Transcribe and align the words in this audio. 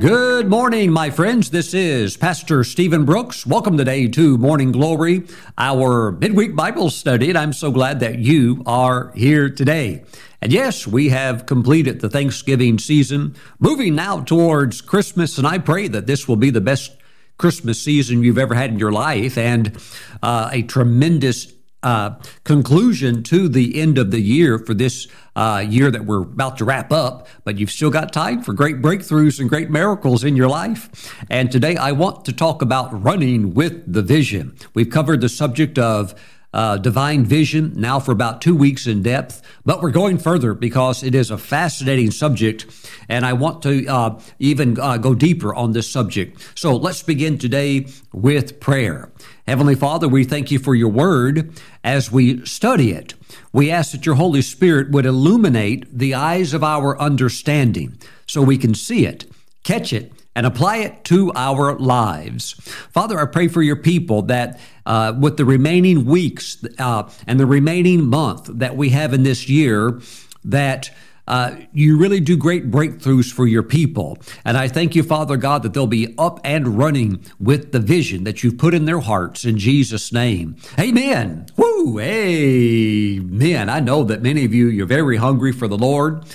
Good 0.00 0.50
morning, 0.50 0.92
my 0.92 1.08
friends. 1.08 1.48
This 1.48 1.72
is 1.72 2.18
Pastor 2.18 2.64
Steven 2.64 3.06
Brooks. 3.06 3.46
Welcome 3.46 3.78
today 3.78 4.08
to 4.08 4.36
Morning 4.36 4.70
Glory, 4.70 5.22
our 5.56 6.12
midweek 6.12 6.54
Bible 6.54 6.90
study, 6.90 7.30
and 7.30 7.38
I'm 7.38 7.54
so 7.54 7.70
glad 7.70 8.00
that 8.00 8.18
you 8.18 8.62
are 8.66 9.10
here 9.14 9.48
today. 9.48 10.04
And 10.42 10.52
yes, 10.52 10.86
we 10.86 11.08
have 11.08 11.46
completed 11.46 12.00
the 12.00 12.10
Thanksgiving 12.10 12.78
season, 12.78 13.36
moving 13.58 13.94
now 13.94 14.20
towards 14.20 14.82
Christmas, 14.82 15.38
and 15.38 15.46
I 15.46 15.56
pray 15.56 15.88
that 15.88 16.06
this 16.06 16.28
will 16.28 16.36
be 16.36 16.50
the 16.50 16.60
best 16.60 16.94
Christmas 17.38 17.80
season 17.80 18.22
you've 18.22 18.36
ever 18.36 18.54
had 18.54 18.70
in 18.70 18.78
your 18.78 18.92
life 18.92 19.38
and 19.38 19.78
uh, 20.22 20.50
a 20.52 20.62
tremendous 20.62 21.55
uh, 21.86 22.16
conclusion 22.42 23.22
to 23.22 23.48
the 23.48 23.80
end 23.80 23.96
of 23.96 24.10
the 24.10 24.20
year 24.20 24.58
for 24.58 24.74
this 24.74 25.06
uh, 25.36 25.64
year 25.68 25.88
that 25.88 26.04
we're 26.04 26.22
about 26.22 26.56
to 26.56 26.64
wrap 26.64 26.90
up, 26.90 27.28
but 27.44 27.58
you've 27.58 27.70
still 27.70 27.90
got 27.90 28.12
time 28.12 28.42
for 28.42 28.52
great 28.52 28.82
breakthroughs 28.82 29.38
and 29.38 29.48
great 29.48 29.70
miracles 29.70 30.24
in 30.24 30.34
your 30.34 30.48
life. 30.48 31.14
And 31.30 31.48
today 31.52 31.76
I 31.76 31.92
want 31.92 32.24
to 32.24 32.32
talk 32.32 32.60
about 32.60 32.88
running 33.04 33.54
with 33.54 33.92
the 33.92 34.02
vision. 34.02 34.56
We've 34.74 34.90
covered 34.90 35.20
the 35.20 35.28
subject 35.28 35.78
of 35.78 36.12
uh, 36.56 36.78
divine 36.78 37.22
vision 37.22 37.70
now 37.76 38.00
for 38.00 38.12
about 38.12 38.40
two 38.40 38.56
weeks 38.56 38.86
in 38.86 39.02
depth, 39.02 39.42
but 39.66 39.82
we're 39.82 39.90
going 39.90 40.16
further 40.16 40.54
because 40.54 41.02
it 41.02 41.14
is 41.14 41.30
a 41.30 41.36
fascinating 41.36 42.10
subject, 42.10 42.64
and 43.10 43.26
I 43.26 43.34
want 43.34 43.62
to 43.64 43.86
uh, 43.86 44.18
even 44.38 44.80
uh, 44.80 44.96
go 44.96 45.14
deeper 45.14 45.54
on 45.54 45.72
this 45.72 45.86
subject. 45.86 46.58
So 46.58 46.74
let's 46.74 47.02
begin 47.02 47.36
today 47.36 47.88
with 48.10 48.58
prayer. 48.58 49.10
Heavenly 49.46 49.74
Father, 49.74 50.08
we 50.08 50.24
thank 50.24 50.50
you 50.50 50.58
for 50.58 50.74
your 50.74 50.88
word 50.88 51.52
as 51.84 52.10
we 52.10 52.42
study 52.46 52.90
it. 52.90 53.12
We 53.52 53.70
ask 53.70 53.92
that 53.92 54.06
your 54.06 54.14
Holy 54.14 54.40
Spirit 54.40 54.90
would 54.90 55.04
illuminate 55.04 55.86
the 55.92 56.14
eyes 56.14 56.54
of 56.54 56.64
our 56.64 56.98
understanding 56.98 57.98
so 58.26 58.40
we 58.40 58.56
can 58.56 58.74
see 58.74 59.04
it, 59.04 59.30
catch 59.62 59.92
it, 59.92 60.10
and 60.36 60.46
apply 60.46 60.76
it 60.76 61.02
to 61.04 61.32
our 61.34 61.76
lives. 61.78 62.52
Father, 62.92 63.18
I 63.18 63.24
pray 63.24 63.48
for 63.48 63.62
your 63.62 63.74
people 63.74 64.22
that 64.22 64.60
uh, 64.84 65.14
with 65.18 65.38
the 65.38 65.46
remaining 65.46 66.04
weeks 66.04 66.62
uh, 66.78 67.10
and 67.26 67.40
the 67.40 67.46
remaining 67.46 68.04
month 68.04 68.48
that 68.52 68.76
we 68.76 68.90
have 68.90 69.14
in 69.14 69.22
this 69.22 69.48
year, 69.48 69.98
that 70.44 70.90
uh, 71.26 71.56
you 71.72 71.98
really 71.98 72.20
do 72.20 72.36
great 72.36 72.70
breakthroughs 72.70 73.32
for 73.32 73.46
your 73.46 73.62
people. 73.62 74.18
And 74.44 74.58
I 74.58 74.68
thank 74.68 74.94
you, 74.94 75.02
Father 75.02 75.38
God, 75.38 75.62
that 75.62 75.72
they'll 75.72 75.86
be 75.86 76.14
up 76.18 76.38
and 76.44 76.78
running 76.78 77.24
with 77.40 77.72
the 77.72 77.80
vision 77.80 78.24
that 78.24 78.44
you've 78.44 78.58
put 78.58 78.74
in 78.74 78.84
their 78.84 79.00
hearts 79.00 79.44
in 79.44 79.58
Jesus' 79.58 80.12
name. 80.12 80.56
Amen. 80.78 81.46
Woo! 81.56 81.98
Amen. 81.98 83.68
I 83.70 83.80
know 83.80 84.04
that 84.04 84.22
many 84.22 84.44
of 84.44 84.52
you, 84.54 84.68
you're 84.68 84.86
very 84.86 85.16
hungry 85.16 85.50
for 85.50 85.66
the 85.66 85.78
Lord. 85.78 86.26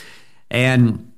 And 0.50 1.11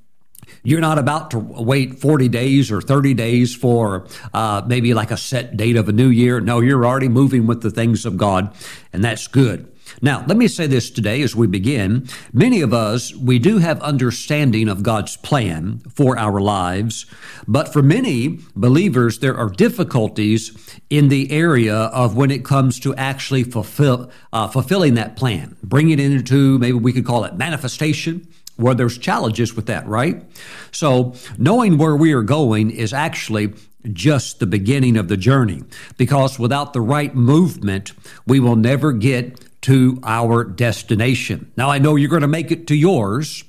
you're 0.62 0.80
not 0.80 0.98
about 0.98 1.30
to 1.32 1.38
wait 1.38 2.00
40 2.00 2.28
days 2.28 2.70
or 2.70 2.80
30 2.80 3.14
days 3.14 3.54
for 3.54 4.06
uh, 4.32 4.62
maybe 4.66 4.94
like 4.94 5.10
a 5.10 5.16
set 5.16 5.56
date 5.56 5.76
of 5.76 5.88
a 5.88 5.92
new 5.92 6.08
year. 6.08 6.40
No, 6.40 6.60
you're 6.60 6.86
already 6.86 7.08
moving 7.08 7.46
with 7.46 7.62
the 7.62 7.70
things 7.70 8.06
of 8.06 8.16
God, 8.16 8.54
and 8.92 9.04
that's 9.04 9.26
good. 9.26 9.70
Now, 10.00 10.24
let 10.26 10.36
me 10.36 10.48
say 10.48 10.66
this 10.66 10.90
today 10.90 11.22
as 11.22 11.36
we 11.36 11.46
begin. 11.46 12.08
Many 12.32 12.60
of 12.60 12.72
us, 12.72 13.14
we 13.14 13.38
do 13.38 13.58
have 13.58 13.80
understanding 13.80 14.68
of 14.68 14.82
God's 14.82 15.16
plan 15.16 15.80
for 15.94 16.18
our 16.18 16.40
lives, 16.40 17.06
but 17.46 17.72
for 17.72 17.82
many 17.82 18.40
believers, 18.56 19.18
there 19.18 19.36
are 19.36 19.48
difficulties 19.48 20.56
in 20.90 21.08
the 21.08 21.30
area 21.30 21.74
of 21.74 22.16
when 22.16 22.30
it 22.30 22.44
comes 22.44 22.80
to 22.80 22.94
actually 22.96 23.44
fulfill, 23.44 24.10
uh, 24.32 24.48
fulfilling 24.48 24.94
that 24.94 25.16
plan, 25.16 25.56
bringing 25.62 25.98
it 25.98 26.12
into 26.12 26.58
maybe 26.58 26.78
we 26.78 26.92
could 26.92 27.06
call 27.06 27.24
it 27.24 27.34
manifestation 27.34 28.26
where 28.56 28.74
there's 28.74 28.98
challenges 28.98 29.54
with 29.54 29.66
that, 29.66 29.86
right? 29.86 30.24
So, 30.70 31.14
knowing 31.38 31.78
where 31.78 31.96
we 31.96 32.12
are 32.12 32.22
going 32.22 32.70
is 32.70 32.92
actually 32.92 33.54
just 33.92 34.38
the 34.38 34.46
beginning 34.46 34.96
of 34.96 35.08
the 35.08 35.16
journey 35.16 35.62
because 35.98 36.38
without 36.38 36.72
the 36.72 36.80
right 36.80 37.14
movement, 37.14 37.92
we 38.26 38.40
will 38.40 38.56
never 38.56 38.92
get 38.92 39.43
to 39.64 39.98
our 40.04 40.44
destination. 40.44 41.50
Now, 41.56 41.70
I 41.70 41.78
know 41.78 41.96
you're 41.96 42.10
going 42.10 42.20
to 42.20 42.28
make 42.28 42.50
it 42.50 42.66
to 42.66 42.74
yours, 42.74 43.44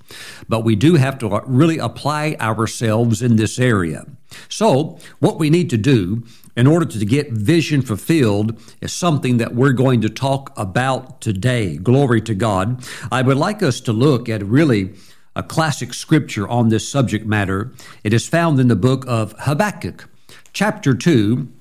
but 0.48 0.64
we 0.64 0.74
do 0.74 0.96
have 0.96 1.20
to 1.20 1.28
uh, 1.28 1.42
really 1.46 1.78
apply 1.78 2.38
ourselves 2.40 3.22
in 3.22 3.36
this 3.36 3.60
area. 3.60 4.06
So, 4.48 4.98
what 5.20 5.38
we 5.38 5.50
need 5.50 5.70
to 5.72 5.78
do 5.78 6.24
in 6.56 6.68
order 6.68 6.86
to 6.86 7.06
get 7.06 7.34
vision 7.34 7.82
fulfilled 7.82 8.58
is 8.80 8.94
something 8.94 9.40
that 9.40 9.56
we're 9.56 9.74
going 9.74 10.00
to 10.02 10.10
talk 10.10 10.58
about 10.58 11.20
today. 11.20 11.76
Glory 11.76 12.22
to 12.22 12.34
God. 12.34 12.82
I 13.12 13.22
would 13.22 13.36
like 13.36 13.62
us 13.62 13.82
to 13.82 13.92
look 13.92 14.30
at 14.30 14.42
really 14.42 14.94
a 15.36 15.44
classic 15.44 15.94
scripture 15.94 16.48
on 16.48 16.70
this 16.70 16.88
subject 16.88 17.26
matter. 17.26 17.74
It 18.06 18.14
is 18.14 18.26
found 18.26 18.58
in 18.62 18.70
the 18.70 18.78
book 18.78 19.04
of 19.06 19.36
Habakkuk, 19.40 20.08
chapter 20.54 20.94
2, 20.94 21.52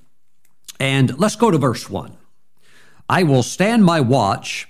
and 0.78 1.19
let's 1.19 1.34
go 1.34 1.50
to 1.50 1.59
verse 1.59 1.91
1. 1.91 2.16
I 3.09 3.22
will 3.22 3.42
stand 3.42 3.84
my 3.84 4.00
watch 4.00 4.69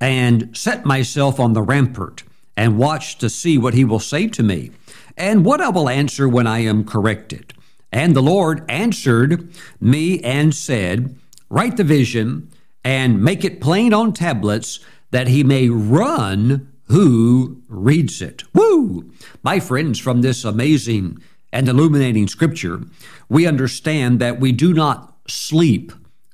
and 0.00 0.56
set 0.56 0.84
myself 0.84 1.40
on 1.40 1.52
the 1.52 1.62
rampart 1.62 2.24
and 2.56 2.78
watch 2.78 3.16
to 3.18 3.30
see 3.30 3.56
what 3.56 3.74
he 3.74 3.84
will 3.84 4.00
say 4.00 4.26
to 4.28 4.42
me 4.42 4.70
and 5.16 5.44
what 5.44 5.60
I 5.60 5.70
will 5.70 5.88
answer 5.88 6.28
when 6.28 6.46
I 6.46 6.60
am 6.60 6.84
corrected. 6.84 7.54
And 7.92 8.14
the 8.14 8.22
Lord 8.22 8.64
answered 8.70 9.52
me 9.80 10.20
and 10.20 10.54
said, 10.54 11.16
Write 11.48 11.76
the 11.76 11.84
vision 11.84 12.50
and 12.84 13.22
make 13.22 13.44
it 13.44 13.60
plain 13.60 13.92
on 13.92 14.12
tablets 14.12 14.80
that 15.10 15.28
he 15.28 15.42
may 15.42 15.68
run 15.68 16.70
who 16.84 17.62
reads 17.68 18.20
it. 18.20 18.42
Woo! 18.54 19.10
My 19.42 19.60
friends, 19.60 19.98
from 19.98 20.22
this 20.22 20.44
amazing 20.44 21.18
and 21.52 21.68
illuminating 21.68 22.28
scripture, 22.28 22.82
we 23.28 23.46
understand 23.46 24.20
that 24.20 24.40
we 24.40 24.52
do 24.52 24.72
not 24.74 25.16
sleep 25.26 25.92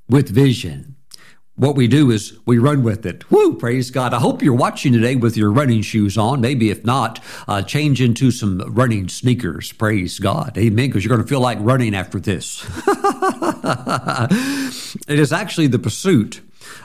with 0.08 0.28
vision 0.28 0.95
what 1.56 1.74
we 1.74 1.88
do 1.88 2.10
is 2.10 2.38
we 2.44 2.58
run 2.58 2.82
with 2.82 3.06
it. 3.06 3.30
Woo, 3.30 3.56
praise 3.56 3.90
God. 3.90 4.12
I 4.12 4.20
hope 4.20 4.42
you're 4.42 4.54
watching 4.54 4.92
today 4.92 5.16
with 5.16 5.38
your 5.38 5.50
running 5.50 5.80
shoes 5.80 6.18
on. 6.18 6.40
Maybe 6.40 6.70
if 6.70 6.84
not, 6.84 7.18
uh, 7.48 7.62
change 7.62 8.02
into 8.02 8.30
some 8.30 8.58
running 8.74 9.08
sneakers. 9.08 9.72
Praise 9.72 10.18
God. 10.18 10.58
Amen. 10.58 10.88
Because 10.88 11.02
you're 11.02 11.16
going 11.16 11.26
to 11.26 11.28
feel 11.28 11.40
like 11.40 11.56
running 11.60 11.94
after 11.94 12.20
this. 12.20 12.62
it 15.08 15.18
is 15.18 15.32
actually 15.32 15.66
the 15.66 15.78
pursuit 15.78 16.42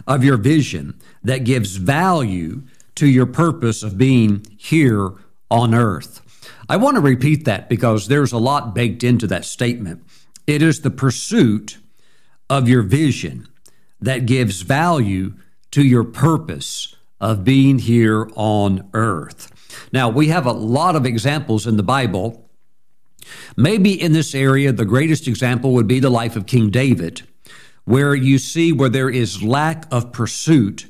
of 0.07 0.23
your 0.23 0.37
vision 0.37 0.97
that 1.21 1.43
gives 1.43 1.75
value 1.75 2.63
to 2.95 3.07
your 3.07 3.25
purpose 3.25 3.83
of 3.83 3.97
being 3.97 4.45
here 4.57 5.11
on 5.49 5.75
earth. 5.75 6.21
I 6.69 6.77
want 6.77 6.95
to 6.95 7.01
repeat 7.01 7.43
that 7.43 7.67
because 7.67 8.07
there's 8.07 8.31
a 8.31 8.37
lot 8.37 8.73
baked 8.73 9.03
into 9.03 9.27
that 9.27 9.43
statement. 9.43 10.03
It 10.47 10.61
is 10.61 10.79
the 10.81 10.91
pursuit 10.91 11.77
of 12.49 12.69
your 12.69 12.83
vision 12.83 13.49
that 14.01 14.25
gives 14.25 14.61
value 14.61 15.33
to 15.71 15.83
your 15.83 16.03
purpose 16.03 16.95
of 17.19 17.43
being 17.43 17.79
here 17.79 18.29
on 18.35 18.89
earth. 18.93 19.51
Now, 19.93 20.09
we 20.09 20.29
have 20.29 20.45
a 20.45 20.51
lot 20.51 20.95
of 20.95 21.05
examples 21.05 21.67
in 21.67 21.77
the 21.77 21.83
Bible. 21.83 22.49
Maybe 23.55 23.99
in 23.99 24.11
this 24.11 24.33
area, 24.33 24.71
the 24.71 24.85
greatest 24.85 25.27
example 25.27 25.73
would 25.73 25.87
be 25.87 25.99
the 25.99 26.09
life 26.09 26.35
of 26.35 26.47
King 26.47 26.69
David, 26.71 27.21
where 27.85 28.15
you 28.15 28.37
see 28.37 28.71
where 28.73 28.89
there 28.89 29.09
is 29.09 29.43
lack 29.43 29.85
of 29.91 30.11
pursuit 30.11 30.87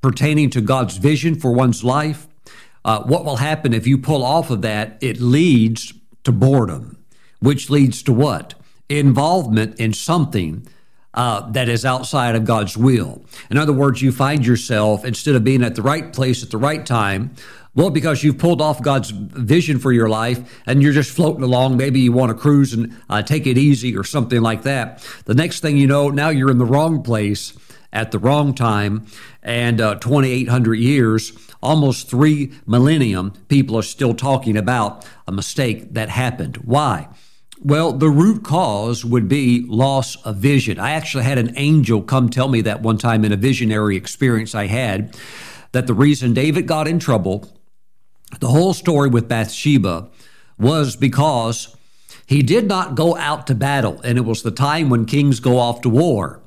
pertaining 0.00 0.50
to 0.50 0.60
God's 0.60 0.96
vision 0.96 1.34
for 1.34 1.52
one's 1.52 1.84
life. 1.84 2.26
Uh, 2.84 3.02
what 3.02 3.24
will 3.24 3.36
happen 3.36 3.74
if 3.74 3.86
you 3.86 3.98
pull 3.98 4.24
off 4.24 4.50
of 4.50 4.62
that? 4.62 4.96
It 5.00 5.20
leads 5.20 5.92
to 6.24 6.32
boredom, 6.32 7.04
which 7.40 7.68
leads 7.68 8.02
to 8.04 8.12
what? 8.12 8.54
Involvement 8.88 9.78
in 9.78 9.92
something 9.92 10.66
uh, 11.16 11.50
that 11.50 11.68
is 11.68 11.84
outside 11.84 12.36
of 12.36 12.44
God's 12.44 12.76
will. 12.76 13.24
In 13.50 13.56
other 13.56 13.72
words, 13.72 14.02
you 14.02 14.12
find 14.12 14.46
yourself, 14.46 15.04
instead 15.04 15.34
of 15.34 15.42
being 15.42 15.64
at 15.64 15.74
the 15.74 15.82
right 15.82 16.12
place 16.12 16.42
at 16.42 16.50
the 16.50 16.58
right 16.58 16.84
time, 16.84 17.34
well, 17.74 17.90
because 17.90 18.24
you've 18.24 18.38
pulled 18.38 18.62
off 18.62 18.80
God's 18.80 19.10
vision 19.10 19.78
for 19.78 19.92
your 19.92 20.08
life 20.08 20.62
and 20.64 20.82
you're 20.82 20.94
just 20.94 21.14
floating 21.14 21.42
along. 21.42 21.76
Maybe 21.76 22.00
you 22.00 22.10
want 22.10 22.30
to 22.30 22.34
cruise 22.34 22.72
and 22.72 22.96
uh, 23.10 23.22
take 23.22 23.46
it 23.46 23.58
easy 23.58 23.94
or 23.94 24.02
something 24.02 24.40
like 24.40 24.62
that. 24.62 25.06
The 25.26 25.34
next 25.34 25.60
thing 25.60 25.76
you 25.76 25.86
know, 25.86 26.08
now 26.08 26.30
you're 26.30 26.50
in 26.50 26.56
the 26.56 26.64
wrong 26.64 27.02
place 27.02 27.52
at 27.92 28.12
the 28.12 28.18
wrong 28.18 28.54
time. 28.54 29.06
And 29.42 29.80
uh, 29.80 29.96
2,800 29.96 30.74
years, 30.74 31.32
almost 31.62 32.08
three 32.08 32.52
millennium, 32.66 33.32
people 33.48 33.76
are 33.78 33.82
still 33.82 34.14
talking 34.14 34.56
about 34.56 35.06
a 35.28 35.32
mistake 35.32 35.92
that 35.92 36.08
happened. 36.08 36.56
Why? 36.58 37.08
Well, 37.66 37.92
the 37.92 38.08
root 38.08 38.44
cause 38.44 39.04
would 39.04 39.26
be 39.26 39.64
loss 39.66 40.14
of 40.24 40.36
vision. 40.36 40.78
I 40.78 40.92
actually 40.92 41.24
had 41.24 41.36
an 41.36 41.52
angel 41.56 42.00
come 42.00 42.28
tell 42.28 42.46
me 42.46 42.60
that 42.60 42.80
one 42.80 42.96
time 42.96 43.24
in 43.24 43.32
a 43.32 43.36
visionary 43.36 43.96
experience 43.96 44.54
I 44.54 44.66
had 44.66 45.18
that 45.72 45.88
the 45.88 45.92
reason 45.92 46.32
David 46.32 46.68
got 46.68 46.86
in 46.86 47.00
trouble, 47.00 47.50
the 48.38 48.46
whole 48.46 48.72
story 48.72 49.08
with 49.08 49.28
Bathsheba, 49.28 50.08
was 50.56 50.94
because 50.94 51.74
he 52.24 52.40
did 52.40 52.68
not 52.68 52.94
go 52.94 53.16
out 53.16 53.48
to 53.48 53.54
battle. 53.56 54.00
And 54.04 54.16
it 54.16 54.24
was 54.24 54.44
the 54.44 54.52
time 54.52 54.88
when 54.88 55.04
kings 55.04 55.40
go 55.40 55.58
off 55.58 55.80
to 55.80 55.88
war. 55.88 56.40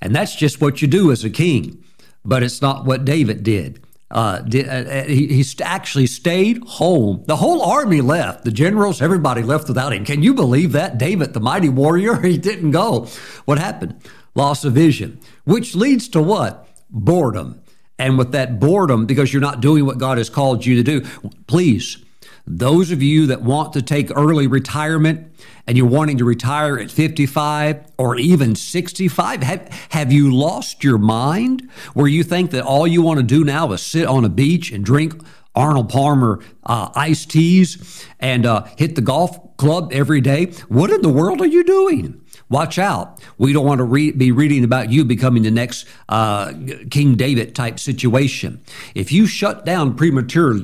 And 0.00 0.16
that's 0.16 0.34
just 0.34 0.62
what 0.62 0.80
you 0.80 0.88
do 0.88 1.12
as 1.12 1.24
a 1.24 1.30
king. 1.30 1.84
But 2.24 2.42
it's 2.42 2.62
not 2.62 2.86
what 2.86 3.04
David 3.04 3.42
did. 3.42 3.84
Uh, 4.10 4.40
did, 4.40 4.68
uh, 4.68 5.04
he, 5.04 5.26
he 5.26 5.44
actually 5.62 6.06
stayed 6.06 6.62
home. 6.64 7.24
The 7.26 7.36
whole 7.36 7.62
army 7.62 8.00
left. 8.00 8.44
The 8.44 8.52
generals, 8.52 9.02
everybody 9.02 9.42
left 9.42 9.68
without 9.68 9.92
him. 9.92 10.04
Can 10.04 10.22
you 10.22 10.34
believe 10.34 10.72
that? 10.72 10.98
David, 10.98 11.34
the 11.34 11.40
mighty 11.40 11.68
warrior, 11.68 12.20
he 12.22 12.38
didn't 12.38 12.70
go. 12.70 13.08
What 13.44 13.58
happened? 13.58 14.00
Loss 14.34 14.64
of 14.64 14.72
vision, 14.72 15.20
which 15.44 15.74
leads 15.74 16.08
to 16.08 16.22
what? 16.22 16.68
Boredom. 16.90 17.60
And 17.98 18.18
with 18.18 18.32
that 18.32 18.58
boredom, 18.58 19.06
because 19.06 19.32
you're 19.32 19.40
not 19.40 19.60
doing 19.60 19.86
what 19.86 19.98
God 19.98 20.18
has 20.18 20.28
called 20.28 20.66
you 20.66 20.82
to 20.82 20.82
do, 20.82 21.06
please, 21.46 22.03
those 22.46 22.90
of 22.90 23.02
you 23.02 23.26
that 23.26 23.42
want 23.42 23.72
to 23.72 23.82
take 23.82 24.10
early 24.14 24.46
retirement, 24.46 25.32
and 25.66 25.78
you're 25.78 25.86
wanting 25.86 26.18
to 26.18 26.24
retire 26.24 26.78
at 26.78 26.90
55 26.90 27.86
or 27.96 28.16
even 28.16 28.54
65? 28.54 29.42
Have, 29.42 29.86
have 29.90 30.12
you 30.12 30.34
lost 30.34 30.84
your 30.84 30.98
mind 30.98 31.68
where 31.94 32.06
you 32.06 32.22
think 32.22 32.50
that 32.50 32.64
all 32.64 32.86
you 32.86 33.00
want 33.00 33.18
to 33.18 33.24
do 33.24 33.44
now 33.44 33.72
is 33.72 33.80
sit 33.80 34.06
on 34.06 34.24
a 34.24 34.28
beach 34.28 34.70
and 34.72 34.84
drink 34.84 35.14
Arnold 35.54 35.88
Palmer 35.88 36.40
uh, 36.64 36.90
iced 36.94 37.30
teas 37.30 38.06
and 38.20 38.44
uh, 38.44 38.64
hit 38.76 38.94
the 38.94 39.00
golf 39.00 39.56
club 39.56 39.90
every 39.92 40.20
day? 40.20 40.46
What 40.68 40.90
in 40.90 41.00
the 41.02 41.08
world 41.08 41.40
are 41.40 41.46
you 41.46 41.64
doing? 41.64 42.23
Watch 42.50 42.78
out. 42.78 43.22
We 43.38 43.52
don't 43.52 43.64
want 43.64 43.78
to 43.78 43.84
re- 43.84 44.12
be 44.12 44.30
reading 44.30 44.64
about 44.64 44.90
you 44.90 45.04
becoming 45.04 45.42
the 45.42 45.50
next 45.50 45.86
uh, 46.08 46.52
King 46.90 47.16
David 47.16 47.54
type 47.54 47.80
situation. 47.80 48.60
If 48.94 49.12
you 49.12 49.26
shut 49.26 49.64
down 49.64 49.90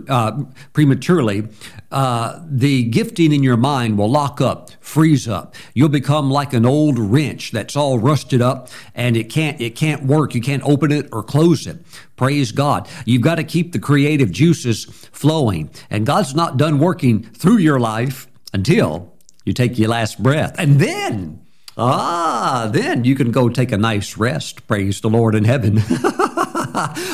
uh, 0.08 0.44
prematurely, 0.72 1.48
uh, 1.90 2.40
the 2.46 2.84
gifting 2.84 3.32
in 3.32 3.42
your 3.42 3.56
mind 3.56 3.96
will 3.96 4.10
lock 4.10 4.40
up, 4.40 4.70
freeze 4.80 5.26
up. 5.26 5.54
You'll 5.72 5.88
become 5.88 6.30
like 6.30 6.52
an 6.52 6.66
old 6.66 6.98
wrench 6.98 7.50
that's 7.50 7.74
all 7.76 7.98
rusted 7.98 8.42
up 8.42 8.68
and 8.94 9.16
it 9.16 9.30
can't 9.30 9.60
it 9.60 9.74
can't 9.74 10.04
work. 10.04 10.34
You 10.34 10.42
can't 10.42 10.62
open 10.64 10.92
it 10.92 11.08
or 11.12 11.22
close 11.22 11.66
it. 11.66 11.78
Praise 12.16 12.52
God. 12.52 12.88
You've 13.06 13.22
got 13.22 13.36
to 13.36 13.44
keep 13.44 13.72
the 13.72 13.78
creative 13.78 14.30
juices 14.30 14.84
flowing. 14.84 15.70
And 15.88 16.04
God's 16.04 16.34
not 16.34 16.58
done 16.58 16.78
working 16.78 17.22
through 17.22 17.58
your 17.58 17.80
life 17.80 18.28
until 18.52 19.14
you 19.44 19.54
take 19.54 19.78
your 19.78 19.88
last 19.88 20.22
breath. 20.22 20.54
And 20.58 20.78
then 20.78 21.39
Ah, 21.80 22.68
then 22.72 23.04
you 23.04 23.14
can 23.14 23.30
go 23.30 23.48
take 23.48 23.72
a 23.72 23.78
nice 23.78 24.16
rest. 24.16 24.66
Praise 24.66 25.00
the 25.00 25.08
Lord 25.08 25.34
in 25.34 25.44
heaven. 25.44 25.78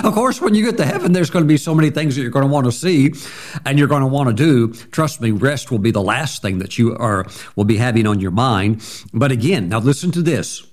of 0.05 0.13
course, 0.13 0.41
when 0.41 0.55
you 0.55 0.65
get 0.65 0.77
to 0.79 0.85
heaven, 0.85 1.13
there's 1.13 1.31
going 1.31 1.45
to 1.45 1.49
be 1.49 1.57
so 1.57 1.75
many 1.75 1.91
things 1.91 2.17
that 2.17 2.23
you're 2.23 2.31
going 2.31 2.47
to 2.47 2.53
want 2.53 2.67
to 2.67 2.73
see 2.73 3.13
and 3.65 3.79
you're 3.79 3.89
going 3.89 4.03
to 4.03 4.09
want 4.09 4.29
to 4.29 4.35
do. 4.35 4.73
Trust 4.91 5.21
me, 5.21 5.31
rest 5.31 5.71
will 5.71 5.79
be 5.79 5.93
the 5.93 6.03
last 6.03 6.43
thing 6.43 6.59
that 6.59 6.79
you 6.79 6.97
are 6.97 7.27
will 7.55 7.65
be 7.65 7.77
having 7.77 8.07
on 8.07 8.19
your 8.19 8.33
mind. 8.33 8.85
But 9.13 9.31
again, 9.31 9.69
now 9.69 9.79
listen 9.79 10.11
to 10.13 10.23
this. 10.23 10.67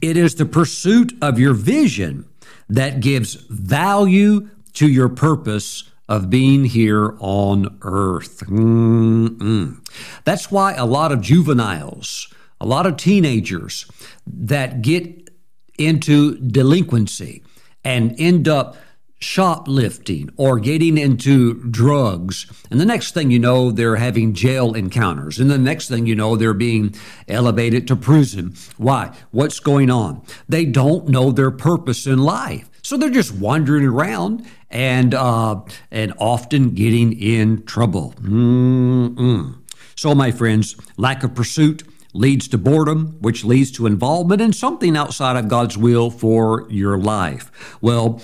It 0.00 0.16
is 0.16 0.36
the 0.36 0.46
pursuit 0.46 1.12
of 1.20 1.38
your 1.38 1.52
vision 1.52 2.26
that 2.70 3.00
gives 3.00 3.34
value 3.34 4.48
to 4.74 4.88
your 4.88 5.08
purpose 5.08 5.90
of 6.08 6.30
being 6.30 6.64
here 6.64 7.16
on 7.20 7.78
earth. 7.82 8.40
Mm-mm. 8.46 9.86
That's 10.24 10.50
why 10.50 10.72
a 10.72 10.86
lot 10.86 11.12
of 11.12 11.20
juveniles 11.20 12.32
a 12.60 12.66
lot 12.66 12.86
of 12.86 12.96
teenagers 12.96 13.86
that 14.26 14.82
get 14.82 15.30
into 15.78 16.36
delinquency 16.38 17.42
and 17.84 18.14
end 18.18 18.48
up 18.48 18.76
shoplifting 19.20 20.30
or 20.36 20.60
getting 20.60 20.96
into 20.96 21.54
drugs. 21.70 22.46
And 22.70 22.80
the 22.80 22.86
next 22.86 23.12
thing 23.12 23.30
you 23.30 23.38
know, 23.38 23.70
they're 23.70 23.96
having 23.96 24.32
jail 24.32 24.74
encounters. 24.74 25.38
And 25.38 25.50
the 25.50 25.58
next 25.58 25.88
thing 25.88 26.06
you 26.06 26.14
know, 26.14 26.36
they're 26.36 26.54
being 26.54 26.94
elevated 27.26 27.88
to 27.88 27.96
prison. 27.96 28.54
Why? 28.76 29.16
What's 29.30 29.58
going 29.58 29.90
on? 29.90 30.22
They 30.48 30.64
don't 30.64 31.08
know 31.08 31.32
their 31.32 31.50
purpose 31.50 32.06
in 32.06 32.18
life. 32.18 32.70
So 32.82 32.96
they're 32.96 33.10
just 33.10 33.34
wandering 33.34 33.84
around 33.84 34.46
and 34.70 35.14
uh, 35.14 35.62
and 35.90 36.14
often 36.18 36.70
getting 36.70 37.12
in 37.12 37.64
trouble. 37.64 38.14
Mm-mm. 38.20 39.58
So, 39.96 40.14
my 40.14 40.30
friends, 40.30 40.76
lack 40.96 41.24
of 41.24 41.34
pursuit 41.34 41.82
leads 42.18 42.48
to 42.48 42.58
boredom, 42.58 43.16
which 43.20 43.44
leads 43.44 43.70
to 43.70 43.86
involvement 43.86 44.40
in 44.40 44.52
something 44.52 44.96
outside 44.96 45.36
of 45.36 45.48
God's 45.48 45.78
will 45.78 46.10
for 46.10 46.66
your 46.68 46.98
life. 46.98 47.78
Well, 47.80 48.20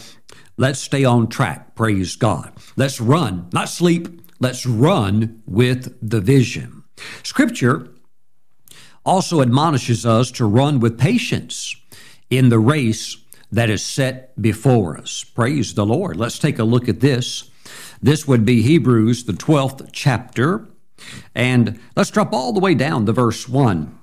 let's 0.57 0.81
stay 0.81 1.05
on 1.05 1.29
track. 1.29 1.75
Praise 1.77 2.17
God. 2.17 2.53
Let's 2.77 3.01
run, 3.01 3.49
not 3.53 3.69
sleep. 3.69 4.21
Let's 4.41 4.67
run 4.67 5.43
with 5.47 5.97
the 6.03 6.21
vision. 6.21 6.83
Scripture 7.23 7.89
also 9.07 9.41
admonishes 9.41 10.05
us 10.05 10.31
to 10.33 10.45
run 10.45 10.81
with 10.81 10.99
patience 10.99 11.77
in 12.31 12.49
the 12.49 12.59
race 12.59 13.17
that 13.53 13.71
is 13.71 13.85
set 13.85 14.41
before 14.41 14.99
us. 14.99 15.23
Praise 15.23 15.75
the 15.75 15.87
Lord. 15.87 16.17
Let's 16.17 16.39
take 16.39 16.59
a 16.59 16.65
look 16.65 16.89
at 16.89 17.01
this. 17.01 17.49
This 18.03 18.27
would 18.27 18.45
be 18.45 18.63
Hebrews, 18.63 19.25
the 19.25 19.33
12th 19.33 19.91
chapter 19.93 20.69
and 21.35 21.79
let's 21.97 22.11
drop 22.11 22.33
all 22.33 22.53
the 22.53 22.61
way 22.61 22.75
down 22.75 23.07
to 23.07 23.13
verse 23.13 23.49
1. 23.49 23.99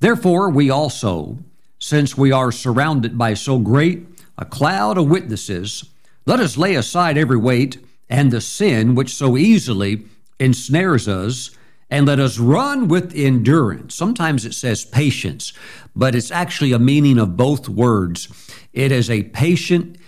Therefore, 0.00 0.50
we 0.50 0.70
also, 0.70 1.38
since 1.78 2.16
we 2.16 2.32
are 2.32 2.52
surrounded 2.52 3.18
by 3.18 3.34
so 3.34 3.58
great 3.58 4.06
a 4.38 4.44
cloud 4.44 4.96
of 4.96 5.08
witnesses, 5.08 5.84
let 6.26 6.40
us 6.40 6.56
lay 6.56 6.74
aside 6.74 7.18
every 7.18 7.36
weight 7.36 7.78
and 8.08 8.30
the 8.30 8.40
sin 8.40 8.94
which 8.94 9.14
so 9.14 9.36
easily 9.36 10.04
ensnares 10.38 11.06
us, 11.06 11.50
and 11.90 12.06
let 12.06 12.18
us 12.18 12.38
run 12.38 12.88
with 12.88 13.12
endurance. 13.14 13.94
Sometimes 13.94 14.46
it 14.46 14.54
says 14.54 14.84
patience, 14.84 15.52
but 15.94 16.14
it's 16.14 16.30
actually 16.30 16.72
a 16.72 16.78
meaning 16.78 17.18
of 17.18 17.36
both 17.36 17.68
words. 17.68 18.28
It 18.72 18.92
is 18.92 19.10
a 19.10 19.24
patient 19.24 19.98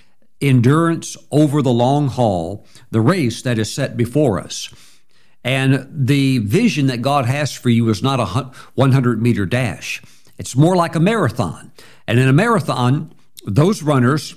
endurance 0.40 1.16
over 1.31 1.60
the 1.60 1.72
long 1.72 2.08
haul, 2.08 2.66
the 2.90 3.00
race 3.00 3.43
that 3.43 3.58
is 3.58 3.72
set 3.72 3.96
before 3.96 4.38
us. 4.38 4.72
And 5.44 5.88
the 5.90 6.38
vision 6.38 6.86
that 6.86 7.02
God 7.02 7.26
has 7.26 7.52
for 7.52 7.68
you 7.68 7.88
is 7.88 8.02
not 8.02 8.20
a 8.20 8.50
100 8.74 9.22
meter 9.22 9.46
dash, 9.46 10.02
it's 10.38 10.56
more 10.56 10.76
like 10.76 10.94
a 10.94 11.00
marathon. 11.00 11.72
And 12.06 12.18
in 12.18 12.28
a 12.28 12.32
marathon, 12.32 13.12
those 13.44 13.82
runners, 13.82 14.34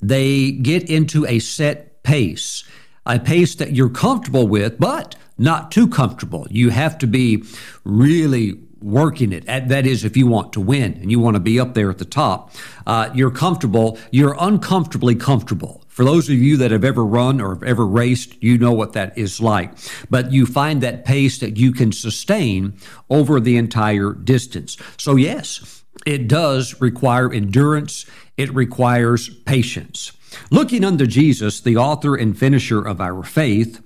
they 0.00 0.52
get 0.52 0.88
into 0.88 1.26
a 1.26 1.38
set 1.38 2.02
pace, 2.02 2.64
a 3.06 3.18
pace 3.18 3.54
that 3.56 3.72
you're 3.72 3.88
comfortable 3.88 4.46
with, 4.46 4.78
but 4.78 5.16
not 5.36 5.70
too 5.70 5.88
comfortable. 5.88 6.46
You 6.50 6.70
have 6.70 6.98
to 6.98 7.06
be 7.06 7.44
really 7.84 8.58
working 8.80 9.32
it. 9.32 9.46
That 9.46 9.86
is, 9.86 10.04
if 10.04 10.16
you 10.16 10.26
want 10.26 10.52
to 10.54 10.60
win 10.60 10.94
and 10.94 11.10
you 11.10 11.18
want 11.18 11.34
to 11.34 11.40
be 11.40 11.58
up 11.58 11.74
there 11.74 11.90
at 11.90 11.98
the 11.98 12.04
top, 12.04 12.52
uh, 12.86 13.10
you're 13.14 13.30
comfortable, 13.30 13.98
you're 14.10 14.36
uncomfortably 14.38 15.14
comfortable. 15.14 15.84
For 15.98 16.04
those 16.04 16.28
of 16.28 16.36
you 16.36 16.56
that 16.58 16.70
have 16.70 16.84
ever 16.84 17.04
run 17.04 17.40
or 17.40 17.54
have 17.54 17.64
ever 17.64 17.84
raced, 17.84 18.40
you 18.40 18.56
know 18.56 18.70
what 18.70 18.92
that 18.92 19.18
is 19.18 19.40
like. 19.40 19.72
But 20.08 20.30
you 20.30 20.46
find 20.46 20.80
that 20.80 21.04
pace 21.04 21.38
that 21.38 21.56
you 21.56 21.72
can 21.72 21.90
sustain 21.90 22.78
over 23.10 23.40
the 23.40 23.56
entire 23.56 24.12
distance. 24.12 24.76
So, 24.96 25.16
yes, 25.16 25.82
it 26.06 26.28
does 26.28 26.80
require 26.80 27.32
endurance, 27.32 28.06
it 28.36 28.54
requires 28.54 29.28
patience. 29.40 30.12
Looking 30.52 30.84
unto 30.84 31.04
Jesus, 31.04 31.60
the 31.60 31.76
author 31.76 32.14
and 32.14 32.38
finisher 32.38 32.80
of 32.80 33.00
our 33.00 33.24
faith, 33.24 33.82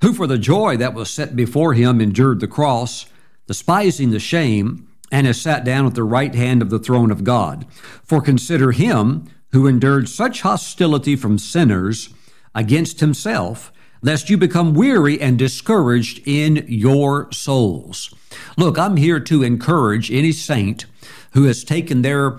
who 0.00 0.12
for 0.12 0.28
the 0.28 0.38
joy 0.38 0.76
that 0.76 0.94
was 0.94 1.10
set 1.10 1.34
before 1.34 1.74
him 1.74 2.00
endured 2.00 2.38
the 2.38 2.46
cross, 2.46 3.06
despising 3.48 4.10
the 4.10 4.20
shame, 4.20 4.86
and 5.10 5.26
has 5.26 5.40
sat 5.40 5.64
down 5.64 5.86
at 5.86 5.96
the 5.96 6.04
right 6.04 6.36
hand 6.36 6.62
of 6.62 6.70
the 6.70 6.78
throne 6.78 7.10
of 7.10 7.24
God. 7.24 7.66
For 8.04 8.20
consider 8.20 8.70
him 8.70 9.28
who 9.52 9.66
endured 9.66 10.08
such 10.08 10.42
hostility 10.42 11.16
from 11.16 11.38
sinners 11.38 12.10
against 12.54 13.00
himself, 13.00 13.72
lest 14.02 14.30
you 14.30 14.36
become 14.36 14.74
weary 14.74 15.20
and 15.20 15.38
discouraged 15.38 16.20
in 16.26 16.64
your 16.68 17.30
souls. 17.32 18.14
Look, 18.56 18.78
I'm 18.78 18.96
here 18.96 19.20
to 19.20 19.42
encourage 19.42 20.12
any 20.12 20.32
saint 20.32 20.86
who 21.32 21.44
has 21.44 21.64
taken 21.64 22.02
their 22.02 22.38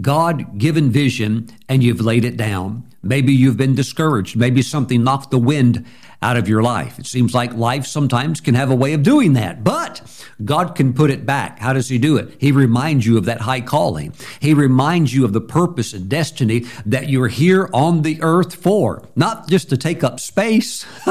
God 0.00 0.58
given 0.58 0.90
vision 0.90 1.48
and 1.68 1.82
you've 1.82 2.00
laid 2.00 2.24
it 2.24 2.36
down. 2.36 2.84
Maybe 3.04 3.32
you've 3.32 3.56
been 3.56 3.74
discouraged. 3.74 4.36
Maybe 4.36 4.62
something 4.62 5.04
knocked 5.04 5.30
the 5.30 5.38
wind 5.38 5.84
out 6.24 6.38
of 6.38 6.48
your 6.48 6.62
life. 6.62 6.98
It 6.98 7.04
seems 7.04 7.34
like 7.34 7.52
life 7.52 7.86
sometimes 7.86 8.40
can 8.40 8.54
have 8.54 8.70
a 8.70 8.74
way 8.74 8.94
of 8.94 9.02
doing 9.02 9.34
that, 9.34 9.62
but 9.62 10.00
God 10.42 10.74
can 10.74 10.94
put 10.94 11.10
it 11.10 11.26
back. 11.26 11.58
How 11.58 11.74
does 11.74 11.90
He 11.90 11.98
do 11.98 12.16
it? 12.16 12.34
He 12.38 12.50
reminds 12.50 13.04
you 13.04 13.18
of 13.18 13.26
that 13.26 13.42
high 13.42 13.60
calling. 13.60 14.14
He 14.40 14.54
reminds 14.54 15.12
you 15.12 15.26
of 15.26 15.34
the 15.34 15.42
purpose 15.42 15.92
and 15.92 16.08
destiny 16.08 16.64
that 16.86 17.10
you're 17.10 17.28
here 17.28 17.68
on 17.74 18.02
the 18.02 18.22
earth 18.22 18.54
for. 18.54 19.06
Not 19.14 19.48
just 19.48 19.68
to 19.68 19.76
take 19.76 20.02
up 20.02 20.18
space, 20.18 20.86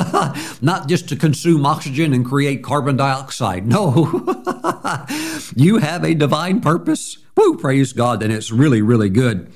not 0.62 0.88
just 0.88 1.08
to 1.10 1.16
consume 1.16 1.64
oxygen 1.64 2.12
and 2.14 2.26
create 2.26 2.64
carbon 2.64 2.98
dioxide. 2.98 3.68
No, 3.68 3.94
you 5.56 5.78
have 5.78 6.04
a 6.04 6.16
divine 6.16 6.60
purpose. 6.60 7.20
Woo, 7.38 7.58
praise 7.58 7.94
God. 7.94 8.24
And 8.24 8.34
it's 8.34 8.52
really, 8.52 8.82
really 8.82 9.10
good. 9.10 9.52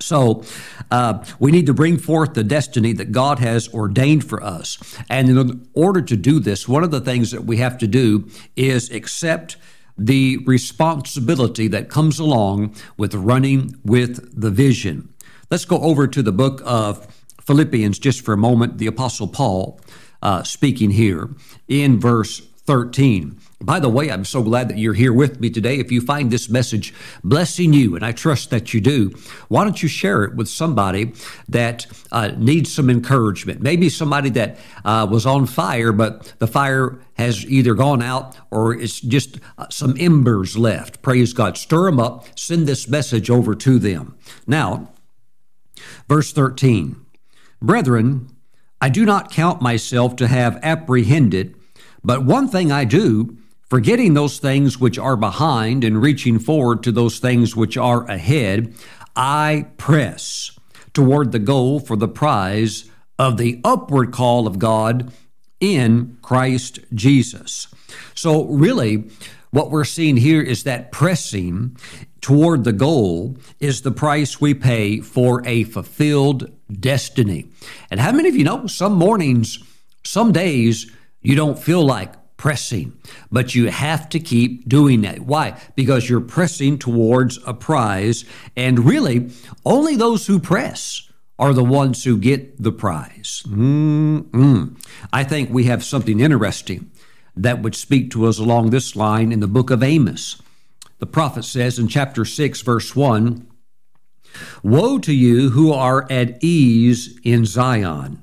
So, 0.00 0.44
uh, 0.90 1.24
we 1.38 1.50
need 1.50 1.66
to 1.66 1.74
bring 1.74 1.96
forth 1.98 2.34
the 2.34 2.44
destiny 2.44 2.92
that 2.94 3.12
God 3.12 3.38
has 3.38 3.72
ordained 3.72 4.24
for 4.24 4.42
us. 4.42 4.78
And 5.08 5.28
in 5.28 5.68
order 5.74 6.02
to 6.02 6.16
do 6.16 6.38
this, 6.38 6.68
one 6.68 6.84
of 6.84 6.90
the 6.90 7.00
things 7.00 7.30
that 7.30 7.44
we 7.44 7.56
have 7.58 7.78
to 7.78 7.86
do 7.86 8.28
is 8.56 8.90
accept 8.90 9.56
the 9.98 10.38
responsibility 10.46 11.68
that 11.68 11.88
comes 11.88 12.18
along 12.18 12.74
with 12.96 13.14
running 13.14 13.80
with 13.84 14.38
the 14.38 14.50
vision. 14.50 15.12
Let's 15.50 15.64
go 15.64 15.78
over 15.78 16.06
to 16.06 16.22
the 16.22 16.32
book 16.32 16.60
of 16.64 17.06
Philippians 17.42 17.98
just 17.98 18.20
for 18.22 18.34
a 18.34 18.36
moment. 18.36 18.78
The 18.78 18.88
Apostle 18.88 19.28
Paul 19.28 19.80
uh, 20.22 20.42
speaking 20.42 20.90
here 20.90 21.30
in 21.68 22.00
verse 22.00 22.40
13. 22.66 23.38
By 23.60 23.80
the 23.80 23.88
way, 23.88 24.10
I'm 24.10 24.26
so 24.26 24.42
glad 24.42 24.68
that 24.68 24.76
you're 24.76 24.92
here 24.92 25.14
with 25.14 25.40
me 25.40 25.48
today. 25.48 25.78
If 25.78 25.90
you 25.90 26.02
find 26.02 26.30
this 26.30 26.50
message 26.50 26.92
blessing 27.24 27.72
you, 27.72 27.96
and 27.96 28.04
I 28.04 28.12
trust 28.12 28.50
that 28.50 28.74
you 28.74 28.82
do, 28.82 29.14
why 29.48 29.64
don't 29.64 29.82
you 29.82 29.88
share 29.88 30.24
it 30.24 30.36
with 30.36 30.46
somebody 30.46 31.14
that 31.48 31.86
uh, 32.12 32.32
needs 32.36 32.70
some 32.70 32.90
encouragement? 32.90 33.62
Maybe 33.62 33.88
somebody 33.88 34.28
that 34.30 34.58
uh, 34.84 35.06
was 35.10 35.24
on 35.24 35.46
fire, 35.46 35.90
but 35.90 36.34
the 36.38 36.46
fire 36.46 37.00
has 37.14 37.46
either 37.46 37.72
gone 37.72 38.02
out 38.02 38.36
or 38.50 38.74
it's 38.74 39.00
just 39.00 39.40
uh, 39.56 39.66
some 39.70 39.96
embers 39.98 40.58
left. 40.58 41.00
Praise 41.00 41.32
God. 41.32 41.56
Stir 41.56 41.86
them 41.86 41.98
up, 41.98 42.26
send 42.38 42.66
this 42.66 42.86
message 42.86 43.30
over 43.30 43.54
to 43.54 43.78
them. 43.78 44.18
Now, 44.46 44.92
verse 46.08 46.30
13 46.30 46.96
Brethren, 47.62 48.28
I 48.82 48.90
do 48.90 49.06
not 49.06 49.30
count 49.30 49.62
myself 49.62 50.14
to 50.16 50.26
have 50.26 50.60
apprehended, 50.62 51.56
but 52.04 52.22
one 52.22 52.48
thing 52.48 52.70
I 52.70 52.84
do 52.84 53.38
forgetting 53.68 54.14
those 54.14 54.38
things 54.38 54.78
which 54.78 54.98
are 54.98 55.16
behind 55.16 55.84
and 55.84 56.00
reaching 56.00 56.38
forward 56.38 56.82
to 56.82 56.92
those 56.92 57.18
things 57.18 57.56
which 57.56 57.76
are 57.76 58.04
ahead, 58.04 58.74
I 59.14 59.66
press 59.76 60.58
toward 60.92 61.32
the 61.32 61.38
goal 61.38 61.80
for 61.80 61.96
the 61.96 62.08
prize 62.08 62.90
of 63.18 63.36
the 63.36 63.60
upward 63.64 64.12
call 64.12 64.46
of 64.46 64.58
God 64.58 65.12
in 65.60 66.18
Christ 66.22 66.80
Jesus. 66.94 67.68
So, 68.14 68.44
really, 68.44 69.04
what 69.50 69.70
we're 69.70 69.84
seeing 69.84 70.16
here 70.16 70.42
is 70.42 70.64
that 70.64 70.92
pressing 70.92 71.76
toward 72.20 72.64
the 72.64 72.72
goal 72.72 73.38
is 73.60 73.82
the 73.82 73.90
price 73.90 74.40
we 74.40 74.52
pay 74.52 75.00
for 75.00 75.46
a 75.46 75.64
fulfilled 75.64 76.50
destiny. 76.80 77.46
And 77.90 78.00
how 78.00 78.12
many 78.12 78.28
of 78.28 78.36
you 78.36 78.44
know 78.44 78.66
some 78.66 78.94
mornings, 78.94 79.58
some 80.04 80.32
days, 80.32 80.90
you 81.22 81.36
don't 81.36 81.58
feel 81.58 81.84
like 81.84 82.12
pressing. 82.36 82.96
But 83.30 83.54
you 83.54 83.70
have 83.70 84.08
to 84.10 84.20
keep 84.20 84.68
doing 84.68 85.00
that. 85.02 85.20
Why? 85.20 85.60
Because 85.74 86.08
you're 86.08 86.20
pressing 86.20 86.78
towards 86.78 87.38
a 87.46 87.54
prize. 87.54 88.24
And 88.56 88.80
really, 88.80 89.30
only 89.64 89.96
those 89.96 90.26
who 90.26 90.38
press 90.38 91.10
are 91.38 91.52
the 91.52 91.64
ones 91.64 92.04
who 92.04 92.16
get 92.16 92.62
the 92.62 92.72
prize. 92.72 93.42
Mm-mm. 93.46 94.80
I 95.12 95.24
think 95.24 95.50
we 95.50 95.64
have 95.64 95.84
something 95.84 96.20
interesting 96.20 96.90
that 97.36 97.62
would 97.62 97.74
speak 97.74 98.10
to 98.12 98.26
us 98.26 98.38
along 98.38 98.70
this 98.70 98.96
line 98.96 99.32
in 99.32 99.40
the 99.40 99.46
book 99.46 99.70
of 99.70 99.82
Amos. 99.82 100.40
The 100.98 101.06
prophet 101.06 101.44
says 101.44 101.78
in 101.78 101.88
chapter 101.88 102.24
6, 102.24 102.62
verse 102.62 102.96
1 102.96 103.46
Woe 104.62 104.98
to 104.98 105.14
you 105.14 105.50
who 105.50 105.72
are 105.72 106.06
at 106.10 106.42
ease 106.42 107.18
in 107.22 107.44
Zion. 107.44 108.22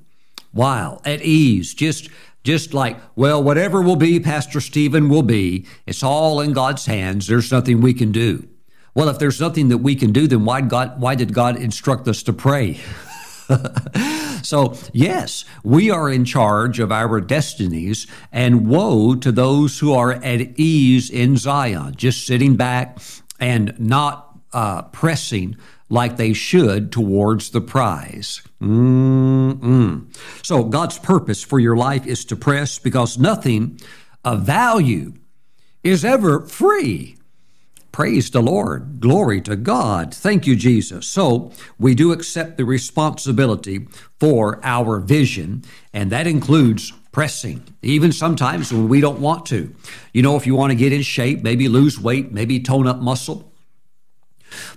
While 0.51 1.01
at 1.03 1.21
ease, 1.21 1.73
just 1.73 2.09
just 2.43 2.73
like, 2.73 2.97
well, 3.15 3.41
whatever 3.41 3.81
will 3.81 3.95
be, 3.95 4.19
Pastor 4.19 4.59
Steven 4.59 5.09
will 5.09 5.23
be. 5.23 5.65
It's 5.85 6.03
all 6.03 6.41
in 6.41 6.53
God's 6.53 6.85
hands. 6.85 7.27
There's 7.27 7.51
nothing 7.51 7.81
we 7.81 7.93
can 7.93 8.11
do. 8.11 8.47
Well, 8.95 9.09
if 9.09 9.17
there's 9.17 9.41
nothing 9.41 9.69
that 9.69 9.79
we 9.79 9.95
can 9.95 10.11
do, 10.11 10.27
then 10.27 10.45
why 10.45 10.61
God 10.61 11.01
why 11.01 11.15
did 11.15 11.33
God 11.33 11.55
instruct 11.55 12.07
us 12.07 12.21
to 12.23 12.33
pray? 12.33 12.79
so, 14.43 14.75
yes, 14.93 15.45
we 15.63 15.89
are 15.89 16.09
in 16.09 16.25
charge 16.25 16.79
of 16.79 16.91
our 16.91 17.19
destinies, 17.19 18.07
and 18.31 18.67
woe 18.67 19.15
to 19.15 19.31
those 19.31 19.79
who 19.79 19.93
are 19.93 20.13
at 20.13 20.41
ease 20.59 21.09
in 21.09 21.37
Zion, 21.37 21.95
just 21.95 22.27
sitting 22.27 22.55
back 22.55 22.99
and 23.39 23.77
not 23.79 24.37
uh, 24.53 24.83
pressing 24.83 25.57
like 25.93 26.17
they 26.17 26.33
should 26.33 26.91
towards 26.91 27.51
the 27.51 27.61
prize. 27.61 28.41
Mm-mm. 28.59 30.05
So, 30.43 30.63
God's 30.63 30.97
purpose 30.97 31.43
for 31.43 31.59
your 31.59 31.77
life 31.77 32.07
is 32.07 32.25
to 32.25 32.35
press 32.35 32.79
because 32.79 33.19
nothing 33.19 33.79
of 34.25 34.41
value 34.41 35.13
is 35.83 36.03
ever 36.03 36.41
free. 36.47 37.17
Praise 37.91 38.31
the 38.31 38.41
Lord. 38.41 38.99
Glory 39.01 39.39
to 39.41 39.55
God. 39.55 40.15
Thank 40.15 40.47
you, 40.47 40.55
Jesus. 40.55 41.05
So, 41.05 41.51
we 41.77 41.93
do 41.93 42.11
accept 42.11 42.57
the 42.57 42.65
responsibility 42.65 43.87
for 44.19 44.59
our 44.63 44.99
vision, 44.99 45.63
and 45.93 46.11
that 46.11 46.25
includes 46.25 46.91
pressing, 47.11 47.61
even 47.83 48.11
sometimes 48.11 48.73
when 48.73 48.89
we 48.89 48.99
don't 48.99 49.19
want 49.19 49.45
to. 49.45 49.75
You 50.11 50.23
know, 50.23 50.35
if 50.37 50.47
you 50.47 50.55
want 50.55 50.71
to 50.71 50.75
get 50.75 50.91
in 50.91 51.03
shape, 51.03 51.43
maybe 51.43 51.67
lose 51.67 51.99
weight, 51.99 52.31
maybe 52.31 52.59
tone 52.59 52.87
up 52.87 52.97
muscle, 52.97 53.52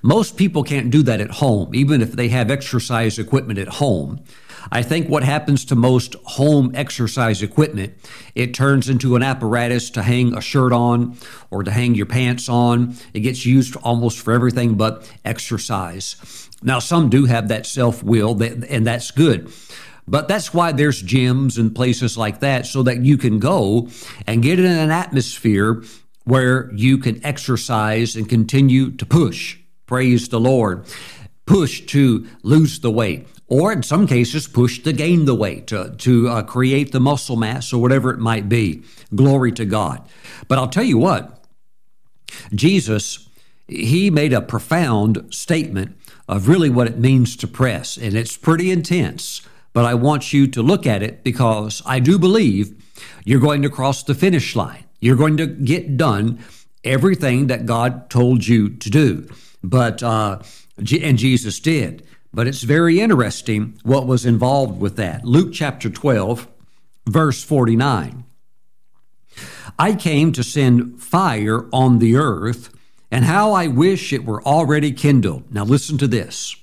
most 0.02 0.37
people 0.37 0.62
can't 0.62 0.90
do 0.90 1.02
that 1.04 1.21
at 1.21 1.30
home, 1.30 1.75
even 1.75 2.00
if 2.00 2.12
they 2.12 2.28
have 2.28 2.50
exercise 2.50 3.18
equipment 3.18 3.59
at 3.59 3.68
home. 3.68 4.23
I 4.71 4.83
think 4.83 5.09
what 5.09 5.23
happens 5.23 5.64
to 5.66 5.76
most 5.76 6.14
home 6.25 6.73
exercise 6.75 7.42
equipment, 7.42 7.95
it 8.35 8.52
turns 8.52 8.88
into 8.88 9.14
an 9.16 9.23
apparatus 9.23 9.90
to 9.90 10.02
hang 10.02 10.37
a 10.37 10.40
shirt 10.40 10.73
on 10.73 11.16
or 11.50 11.62
to 11.62 11.71
hang 11.71 11.95
your 11.95 12.06
pants 12.06 12.49
on. 12.49 12.97
It 13.14 13.21
gets 13.21 13.47
used 13.47 13.76
almost 13.76 14.18
for 14.18 14.33
everything 14.33 14.75
but 14.75 15.11
exercise. 15.25 16.16
Now, 16.62 16.78
some 16.78 17.11
do 17.11 17.26
have 17.26 17.49
that 17.49 17.66
self 17.66 18.02
will, 18.02 18.42
and 18.42 18.87
that's 18.87 19.11
good. 19.11 19.52
But 20.09 20.28
that's 20.28 20.54
why 20.54 20.73
there's 20.73 21.02
gyms 21.02 21.59
and 21.59 21.75
places 21.75 22.16
like 22.16 22.40
that 22.40 22.66
so 22.66 22.83
that 22.85 23.04
you 23.04 23.16
can 23.18 23.38
go 23.38 23.88
and 24.26 24.42
get 24.42 24.59
in 24.59 24.66
an 24.66 24.90
atmosphere 24.90 25.83
where 26.25 26.73
you 26.75 26.99
can 26.99 27.25
exercise 27.25 28.16
and 28.16 28.28
continue 28.28 28.90
to 28.92 29.06
push. 29.06 29.59
Praise 29.87 30.28
the 30.28 30.40
Lord. 30.40 30.85
Push 31.47 31.87
to 31.87 32.26
lose 32.43 32.81
the 32.81 32.90
weight, 32.90 33.28
or 33.47 33.73
in 33.73 33.85
some 33.85 34.07
cases, 34.07 34.49
push 34.49 34.83
to 34.83 34.93
gain 34.93 35.25
the 35.25 35.35
weight, 35.35 35.69
to, 35.69 35.95
to 35.99 36.28
uh, 36.28 36.43
create 36.43 36.90
the 36.90 37.00
muscle 37.00 37.37
mass, 37.37 37.73
or 37.73 37.81
whatever 37.81 38.11
it 38.11 38.19
might 38.19 38.49
be. 38.49 38.83
Glory 39.14 39.52
to 39.52 39.64
God. 39.64 40.02
But 40.49 40.59
I'll 40.59 40.69
tell 40.69 40.85
you 40.85 40.99
what, 40.99 41.45
Jesus, 42.52 43.28
he 43.69 44.11
made 44.11 44.33
a 44.33 44.40
profound 44.40 45.26
statement 45.31 45.97
of 46.28 46.49
really 46.49 46.69
what 46.69 46.88
it 46.88 46.99
means 46.99 47.37
to 47.37 47.47
press, 47.47 47.97
and 47.97 48.14
it's 48.14 48.37
pretty 48.37 48.73
intense. 48.73 49.43
But 49.73 49.85
I 49.85 49.95
want 49.95 50.33
you 50.33 50.49
to 50.49 50.62
look 50.62 50.87
at 50.87 51.02
it 51.02 51.23
because 51.23 51.83
I 51.87 52.00
do 52.00 52.19
believe 52.19 52.75
you're 53.25 53.40
going 53.40 53.62
to 53.62 53.71
cross 53.71 54.02
the 54.02 54.14
finish 54.14 54.57
line. 54.57 54.85
You're 55.00 55.16
going 55.16 55.37
to 55.37 55.47
get 55.47 55.97
done 55.97 56.40
everything 56.83 57.49
that 57.49 57.66
God 57.66 58.09
told 58.11 58.47
you 58.47 58.71
to 58.71 58.90
do. 58.90 59.28
But, 59.63 60.03
uh, 60.03 60.41
and 60.79 61.19
Jesus 61.19 61.61
did. 61.61 62.07
But 62.33 62.47
it's 62.47 62.63
very 62.63 63.01
interesting 63.01 63.79
what 63.83 64.07
was 64.07 64.27
involved 64.27 64.81
with 64.81 64.97
that. 64.97 65.25
Luke 65.25 65.53
chapter 65.53 65.89
12, 65.89 66.47
verse 67.07 67.43
49. 67.43 68.25
I 69.79 69.95
came 69.95 70.33
to 70.33 70.43
send 70.43 71.03
fire 71.03 71.67
on 71.73 71.99
the 71.99 72.17
earth, 72.17 72.75
and 73.11 73.25
how 73.25 73.53
I 73.53 73.67
wish 73.67 74.13
it 74.13 74.25
were 74.25 74.43
already 74.43 74.93
kindled. 74.93 75.53
Now 75.53 75.65
listen 75.65 75.99
to 75.99 76.07
this. 76.07 76.57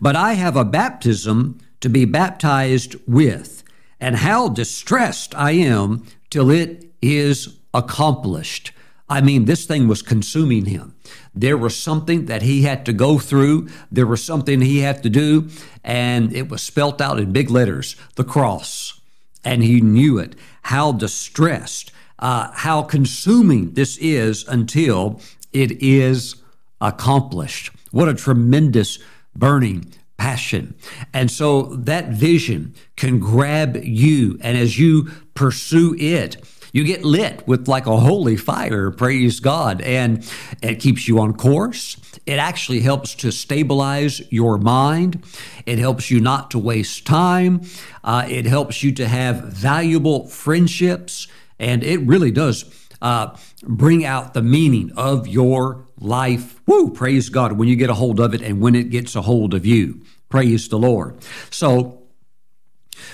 But 0.00 0.16
I 0.16 0.34
have 0.34 0.56
a 0.56 0.64
baptism 0.64 1.58
to 1.80 1.88
be 1.88 2.04
baptized 2.04 2.96
with, 3.06 3.62
and 4.00 4.16
how 4.16 4.48
distressed 4.48 5.34
I 5.34 5.52
am 5.52 6.04
till 6.30 6.50
it 6.50 6.90
is 7.00 7.58
accomplished. 7.74 8.72
I 9.12 9.20
mean, 9.20 9.44
this 9.44 9.66
thing 9.66 9.88
was 9.88 10.00
consuming 10.00 10.64
him. 10.64 10.94
There 11.34 11.58
was 11.58 11.76
something 11.76 12.24
that 12.26 12.40
he 12.40 12.62
had 12.62 12.86
to 12.86 12.94
go 12.94 13.18
through, 13.18 13.68
there 13.90 14.06
was 14.06 14.24
something 14.24 14.62
he 14.62 14.78
had 14.78 15.02
to 15.02 15.10
do, 15.10 15.50
and 15.84 16.32
it 16.32 16.48
was 16.48 16.62
spelt 16.62 16.98
out 17.02 17.20
in 17.20 17.30
big 17.30 17.50
letters 17.50 17.94
the 18.14 18.24
cross. 18.24 18.98
And 19.44 19.62
he 19.62 19.82
knew 19.82 20.16
it. 20.16 20.34
How 20.62 20.92
distressed, 20.92 21.92
uh, 22.20 22.52
how 22.54 22.80
consuming 22.84 23.74
this 23.74 23.98
is 23.98 24.48
until 24.48 25.20
it 25.52 25.72
is 25.82 26.36
accomplished. 26.80 27.70
What 27.90 28.08
a 28.08 28.14
tremendous 28.14 28.98
burning 29.36 29.92
passion. 30.16 30.74
And 31.12 31.30
so 31.30 31.64
that 31.76 32.08
vision 32.08 32.74
can 32.96 33.18
grab 33.18 33.76
you. 33.76 34.38
And 34.40 34.56
as 34.56 34.78
you 34.78 35.10
pursue 35.34 35.96
it, 35.98 36.42
you 36.72 36.84
get 36.84 37.04
lit 37.04 37.46
with 37.46 37.68
like 37.68 37.86
a 37.86 37.98
holy 37.98 38.36
fire, 38.36 38.90
praise 38.90 39.40
God, 39.40 39.82
and 39.82 40.28
it 40.62 40.80
keeps 40.80 41.06
you 41.06 41.20
on 41.20 41.34
course. 41.34 41.98
It 42.24 42.38
actually 42.38 42.80
helps 42.80 43.14
to 43.16 43.30
stabilize 43.30 44.22
your 44.32 44.56
mind. 44.56 45.22
It 45.66 45.78
helps 45.78 46.10
you 46.10 46.18
not 46.20 46.50
to 46.52 46.58
waste 46.58 47.06
time. 47.06 47.62
Uh, 48.02 48.26
it 48.28 48.46
helps 48.46 48.82
you 48.82 48.90
to 48.92 49.06
have 49.06 49.44
valuable 49.44 50.26
friendships, 50.28 51.28
and 51.58 51.84
it 51.84 51.98
really 52.00 52.30
does 52.30 52.64
uh, 53.02 53.36
bring 53.64 54.04
out 54.04 54.32
the 54.32 54.42
meaning 54.42 54.92
of 54.96 55.28
your 55.28 55.86
life. 55.98 56.60
Woo! 56.66 56.90
Praise 56.90 57.28
God 57.28 57.52
when 57.52 57.68
you 57.68 57.76
get 57.76 57.90
a 57.90 57.94
hold 57.94 58.18
of 58.18 58.32
it 58.32 58.40
and 58.40 58.60
when 58.60 58.74
it 58.74 58.90
gets 58.90 59.14
a 59.14 59.22
hold 59.22 59.52
of 59.52 59.66
you. 59.66 60.02
Praise 60.30 60.68
the 60.68 60.78
Lord. 60.78 61.22
So, 61.50 61.98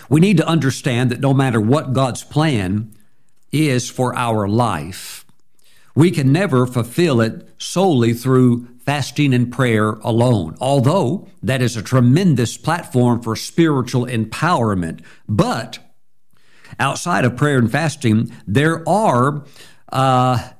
we 0.09 0.21
need 0.21 0.37
to 0.37 0.47
understand 0.47 1.11
that 1.11 1.21
no 1.21 1.35
matter 1.35 1.61
what 1.61 1.93
God's 1.93 2.23
plan 2.23 2.95
is 3.53 3.91
for 3.91 4.17
our 4.17 4.49
life. 4.49 5.25
We 5.95 6.11
can 6.11 6.33
never 6.33 6.67
fulfill 6.67 7.21
it 7.21 7.49
solely 7.59 8.13
through 8.13 8.69
fasting 8.79 9.35
and 9.35 9.53
prayer 9.53 9.95
alone, 10.03 10.57
although 10.61 11.29
that 11.43 11.61
is 11.61 11.77
a 11.77 11.83
tremendous 11.83 12.57
platform 12.57 13.21
for 13.21 13.37
spiritual 13.37 14.07
empowerment. 14.07 15.01
But 15.29 15.79
outside 16.79 17.25
of 17.25 17.37
prayer 17.37 17.59
and 17.59 17.71
fasting, 17.71 18.33
there 18.47 18.89
are 18.89 19.45
uh, 19.93 20.51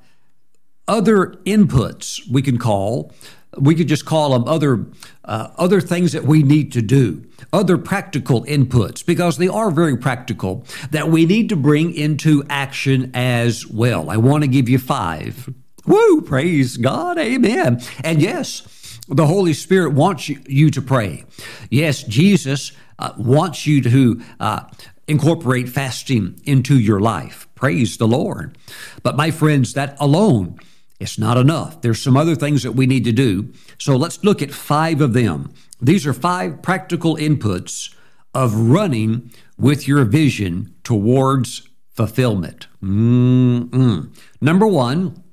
other 0.87 1.27
inputs 1.45 2.19
we 2.29 2.41
can 2.41 2.57
call. 2.57 3.13
We 3.57 3.73
could 3.75 3.87
just 3.87 4.05
call 4.05 4.31
them 4.31 4.47
other 4.47 4.85
uh, 5.25 5.49
other 5.57 5.81
things 5.81 6.11
that 6.13 6.23
we 6.23 6.43
need 6.43 6.71
to 6.73 6.81
do, 6.81 7.25
other 7.51 7.77
practical 7.77 8.43
inputs, 8.45 9.05
because 9.05 9.37
they 9.37 9.47
are 9.47 9.71
very 9.71 9.97
practical 9.97 10.65
that 10.91 11.09
we 11.09 11.25
need 11.25 11.49
to 11.49 11.55
bring 11.55 11.93
into 11.93 12.43
action 12.49 13.11
as 13.13 13.65
well. 13.67 14.09
I 14.09 14.17
want 14.17 14.43
to 14.43 14.47
give 14.47 14.69
you 14.69 14.77
five. 14.77 15.49
Woo! 15.85 16.21
Praise 16.21 16.77
God. 16.77 17.17
Amen. 17.17 17.81
And 18.03 18.21
yes, 18.21 18.99
the 19.07 19.25
Holy 19.25 19.53
Spirit 19.53 19.93
wants 19.93 20.29
you, 20.29 20.39
you 20.45 20.69
to 20.71 20.81
pray. 20.81 21.25
Yes, 21.71 22.03
Jesus 22.03 22.71
uh, 22.99 23.13
wants 23.17 23.65
you 23.65 23.81
to 23.81 24.21
uh, 24.39 24.61
incorporate 25.07 25.69
fasting 25.69 26.39
into 26.43 26.77
your 26.77 26.99
life. 26.99 27.47
Praise 27.55 27.97
the 27.97 28.07
Lord. 28.07 28.55
But 29.01 29.15
my 29.15 29.31
friends, 29.31 29.73
that 29.73 29.97
alone 29.99 30.59
it's 30.99 31.17
not 31.17 31.37
enough. 31.37 31.81
There's 31.81 32.01
some 32.01 32.17
other 32.17 32.35
things 32.35 32.63
that 32.63 32.73
we 32.73 32.85
need 32.85 33.05
to 33.05 33.13
do. 33.13 33.53
So 33.77 33.95
let's 33.95 34.23
look 34.23 34.41
at 34.41 34.51
five 34.51 34.99
of 34.99 35.13
them. 35.13 35.53
These 35.81 36.05
are 36.05 36.13
five 36.13 36.61
practical 36.61 37.15
inputs 37.15 37.95
of 38.33 38.53
running 38.53 39.31
with 39.57 39.87
your 39.87 40.03
vision 40.03 40.75
towards 40.83 41.67
fulfillment. 41.91 42.67
Mm-mm. 42.83 44.15
Number 44.41 44.67
one 44.67 45.23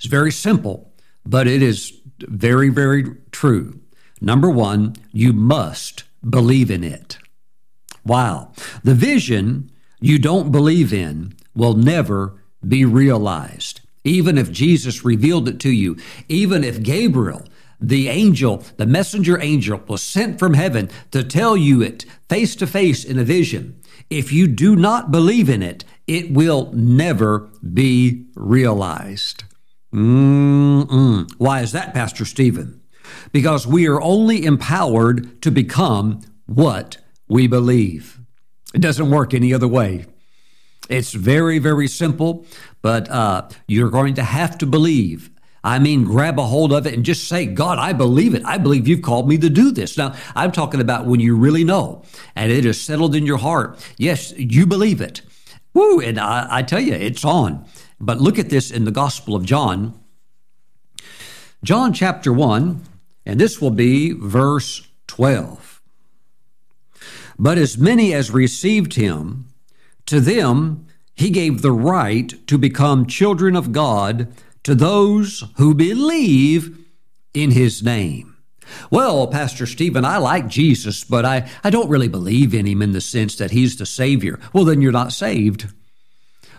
is 0.00 0.06
very 0.06 0.32
simple, 0.32 0.92
but 1.24 1.46
it 1.46 1.62
is 1.62 1.92
very, 2.18 2.68
very 2.68 3.04
true. 3.30 3.80
Number 4.20 4.50
one, 4.50 4.96
you 5.12 5.32
must 5.32 6.04
believe 6.28 6.70
in 6.70 6.82
it. 6.82 7.18
Wow. 8.04 8.52
The 8.82 8.94
vision 8.94 9.70
you 10.00 10.18
don't 10.18 10.50
believe 10.50 10.92
in 10.92 11.34
will 11.54 11.74
never 11.74 12.42
be 12.66 12.84
realized 12.84 13.80
even 14.06 14.38
if 14.38 14.52
Jesus 14.52 15.04
revealed 15.04 15.48
it 15.48 15.60
to 15.60 15.70
you, 15.70 15.96
even 16.28 16.62
if 16.62 16.82
Gabriel, 16.82 17.44
the 17.80 18.08
angel, 18.08 18.64
the 18.76 18.86
messenger 18.86 19.40
angel, 19.40 19.82
was 19.88 20.02
sent 20.02 20.38
from 20.38 20.54
heaven 20.54 20.88
to 21.10 21.24
tell 21.24 21.56
you 21.56 21.82
it 21.82 22.06
face 22.28 22.54
to 22.56 22.66
face 22.66 23.04
in 23.04 23.18
a 23.18 23.24
vision, 23.24 23.80
if 24.08 24.32
you 24.32 24.46
do 24.46 24.76
not 24.76 25.10
believe 25.10 25.50
in 25.50 25.62
it, 25.62 25.84
it 26.06 26.30
will 26.30 26.70
never 26.72 27.50
be 27.74 28.26
realized. 28.36 29.44
Mm-mm. 29.92 31.28
Why 31.38 31.60
is 31.60 31.72
that, 31.72 31.92
Pastor 31.92 32.24
Steven? 32.24 32.80
Because 33.32 33.66
we 33.66 33.88
are 33.88 34.00
only 34.00 34.44
empowered 34.44 35.42
to 35.42 35.50
become 35.50 36.20
what 36.46 36.98
we 37.28 37.46
believe. 37.46 38.20
It 38.72 38.80
doesn't 38.80 39.10
work 39.10 39.34
any 39.34 39.52
other 39.52 39.68
way. 39.68 40.06
It's 40.88 41.12
very, 41.12 41.58
very 41.58 41.88
simple, 41.88 42.46
but 42.82 43.10
uh, 43.10 43.48
you're 43.66 43.90
going 43.90 44.14
to 44.14 44.22
have 44.22 44.58
to 44.58 44.66
believe. 44.66 45.30
I 45.64 45.80
mean, 45.80 46.04
grab 46.04 46.38
a 46.38 46.44
hold 46.44 46.72
of 46.72 46.86
it 46.86 46.94
and 46.94 47.04
just 47.04 47.26
say, 47.26 47.44
God, 47.44 47.78
I 47.78 47.92
believe 47.92 48.34
it. 48.34 48.44
I 48.44 48.56
believe 48.56 48.86
you've 48.86 49.02
called 49.02 49.28
me 49.28 49.36
to 49.38 49.50
do 49.50 49.72
this. 49.72 49.98
Now, 49.98 50.14
I'm 50.36 50.52
talking 50.52 50.80
about 50.80 51.06
when 51.06 51.18
you 51.18 51.36
really 51.36 51.64
know 51.64 52.04
and 52.36 52.52
it 52.52 52.64
is 52.64 52.80
settled 52.80 53.16
in 53.16 53.26
your 53.26 53.38
heart. 53.38 53.84
Yes, 53.98 54.32
you 54.36 54.64
believe 54.64 55.00
it. 55.00 55.22
Woo, 55.74 56.00
and 56.00 56.20
I, 56.20 56.46
I 56.48 56.62
tell 56.62 56.80
you, 56.80 56.94
it's 56.94 57.24
on. 57.24 57.66
But 57.98 58.20
look 58.20 58.38
at 58.38 58.48
this 58.48 58.70
in 58.70 58.84
the 58.84 58.92
Gospel 58.92 59.34
of 59.34 59.44
John. 59.44 59.98
John 61.64 61.92
chapter 61.92 62.32
1, 62.32 62.82
and 63.24 63.40
this 63.40 63.60
will 63.60 63.72
be 63.72 64.12
verse 64.12 64.86
12. 65.08 65.82
But 67.38 67.58
as 67.58 67.76
many 67.76 68.14
as 68.14 68.30
received 68.30 68.94
him, 68.94 69.46
to 70.06 70.20
them, 70.20 70.86
he 71.14 71.30
gave 71.30 71.62
the 71.62 71.72
right 71.72 72.46
to 72.46 72.58
become 72.58 73.06
children 73.06 73.56
of 73.56 73.72
God 73.72 74.32
to 74.64 74.74
those 74.74 75.44
who 75.56 75.74
believe 75.74 76.78
in 77.32 77.52
his 77.52 77.82
name. 77.82 78.36
Well, 78.90 79.28
Pastor 79.28 79.66
Steven, 79.66 80.04
I 80.04 80.18
like 80.18 80.48
Jesus, 80.48 81.04
but 81.04 81.24
I, 81.24 81.48
I 81.62 81.70
don't 81.70 81.88
really 81.88 82.08
believe 82.08 82.52
in 82.52 82.66
him 82.66 82.82
in 82.82 82.92
the 82.92 83.00
sense 83.00 83.36
that 83.36 83.52
he's 83.52 83.76
the 83.76 83.86
Savior. 83.86 84.40
Well, 84.52 84.64
then 84.64 84.80
you're 84.80 84.92
not 84.92 85.12
saved. 85.12 85.72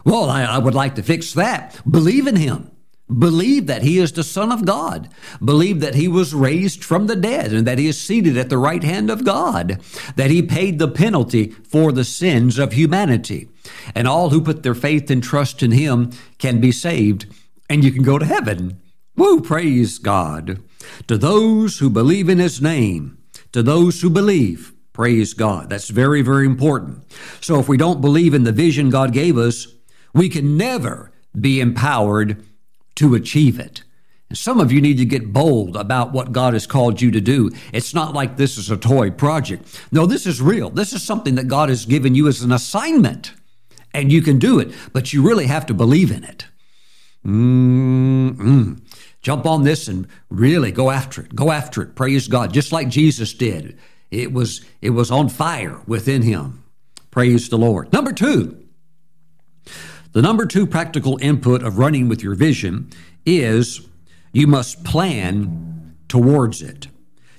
Well, 0.05 0.29
I, 0.29 0.43
I 0.43 0.57
would 0.57 0.75
like 0.75 0.95
to 0.95 1.03
fix 1.03 1.33
that. 1.33 1.79
Believe 1.89 2.27
in 2.27 2.37
him. 2.37 2.71
Believe 3.15 3.67
that 3.67 3.83
he 3.83 3.99
is 3.99 4.11
the 4.11 4.23
Son 4.23 4.51
of 4.51 4.65
God. 4.65 5.09
Believe 5.43 5.79
that 5.79 5.95
he 5.95 6.09
was 6.09 6.33
raised 6.33 6.83
from 6.83 7.07
the 7.07 7.15
dead 7.15 7.53
and 7.53 7.65
that 7.65 7.79
he 7.79 7.87
is 7.87 7.99
seated 7.99 8.37
at 8.37 8.49
the 8.49 8.57
right 8.57 8.83
hand 8.83 9.09
of 9.09 9.23
God. 9.23 9.81
That 10.17 10.29
he 10.29 10.41
paid 10.41 10.77
the 10.77 10.89
penalty 10.89 11.51
for 11.51 11.93
the 11.93 12.03
sins 12.03 12.59
of 12.59 12.73
humanity. 12.73 13.47
And 13.95 14.07
all 14.07 14.31
who 14.31 14.41
put 14.41 14.63
their 14.63 14.75
faith 14.75 15.09
and 15.09 15.23
trust 15.23 15.63
in 15.63 15.71
him 15.71 16.11
can 16.37 16.59
be 16.59 16.71
saved 16.71 17.27
and 17.69 17.83
you 17.83 17.91
can 17.91 18.03
go 18.03 18.17
to 18.17 18.25
heaven. 18.25 18.81
Woo, 19.15 19.41
praise 19.41 19.99
God. 19.99 20.61
To 21.07 21.17
those 21.17 21.79
who 21.79 21.89
believe 21.89 22.29
in 22.29 22.39
his 22.39 22.61
name, 22.61 23.17
to 23.51 23.63
those 23.63 24.01
who 24.01 24.09
believe, 24.09 24.73
praise 24.93 25.33
God. 25.33 25.69
That's 25.69 25.89
very, 25.89 26.21
very 26.21 26.45
important. 26.45 27.03
So 27.41 27.59
if 27.59 27.69
we 27.69 27.77
don't 27.77 28.01
believe 28.01 28.33
in 28.33 28.43
the 28.43 28.51
vision 28.51 28.89
God 28.89 29.13
gave 29.13 29.37
us, 29.37 29.67
we 30.13 30.27
can 30.27 30.57
never 30.57 31.11
be 31.39 31.59
empowered 31.59 32.43
to 32.97 33.15
achieve 33.15 33.59
it. 33.59 33.83
And 34.29 34.37
some 34.37 34.59
of 34.59 34.71
you 34.71 34.81
need 34.81 34.97
to 34.97 35.05
get 35.05 35.31
bold 35.31 35.77
about 35.77 36.11
what 36.11 36.33
God 36.33 36.53
has 36.53 36.67
called 36.67 37.01
you 37.01 37.11
to 37.11 37.21
do. 37.21 37.49
It's 37.71 37.93
not 37.93 38.13
like 38.13 38.35
this 38.35 38.57
is 38.57 38.69
a 38.69 38.77
toy 38.77 39.09
project. 39.09 39.81
No, 39.91 40.05
this 40.05 40.25
is 40.25 40.41
real. 40.41 40.69
This 40.69 40.91
is 40.91 41.01
something 41.01 41.35
that 41.35 41.47
God 41.47 41.69
has 41.69 41.85
given 41.85 42.13
you 42.13 42.27
as 42.27 42.41
an 42.41 42.51
assignment. 42.51 43.33
And 43.93 44.11
you 44.11 44.21
can 44.21 44.37
do 44.37 44.59
it, 44.59 44.73
but 44.91 45.13
you 45.13 45.25
really 45.25 45.47
have 45.47 45.65
to 45.67 45.73
believe 45.73 46.11
in 46.11 46.23
it. 46.23 46.45
Mm-mm. 47.25 48.81
Jump 49.21 49.45
on 49.45 49.63
this 49.63 49.87
and 49.87 50.07
really 50.29 50.71
go 50.71 50.91
after 50.91 51.21
it. 51.21 51.35
Go 51.35 51.51
after 51.51 51.81
it. 51.81 51.95
Praise 51.95 52.27
God, 52.27 52.53
just 52.53 52.71
like 52.71 52.89
Jesus 52.89 53.33
did. 53.33 53.77
It 54.11 54.31
was 54.31 54.63
it 54.81 54.91
was 54.91 55.11
on 55.11 55.29
fire 55.29 55.81
within 55.87 56.21
him. 56.21 56.63
Praise 57.11 57.49
the 57.49 57.57
Lord. 57.57 57.91
Number 57.91 58.13
2. 58.13 58.63
The 60.13 60.21
number 60.21 60.45
two 60.45 60.65
practical 60.65 61.17
input 61.21 61.63
of 61.63 61.77
running 61.77 62.07
with 62.07 62.23
your 62.23 62.35
vision 62.35 62.89
is 63.25 63.87
you 64.31 64.47
must 64.47 64.83
plan 64.83 65.95
towards 66.07 66.61
it. 66.61 66.87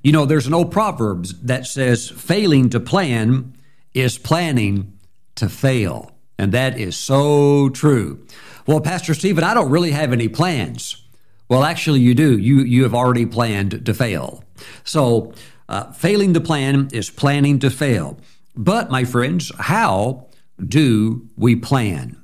You 0.02 0.12
know, 0.12 0.26
there's 0.26 0.46
an 0.46 0.54
old 0.54 0.70
proverb 0.70 1.26
that 1.42 1.66
says, 1.66 2.08
failing 2.08 2.70
to 2.70 2.80
plan 2.80 3.56
is 3.94 4.18
planning 4.18 4.98
to 5.34 5.48
fail. 5.48 6.12
And 6.38 6.52
that 6.52 6.78
is 6.78 6.96
so 6.96 7.68
true. 7.70 8.24
Well, 8.66 8.80
Pastor 8.80 9.14
Steven, 9.14 9.42
I 9.42 9.54
don't 9.54 9.70
really 9.70 9.90
have 9.90 10.12
any 10.12 10.28
plans. 10.28 11.02
Well, 11.48 11.64
actually, 11.64 12.00
you 12.00 12.14
do. 12.14 12.38
You, 12.38 12.60
you 12.60 12.82
have 12.82 12.94
already 12.94 13.26
planned 13.26 13.86
to 13.86 13.94
fail. 13.94 14.44
So, 14.84 15.32
uh, 15.68 15.92
failing 15.92 16.34
to 16.34 16.40
plan 16.40 16.88
is 16.92 17.10
planning 17.10 17.58
to 17.60 17.70
fail. 17.70 18.18
But, 18.54 18.90
my 18.90 19.04
friends, 19.04 19.50
how 19.58 20.26
do 20.64 21.26
we 21.36 21.56
plan? 21.56 22.17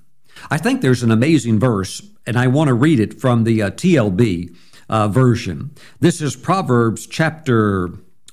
I 0.50 0.58
think 0.58 0.80
there's 0.80 1.02
an 1.02 1.10
amazing 1.10 1.58
verse, 1.58 2.02
and 2.26 2.36
I 2.36 2.46
want 2.46 2.68
to 2.68 2.74
read 2.74 3.00
it 3.00 3.20
from 3.20 3.44
the 3.44 3.62
uh, 3.62 3.70
TLB 3.70 4.54
uh, 4.88 5.08
version. 5.08 5.74
This 6.00 6.20
is 6.20 6.36
Proverbs 6.36 7.06
chapter 7.06 7.90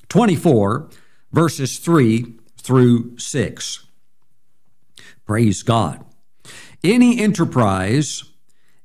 24, 0.10 0.90
verses 1.32 1.80
3 1.80 2.34
through 2.58 3.18
6. 3.18 3.86
Praise 5.26 5.64
God. 5.64 6.04
Any 6.84 7.22
enterprise 7.22 8.24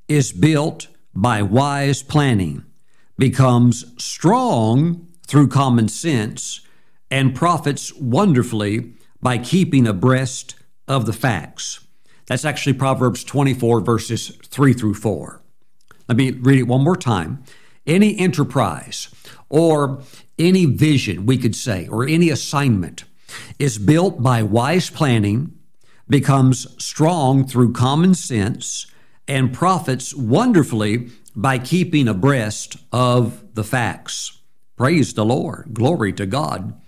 is 0.07 0.31
built 0.31 0.87
by 1.13 1.41
wise 1.41 2.03
planning, 2.03 2.63
becomes 3.17 3.85
strong 4.01 5.07
through 5.25 5.47
common 5.49 5.89
sense, 5.89 6.61
and 7.11 7.35
profits 7.35 7.93
wonderfully 7.95 8.93
by 9.21 9.37
keeping 9.37 9.87
abreast 9.87 10.55
of 10.87 11.05
the 11.05 11.13
facts. 11.13 11.86
That's 12.27 12.45
actually 12.45 12.73
Proverbs 12.73 13.23
24, 13.23 13.81
verses 13.81 14.37
3 14.45 14.73
through 14.73 14.95
4. 14.95 15.41
Let 16.07 16.17
me 16.17 16.31
read 16.31 16.59
it 16.59 16.63
one 16.63 16.83
more 16.83 16.97
time. 16.97 17.43
Any 17.85 18.17
enterprise 18.19 19.09
or 19.49 20.01
any 20.37 20.65
vision, 20.65 21.25
we 21.25 21.37
could 21.37 21.55
say, 21.55 21.87
or 21.87 22.05
any 22.05 22.29
assignment 22.29 23.05
is 23.59 23.77
built 23.77 24.21
by 24.21 24.43
wise 24.43 24.89
planning, 24.89 25.57
becomes 26.09 26.67
strong 26.83 27.45
through 27.45 27.73
common 27.73 28.13
sense, 28.13 28.87
and 29.27 29.53
profits 29.53 30.13
wonderfully 30.13 31.09
by 31.35 31.59
keeping 31.59 32.07
abreast 32.07 32.77
of 32.91 33.53
the 33.55 33.63
facts. 33.63 34.39
Praise 34.75 35.13
the 35.13 35.25
Lord. 35.25 35.73
Glory 35.73 36.13
to 36.13 36.25
God. 36.25 36.79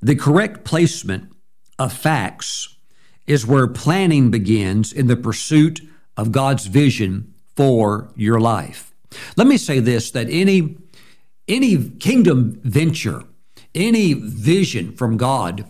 The 0.00 0.16
correct 0.16 0.64
placement 0.64 1.32
of 1.78 1.92
facts 1.92 2.73
is 3.26 3.46
where 3.46 3.66
planning 3.66 4.30
begins 4.30 4.92
in 4.92 5.06
the 5.06 5.16
pursuit 5.16 5.80
of 6.16 6.32
God's 6.32 6.66
vision 6.66 7.34
for 7.56 8.12
your 8.16 8.40
life. 8.40 8.92
Let 9.36 9.46
me 9.46 9.56
say 9.56 9.80
this 9.80 10.10
that 10.10 10.26
any 10.28 10.76
any 11.46 11.90
kingdom 11.90 12.60
venture, 12.62 13.24
any 13.74 14.14
vision 14.14 14.92
from 14.92 15.16
God, 15.16 15.66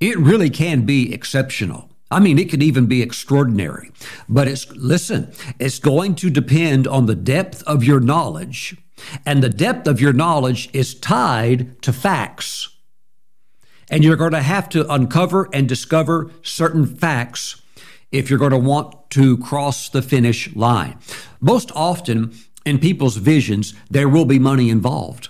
it 0.00 0.18
really 0.18 0.50
can 0.50 0.84
be 0.84 1.12
exceptional. 1.12 1.90
I 2.10 2.18
mean, 2.18 2.38
it 2.38 2.50
could 2.50 2.62
even 2.62 2.86
be 2.86 3.02
extraordinary. 3.02 3.92
But 4.28 4.48
it's, 4.48 4.68
listen, 4.72 5.32
it's 5.60 5.78
going 5.78 6.16
to 6.16 6.30
depend 6.30 6.88
on 6.88 7.06
the 7.06 7.14
depth 7.14 7.62
of 7.64 7.84
your 7.84 8.00
knowledge. 8.00 8.76
And 9.24 9.42
the 9.42 9.48
depth 9.48 9.86
of 9.86 10.00
your 10.00 10.12
knowledge 10.12 10.68
is 10.72 10.94
tied 10.94 11.80
to 11.82 11.92
facts. 11.92 12.68
And 13.90 14.04
you're 14.04 14.16
going 14.16 14.32
to 14.32 14.42
have 14.42 14.68
to 14.70 14.90
uncover 14.90 15.48
and 15.52 15.68
discover 15.68 16.30
certain 16.42 16.86
facts 16.86 17.60
if 18.12 18.30
you're 18.30 18.38
going 18.38 18.52
to 18.52 18.58
want 18.58 19.10
to 19.10 19.36
cross 19.38 19.88
the 19.88 20.02
finish 20.02 20.54
line. 20.54 20.98
Most 21.40 21.70
often 21.74 22.32
in 22.64 22.78
people's 22.78 23.16
visions, 23.16 23.74
there 23.90 24.08
will 24.08 24.24
be 24.24 24.38
money 24.38 24.70
involved. 24.70 25.28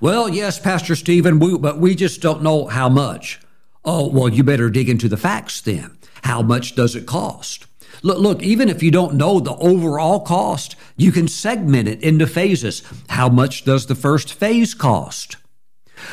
Well, 0.00 0.28
yes, 0.28 0.58
Pastor 0.58 0.94
Steven, 0.94 1.38
we, 1.38 1.56
but 1.58 1.78
we 1.78 1.94
just 1.94 2.20
don't 2.20 2.42
know 2.42 2.66
how 2.66 2.88
much. 2.88 3.40
Oh, 3.84 4.08
well, 4.08 4.28
you 4.28 4.42
better 4.42 4.70
dig 4.70 4.88
into 4.88 5.08
the 5.08 5.16
facts 5.16 5.60
then. 5.60 5.96
How 6.24 6.42
much 6.42 6.74
does 6.74 6.94
it 6.96 7.06
cost? 7.06 7.66
Look, 8.02 8.18
look, 8.18 8.42
even 8.42 8.68
if 8.68 8.82
you 8.82 8.90
don't 8.90 9.14
know 9.14 9.40
the 9.40 9.56
overall 9.56 10.20
cost, 10.20 10.76
you 10.96 11.10
can 11.10 11.26
segment 11.26 11.88
it 11.88 12.02
into 12.02 12.26
phases. 12.26 12.82
How 13.08 13.28
much 13.28 13.64
does 13.64 13.86
the 13.86 13.94
first 13.94 14.32
phase 14.34 14.74
cost? 14.74 15.36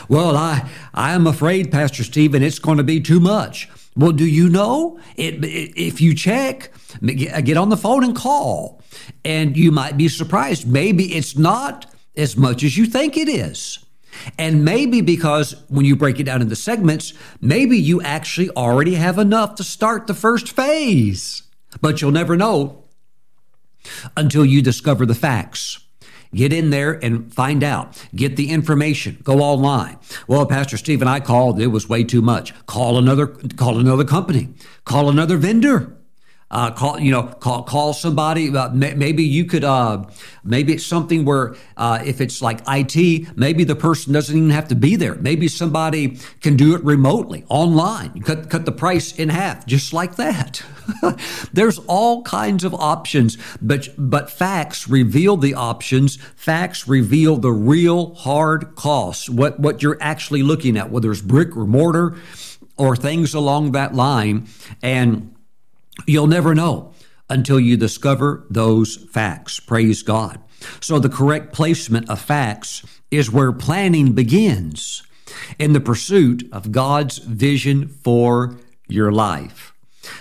Well, 0.10 0.36
I, 0.36 0.70
I 0.94 1.14
am 1.14 1.28
afraid, 1.28 1.72
Pastor 1.72 2.04
Steven, 2.04 2.44
it's 2.44 2.60
going 2.60 2.78
to 2.78 2.84
be 2.84 3.00
too 3.00 3.20
much. 3.20 3.70
Well, 3.96 4.12
do 4.12 4.26
you 4.26 4.50
know? 4.50 5.00
It, 5.16 5.44
if 5.44 6.02
you 6.02 6.14
check, 6.14 6.72
uh, 6.96 7.42
get 7.42 7.58
on 7.58 7.70
the 7.70 7.78
phone 7.78 8.04
and 8.04 8.16
call, 8.16 8.82
and 9.24 9.56
you 9.56 9.72
might 9.72 9.98
be 9.98 10.08
surprised. 10.08 10.68
Maybe 10.68 11.16
it's 11.16 11.38
not 11.38 11.86
as 12.18 12.36
much 12.36 12.64
as 12.64 12.78
you 12.78 12.86
think 12.86 13.18
it 13.18 13.30
is. 13.30 13.80
And 14.38 14.64
maybe 14.64 15.02
because 15.02 15.56
when 15.68 15.86
you 15.86 15.96
break 15.96 16.20
it 16.20 16.24
down 16.24 16.42
into 16.42 16.56
segments, 16.56 17.14
maybe 17.42 17.78
you 17.78 18.02
actually 18.02 18.50
already 18.52 18.96
have 18.96 19.18
enough 19.18 19.56
to 19.56 19.64
start 19.64 20.08
the 20.08 20.14
first 20.14 20.50
phase. 20.50 21.44
But 21.82 22.02
you'll 22.02 22.12
never 22.12 22.38
know 22.38 22.84
until 24.16 24.46
you 24.46 24.62
discover 24.62 25.06
the 25.06 25.16
facts. 25.16 25.85
Get 26.36 26.52
in 26.52 26.70
there 26.70 26.94
and 27.04 27.34
find 27.34 27.64
out. 27.64 28.06
Get 28.14 28.36
the 28.36 28.50
information. 28.50 29.20
Go 29.24 29.40
online. 29.40 29.98
Well, 30.28 30.46
Pastor 30.46 30.78
Steven, 30.78 31.08
I 31.08 31.22
called. 31.22 31.60
It 31.60 31.68
was 31.68 31.88
way 31.88 32.04
too 32.04 32.22
much. 32.22 32.54
Call 32.66 32.98
another. 32.98 33.28
Call 33.28 33.80
another 33.80 34.04
company. 34.04 34.50
Call 34.84 35.10
another 35.10 35.38
vendor. 35.38 35.96
Uh, 36.52 36.70
call 36.70 37.00
you 37.00 37.10
know 37.10 37.24
call 37.24 37.64
call 37.64 37.92
somebody. 37.92 38.56
Uh, 38.56 38.70
maybe 38.70 39.24
you 39.24 39.46
could. 39.46 39.64
Uh, 39.64 40.06
maybe 40.44 40.74
it's 40.74 40.86
something 40.86 41.26
where 41.26 41.56
uh, 41.76 42.00
if 42.06 42.22
it's 42.22 42.40
like 42.40 42.62
IT, 42.68 43.36
maybe 43.36 43.64
the 43.64 43.76
person 43.76 44.14
doesn't 44.14 44.38
even 44.38 44.50
have 44.52 44.68
to 44.68 44.76
be 44.76 44.96
there. 44.96 45.16
Maybe 45.16 45.48
somebody 45.48 46.20
can 46.42 46.56
do 46.56 46.76
it 46.76 46.84
remotely 46.84 47.46
online. 47.50 48.12
You 48.14 48.22
cut 48.22 48.52
cut 48.52 48.66
the 48.66 48.72
price 48.72 49.18
in 49.18 49.30
half, 49.30 49.66
just 49.66 49.92
like 49.92 50.18
that. 50.18 50.62
There's 51.54 51.80
all 51.88 52.22
kinds 52.22 52.64
of 52.64 52.76
options, 52.76 53.40
but 53.60 53.90
but 53.98 54.30
facts 54.30 54.88
reveal 54.88 55.38
the 55.38 55.56
options. 55.56 56.18
Facts 56.36 56.88
reveal 56.88 57.38
the 57.38 57.52
real 57.52 58.14
hard 58.14 58.76
costs. 58.76 59.28
What 59.28 59.60
what 59.60 59.82
you're 59.82 59.98
actually 60.00 60.44
looking 60.44 60.78
at, 60.78 60.92
whether 60.92 61.12
it's 61.12 61.22
brick 61.22 61.58
or 61.58 61.66
mortar, 61.66 62.18
or 62.78 62.96
things 62.96 63.34
along 63.34 63.72
that 63.72 63.96
line, 63.96 64.48
and 64.84 65.35
You'll 66.06 66.28
never 66.28 66.54
know 66.54 66.94
until 67.30 67.60
you 67.60 67.78
discover 67.78 68.46
those 68.50 68.98
facts. 69.12 69.60
Praise 69.60 70.04
God. 70.04 70.40
So, 70.80 71.00
the 71.00 71.10
correct 71.10 71.54
placement 71.54 72.10
of 72.10 72.22
facts 72.22 72.86
is 73.12 73.32
where 73.32 73.52
planning 73.52 74.14
begins 74.14 75.04
in 75.60 75.74
the 75.74 75.80
pursuit 75.80 76.48
of 76.52 76.72
God's 76.72 77.18
vision 77.20 77.88
for 77.88 78.58
your 78.88 79.12
life. 79.12 79.74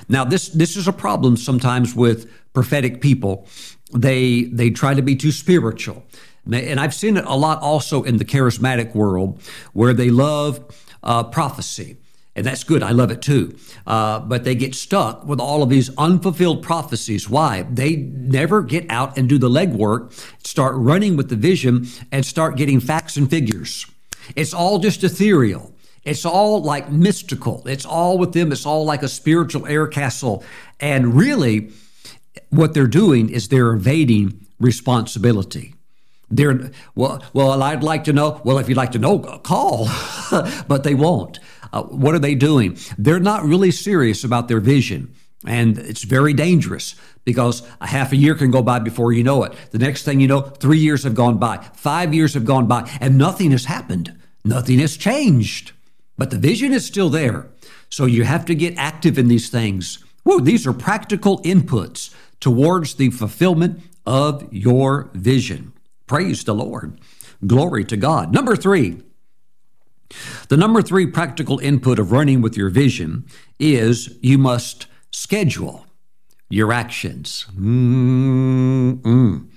Now, 0.08 0.24
this, 0.24 0.48
this 0.48 0.76
is 0.76 0.88
a 0.88 0.92
problem 0.92 1.37
sometimes 1.37 1.94
with 1.94 2.30
prophetic 2.52 3.00
people. 3.00 3.46
They, 3.92 4.44
they 4.44 4.70
try 4.70 4.94
to 4.94 5.02
be 5.02 5.16
too 5.16 5.32
spiritual. 5.32 6.04
And 6.50 6.78
I've 6.78 6.94
seen 6.94 7.16
it 7.16 7.24
a 7.24 7.37
lot 7.37 7.62
also 7.62 8.02
in 8.02 8.18
the 8.18 8.24
charismatic 8.24 8.94
world 8.94 9.40
where 9.72 9.94
they 9.94 10.10
love 10.10 10.60
uh, 11.02 11.24
prophecy 11.24 11.96
and 12.36 12.44
that's 12.44 12.64
good. 12.64 12.82
I 12.82 12.90
love 12.90 13.10
it 13.10 13.22
too. 13.22 13.56
Uh, 13.86 14.20
but 14.20 14.44
they 14.44 14.54
get 14.54 14.74
stuck 14.74 15.24
with 15.24 15.40
all 15.40 15.62
of 15.62 15.68
these 15.68 15.90
unfulfilled 15.96 16.62
prophecies. 16.62 17.28
Why? 17.30 17.62
They 17.62 17.96
never 17.96 18.62
get 18.62 18.86
out 18.90 19.16
and 19.16 19.28
do 19.28 19.38
the 19.38 19.48
legwork, 19.48 20.12
start 20.44 20.74
running 20.76 21.16
with 21.16 21.28
the 21.28 21.36
vision, 21.36 21.86
and 22.10 22.26
start 22.26 22.56
getting 22.56 22.80
facts 22.80 23.16
and 23.16 23.30
figures. 23.30 23.86
It's 24.34 24.54
all 24.54 24.78
just 24.78 25.04
ethereal. 25.04 25.72
It's 26.02 26.26
all 26.26 26.62
like 26.62 26.90
mystical. 26.90 27.66
It's 27.66 27.86
all 27.86 28.18
with 28.18 28.32
them. 28.32 28.52
It's 28.52 28.66
all 28.66 28.84
like 28.84 29.02
a 29.02 29.08
spiritual 29.08 29.66
air 29.66 29.86
castle. 29.86 30.44
And 30.80 31.14
really, 31.14 31.70
what 32.50 32.74
they're 32.74 32.86
doing 32.86 33.30
is 33.30 33.48
they're 33.48 33.72
evading 33.72 34.46
responsibility. 34.60 35.74
They're 36.30 36.70
well. 36.94 37.22
Well, 37.32 37.62
I'd 37.62 37.82
like 37.82 38.04
to 38.04 38.12
know. 38.12 38.40
Well, 38.44 38.58
if 38.58 38.68
you'd 38.68 38.76
like 38.76 38.92
to 38.92 38.98
know, 38.98 39.18
call, 39.18 39.88
but 40.68 40.82
they 40.82 40.94
won't. 40.94 41.38
Uh, 41.74 41.82
what 41.82 42.14
are 42.14 42.20
they 42.20 42.37
doing? 42.37 42.78
They're 42.96 43.18
not 43.18 43.42
really 43.42 43.72
serious 43.72 44.22
about 44.22 44.46
their 44.46 44.60
vision. 44.60 45.12
And 45.44 45.76
it's 45.76 46.04
very 46.04 46.32
dangerous 46.32 46.94
because 47.24 47.66
a 47.80 47.88
half 47.88 48.12
a 48.12 48.16
year 48.16 48.37
can 48.37 48.52
go 48.52 48.62
by 48.62 48.78
before 48.78 49.12
you 49.12 49.24
know 49.24 49.42
it. 49.42 49.52
The 49.72 49.78
next 49.78 50.04
thing 50.04 50.20
you 50.20 50.28
know, 50.28 50.40
three 50.40 50.78
years 50.78 51.02
have 51.02 51.16
gone 51.16 51.38
by, 51.38 51.58
five 51.74 52.14
years 52.14 52.34
have 52.34 52.44
gone 52.44 52.68
by, 52.68 52.88
and 53.00 53.18
nothing 53.18 53.50
has 53.50 53.64
happened. 53.64 54.16
Nothing 54.44 54.78
has 54.78 54.96
changed. 54.96 55.72
But 56.16 56.30
the 56.30 56.38
vision 56.38 56.72
is 56.72 56.87
still 56.87 57.10
there. 57.10 57.50
So 57.90 58.06
you 58.06 58.22
have 58.22 58.44
to 58.46 58.54
get 58.54 58.78
active 58.78 59.18
in 59.18 59.26
these 59.26 59.50
things. 59.50 59.98
Whoa, 60.22 60.38
these 60.38 60.68
are 60.68 60.72
practical 60.72 61.42
inputs 61.42 62.14
towards 62.38 62.94
the 62.94 63.10
fulfillment 63.10 63.82
of 64.06 64.46
your 64.52 65.10
vision. 65.12 65.72
Praise 66.06 66.44
the 66.44 66.54
Lord. 66.54 67.00
Glory 67.44 67.84
to 67.87 67.96
God. 67.96 68.32
Number 68.32 68.54
three, 68.54 69.02
the 70.48 70.56
number 70.56 70.82
three 70.82 71.06
practical 71.06 71.58
input 71.58 71.98
of 71.98 72.12
running 72.12 72.42
with 72.42 72.56
your 72.56 72.70
vision 72.70 73.26
is 73.58 74.16
you 74.20 74.38
must 74.38 74.86
schedule 75.10 75.86
your 76.48 76.72
actions. 76.72 77.46
Mm-mm. 77.56 79.48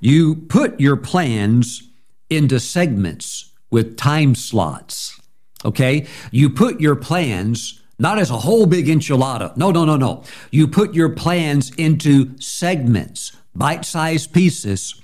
You 0.00 0.34
put 0.34 0.80
your 0.80 0.96
plans 0.96 1.88
into 2.28 2.58
segments 2.58 3.52
with 3.70 3.96
time 3.96 4.34
slots. 4.34 5.20
Okay? 5.64 6.06
You 6.30 6.50
put 6.50 6.80
your 6.80 6.96
plans 6.96 7.80
not 7.98 8.18
as 8.18 8.30
a 8.30 8.38
whole 8.38 8.66
big 8.66 8.86
enchilada. 8.86 9.56
No, 9.56 9.70
no, 9.70 9.84
no, 9.84 9.96
no. 9.96 10.24
You 10.50 10.66
put 10.66 10.94
your 10.94 11.10
plans 11.10 11.72
into 11.76 12.36
segments, 12.40 13.36
bite 13.54 13.84
sized 13.84 14.32
pieces, 14.32 15.00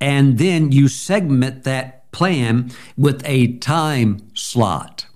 and 0.00 0.38
then 0.38 0.72
you 0.72 0.88
segment 0.88 1.62
that 1.64 1.99
plan 2.12 2.70
with 2.96 3.22
a 3.24 3.58
time 3.58 4.30
slot. 4.34 5.06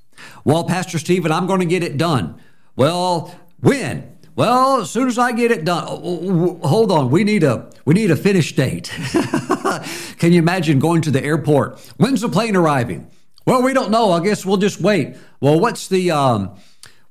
Well, 0.44 0.64
Pastor 0.64 0.98
Steven, 0.98 1.32
I'm 1.32 1.46
going 1.46 1.60
to 1.60 1.66
get 1.66 1.82
it 1.82 1.96
done. 1.96 2.40
Well, 2.76 3.34
when? 3.60 4.16
Well, 4.36 4.80
as 4.80 4.90
soon 4.90 5.08
as 5.08 5.18
I 5.18 5.32
get 5.32 5.50
it 5.52 5.64
done. 5.64 5.84
Oh, 5.88 6.58
hold 6.64 6.90
on, 6.90 7.10
we 7.10 7.22
need 7.22 7.44
a 7.44 7.70
we 7.84 7.94
need 7.94 8.10
a 8.10 8.16
finish 8.16 8.54
date. 8.54 8.88
Can 10.18 10.32
you 10.32 10.40
imagine 10.40 10.80
going 10.80 11.02
to 11.02 11.10
the 11.10 11.22
airport? 11.22 11.78
When's 11.96 12.20
the 12.20 12.28
plane 12.28 12.56
arriving? 12.56 13.08
Well, 13.46 13.62
we 13.62 13.72
don't 13.72 13.90
know. 13.90 14.10
I 14.10 14.20
guess 14.20 14.44
we'll 14.44 14.56
just 14.56 14.80
wait. 14.80 15.16
Well, 15.40 15.60
what's 15.60 15.86
the 15.86 16.10
um, 16.10 16.56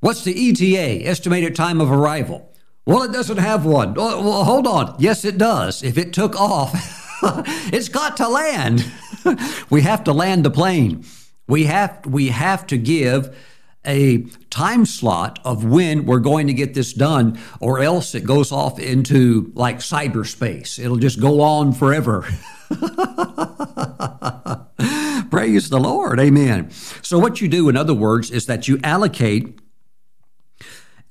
what's 0.02 0.24
the 0.24 0.50
ETA 0.50 1.08
estimated 1.08 1.56
time 1.56 1.80
of 1.80 1.92
arrival? 1.92 2.52
Well, 2.86 3.04
it 3.04 3.14
doesn't 3.14 3.38
have 3.38 3.66
one. 3.66 3.94
Well, 3.94 4.44
hold 4.44 4.68
on. 4.68 4.96
Yes, 5.00 5.24
it 5.24 5.38
does. 5.38 5.82
If 5.82 5.98
it 5.98 6.12
took 6.12 6.36
off, 6.36 6.74
it's 7.72 7.90
got 7.90 8.18
to 8.18 8.28
land. 8.28 8.92
we 9.70 9.82
have 9.82 10.04
to 10.06 10.14
land 10.14 10.44
the 10.44 10.52
plane. 10.52 11.06
We 11.48 11.66
have 11.66 12.06
we 12.06 12.30
have 12.30 12.66
to 12.68 12.78
give 12.78 13.36
a 13.86 14.20
time 14.50 14.86
slot 14.86 15.40
of 15.44 15.66
when 15.66 16.06
we're 16.06 16.20
going 16.20 16.48
to 16.48 16.54
get 16.54 16.74
this 16.74 16.94
done, 16.94 17.38
or 17.60 17.80
else 17.80 18.16
it 18.16 18.24
goes 18.24 18.52
off 18.52 18.80
into 18.80 19.52
like 19.56 19.80
cyberspace. 19.80 20.80
It'll 20.80 20.98
just 20.98 21.20
go 21.20 21.42
on 21.42 21.74
forever. 21.74 22.22
Praise 25.30 25.70
the 25.70 25.80
Lord. 25.80 26.20
Amen. 26.20 26.70
So, 27.02 27.20
what 27.20 27.42
you 27.42 27.48
do, 27.48 27.68
in 27.68 27.76
other 27.76 27.94
words, 27.94 28.32
is 28.32 28.46
that 28.46 28.68
you 28.68 28.80
allocate 28.84 29.60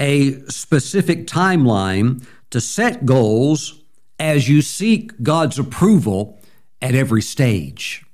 a 0.00 0.40
specific 0.46 1.26
timeline 1.26 2.24
to 2.50 2.60
set 2.60 3.04
goals 3.04 3.81
as 4.22 4.48
you 4.48 4.62
seek 4.62 5.20
God's 5.20 5.58
approval 5.58 6.40
at 6.80 6.94
every 6.94 7.20
stage. 7.20 8.04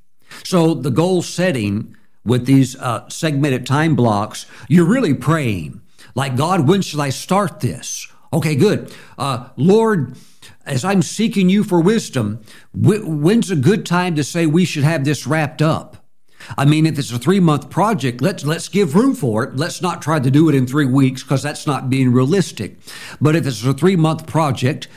So 0.42 0.72
the 0.72 0.90
goal 0.90 1.20
setting 1.20 1.94
with 2.24 2.46
these 2.46 2.76
uh, 2.76 3.06
segmented 3.10 3.66
time 3.66 3.94
blocks, 3.94 4.46
you're 4.68 4.86
really 4.86 5.12
praying, 5.12 5.82
like, 6.14 6.34
God, 6.34 6.66
when 6.66 6.80
should 6.80 7.00
I 7.00 7.10
start 7.10 7.60
this? 7.60 8.10
Okay, 8.32 8.54
good. 8.54 8.90
Uh, 9.18 9.50
Lord, 9.56 10.16
as 10.64 10.82
I'm 10.82 11.02
seeking 11.02 11.50
you 11.50 11.62
for 11.62 11.78
wisdom, 11.78 12.42
when's 12.72 13.50
a 13.50 13.56
good 13.56 13.84
time 13.84 14.14
to 14.16 14.24
say 14.24 14.46
we 14.46 14.64
should 14.64 14.84
have 14.84 15.04
this 15.04 15.26
wrapped 15.26 15.60
up? 15.60 16.08
I 16.56 16.64
mean, 16.64 16.86
if 16.86 16.98
it's 16.98 17.12
a 17.12 17.18
three 17.18 17.40
month 17.40 17.68
project, 17.68 18.22
let's 18.22 18.44
let's 18.44 18.68
give 18.68 18.94
room 18.94 19.14
for 19.14 19.44
it. 19.44 19.56
Let's 19.56 19.82
not 19.82 20.00
try 20.00 20.20
to 20.20 20.30
do 20.30 20.48
it 20.48 20.54
in 20.54 20.66
three 20.66 20.86
weeks 20.86 21.22
because 21.22 21.42
that's 21.42 21.66
not 21.66 21.90
being 21.90 22.12
realistic. 22.12 22.78
But 23.20 23.36
if 23.36 23.46
it's 23.46 23.64
a 23.64 23.74
three 23.74 23.96
month 23.96 24.26
project, 24.26 24.88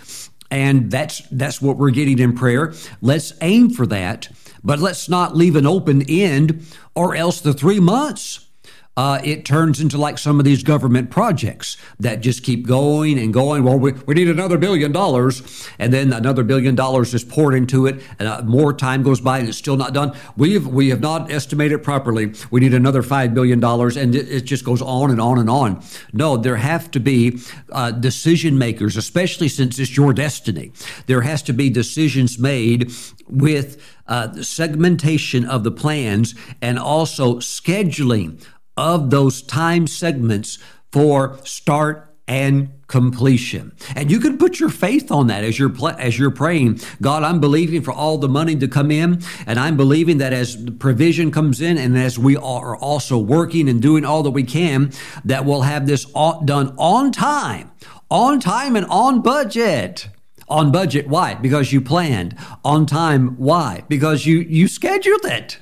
and 0.52 0.92
that's 0.92 1.22
that's 1.32 1.62
what 1.62 1.78
we're 1.78 1.92
getting 1.92 2.20
in 2.20 2.36
prayer, 2.36 2.74
let's 3.02 3.34
aim 3.42 3.70
for 3.72 3.88
that. 3.88 4.28
But 4.64 4.80
let's 4.80 5.10
not 5.10 5.36
leave 5.36 5.56
an 5.56 5.66
open 5.66 6.04
end, 6.08 6.68
or 6.94 7.16
else 7.16 7.42
the 7.42 7.54
three 7.54 7.80
months 7.80 8.51
uh, 8.98 9.22
it 9.24 9.46
turns 9.46 9.80
into 9.80 9.98
like 9.98 10.18
some 10.18 10.38
of 10.38 10.44
these 10.44 10.64
government 10.64 11.10
projects 11.10 11.78
that 12.00 12.20
just 12.20 12.44
keep 12.44 12.68
going 12.68 13.18
and 13.18 13.34
going. 13.34 13.64
Well, 13.64 13.80
we, 13.80 13.94
we 14.06 14.16
need 14.16 14.28
another 14.28 14.58
billion 14.58 14.92
dollars, 14.92 15.66
and 15.80 15.94
then 15.94 16.12
another 16.12 16.44
billion 16.44 16.76
dollars 16.76 17.14
is 17.14 17.24
poured 17.24 17.54
into 17.54 17.86
it, 17.86 18.04
and 18.20 18.28
uh, 18.28 18.42
more 18.42 18.74
time 18.74 19.02
goes 19.02 19.22
by 19.22 19.40
and 19.40 19.48
it's 19.48 19.58
still 19.58 19.78
not 19.78 19.94
done. 19.94 20.12
We've 20.36 20.68
we 20.68 20.90
have 20.90 21.00
not 21.00 21.32
estimated 21.32 21.84
properly. 21.84 22.34
We 22.52 22.60
need 22.60 22.74
another 22.74 23.02
five 23.02 23.34
billion 23.34 23.62
dollars, 23.62 23.96
and 23.96 24.14
it, 24.14 24.30
it, 24.30 24.42
just 24.42 24.66
goes 24.66 24.82
on 24.82 25.10
and 25.10 25.22
on 25.22 25.40
and 25.40 25.50
on. 25.50 25.82
No, 26.12 26.36
there 26.36 26.58
have 26.58 26.92
to 26.92 27.00
be 27.00 27.40
uh, 27.72 27.92
decision 27.92 28.58
makers, 28.58 28.98
especially 28.98 29.48
since 29.48 29.80
it's 29.80 29.96
your 29.96 30.12
destiny. 30.12 30.74
There 31.06 31.22
has 31.22 31.42
to 31.44 31.54
be 31.54 31.70
decisions 31.70 32.38
made 32.38 32.92
with 33.30 33.82
uh, 34.08 34.42
segmentation 34.42 35.46
of 35.46 35.64
the 35.64 35.72
plans 35.72 36.36
and 36.62 36.78
also 36.78 37.36
scheduling 37.36 38.44
of 38.82 39.12
those 39.12 39.44
time 39.44 39.86
segments 39.86 40.58
for 40.92 41.38
start 41.44 42.12
and 42.28 42.72
completion. 42.88 43.74
And 43.96 44.10
you 44.10 44.20
can 44.20 44.40
put 44.40 44.60
your 44.60 44.70
faith 44.70 45.12
on 45.12 45.28
that 45.28 45.44
as 45.44 45.60
you're 45.60 45.72
as 46.00 46.18
you're 46.18 46.32
praying. 46.32 46.80
God, 47.00 47.22
I'm 47.24 47.40
believing 47.40 47.84
for 47.84 47.92
all 47.92 48.18
the 48.18 48.28
money 48.28 48.56
to 48.56 48.68
come 48.68 48.90
in, 48.90 49.22
and 49.46 49.60
I'm 49.60 49.78
believing 49.78 50.18
that 50.18 50.34
as 50.34 50.58
provision 50.80 51.30
comes 51.30 51.62
in, 51.62 51.78
and 51.78 51.96
as 51.96 52.18
we 52.18 52.36
are 52.36 52.76
also 52.76 53.20
working 53.20 53.70
and 53.70 53.82
doing 53.82 54.04
all 54.04 54.24
that 54.24 54.32
we 54.32 54.44
can, 54.44 54.92
that 55.26 55.46
we'll 55.46 55.62
have 55.62 55.86
this 55.86 56.06
all 56.16 56.42
done 56.42 56.74
on 56.78 57.12
time, 57.12 57.70
on 58.10 58.40
time, 58.40 58.76
and 58.76 58.88
on 58.88 59.22
budget. 59.22 60.10
On 60.50 60.72
budget, 60.72 61.08
why? 61.08 61.36
Because 61.36 61.72
you 61.72 61.82
planned. 61.82 62.36
On 62.66 62.86
time, 62.86 63.38
why? 63.38 63.84
Because 63.88 64.26
you 64.26 64.40
you 64.40 64.68
scheduled 64.68 65.26
it. 65.26 65.60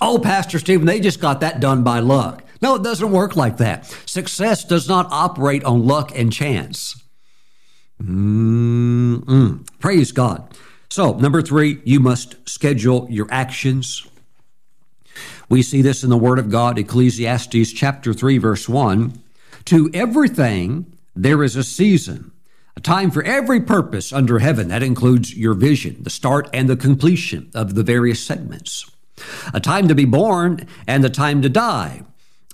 Oh, 0.00 0.18
Pastor 0.18 0.58
Steven, 0.58 0.86
they 0.86 1.00
just 1.00 1.20
got 1.20 1.40
that 1.40 1.60
done 1.60 1.82
by 1.82 2.00
luck. 2.00 2.42
No, 2.62 2.76
it 2.76 2.84
doesn't 2.84 3.10
work 3.10 3.34
like 3.34 3.56
that. 3.56 3.86
Success 4.06 4.64
does 4.64 4.88
not 4.88 5.08
operate 5.10 5.64
on 5.64 5.84
luck 5.84 6.16
and 6.16 6.32
chance. 6.32 7.02
Mm-mm. 8.00 9.66
Praise 9.80 10.12
God. 10.12 10.56
So, 10.88 11.14
number 11.14 11.42
three, 11.42 11.80
you 11.84 11.98
must 11.98 12.48
schedule 12.48 13.08
your 13.10 13.26
actions. 13.30 14.06
We 15.48 15.62
see 15.62 15.82
this 15.82 16.04
in 16.04 16.10
the 16.10 16.16
Word 16.16 16.38
of 16.38 16.50
God, 16.50 16.78
Ecclesiastes 16.78 17.72
chapter 17.72 18.12
3, 18.14 18.38
verse 18.38 18.68
1. 18.68 19.20
To 19.66 19.90
everything 19.92 20.96
there 21.16 21.42
is 21.42 21.56
a 21.56 21.64
season, 21.64 22.32
a 22.76 22.80
time 22.80 23.10
for 23.10 23.22
every 23.24 23.60
purpose 23.60 24.12
under 24.12 24.38
heaven. 24.38 24.68
That 24.68 24.82
includes 24.82 25.36
your 25.36 25.54
vision, 25.54 25.98
the 26.00 26.10
start 26.10 26.48
and 26.52 26.68
the 26.68 26.76
completion 26.76 27.50
of 27.54 27.74
the 27.74 27.82
various 27.82 28.24
segments 28.24 28.91
a 29.52 29.60
time 29.60 29.88
to 29.88 29.94
be 29.94 30.04
born 30.04 30.66
and 30.86 31.04
a 31.04 31.10
time 31.10 31.42
to 31.42 31.48
die, 31.48 32.02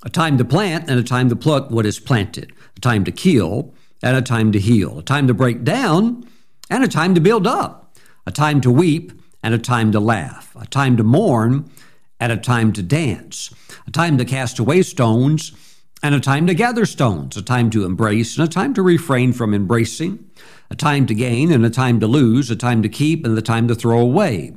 a 0.03 0.11
time 0.11 0.39
to 0.39 0.45
plant 0.45 0.89
and 0.89 0.99
a 0.99 1.03
time 1.03 1.29
to 1.29 1.37
pluck 1.37 1.71
what 1.71 1.87
is 1.87 1.99
planted, 1.99 2.53
a 2.77 2.81
time 2.81 3.05
to 3.05 3.13
kill 3.13 3.75
and 4.03 4.17
a 4.17 4.23
time 4.23 4.53
to 4.53 4.59
heal, 4.59 4.99
a 4.99 5.03
time 5.03 5.27
to 5.27 5.35
break 5.35 5.65
down 5.65 6.29
and 6.71 6.85
a 6.85 6.89
time 6.89 7.15
to 7.15 7.21
build 7.21 7.47
up, 7.47 7.97
a 8.27 8.31
time 8.31 8.61
to 8.61 8.71
weep 8.71 9.13
and 9.43 9.55
a 9.55 9.59
time 9.59 9.93
to 9.93 10.01
laugh, 10.01 10.55
a 10.61 10.67
time 10.67 10.97
to 10.97 11.05
mourn 11.05 11.71
and 12.21 12.33
a 12.33 12.37
time 12.37 12.73
to 12.73 12.83
dance, 12.83 13.55
a 13.87 13.91
time 13.91 14.19
to 14.19 14.25
cast 14.25 14.59
away 14.59 14.83
stones 14.83 15.53
and 16.03 16.15
a 16.15 16.21
time 16.21 16.47
to 16.47 16.55
gather 16.55 16.87
stones, 16.87 17.37
a 17.37 17.43
time 17.43 17.71
to 17.71 17.85
embrace 17.85 18.37
and 18.39 18.49
a 18.49 18.51
time 18.51 18.75
to 18.75 18.83
refrain 18.83 19.33
from 19.33 19.55
embracing, 19.55 20.25
a 20.71 20.77
time 20.77 21.07
to 21.07 21.15
gain 21.15 21.51
and 21.51 21.65
a 21.65 21.71
time 21.71 21.99
to 22.01 22.07
lose, 22.07 22.51
a 22.51 22.57
time 22.57 22.83
to 22.83 22.89
keep 22.89 23.25
and 23.25 23.37
a 23.37 23.43
time 23.43 23.67
to 23.69 23.75
throw 23.75 23.99
away, 23.99 24.53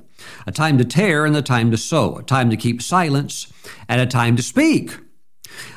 a 0.45 0.51
time 0.51 0.77
to 0.77 0.86
tear 0.86 1.25
and 1.25 1.36
a 1.36 1.41
time 1.41 1.71
to 1.71 1.77
sow, 1.77 2.17
a 2.17 2.23
time 2.23 2.49
to 2.49 2.57
keep 2.57 2.81
silence 2.81 3.51
and 3.88 4.01
a 4.01 4.05
time 4.05 4.36
to 4.36 4.43
speak, 4.43 4.97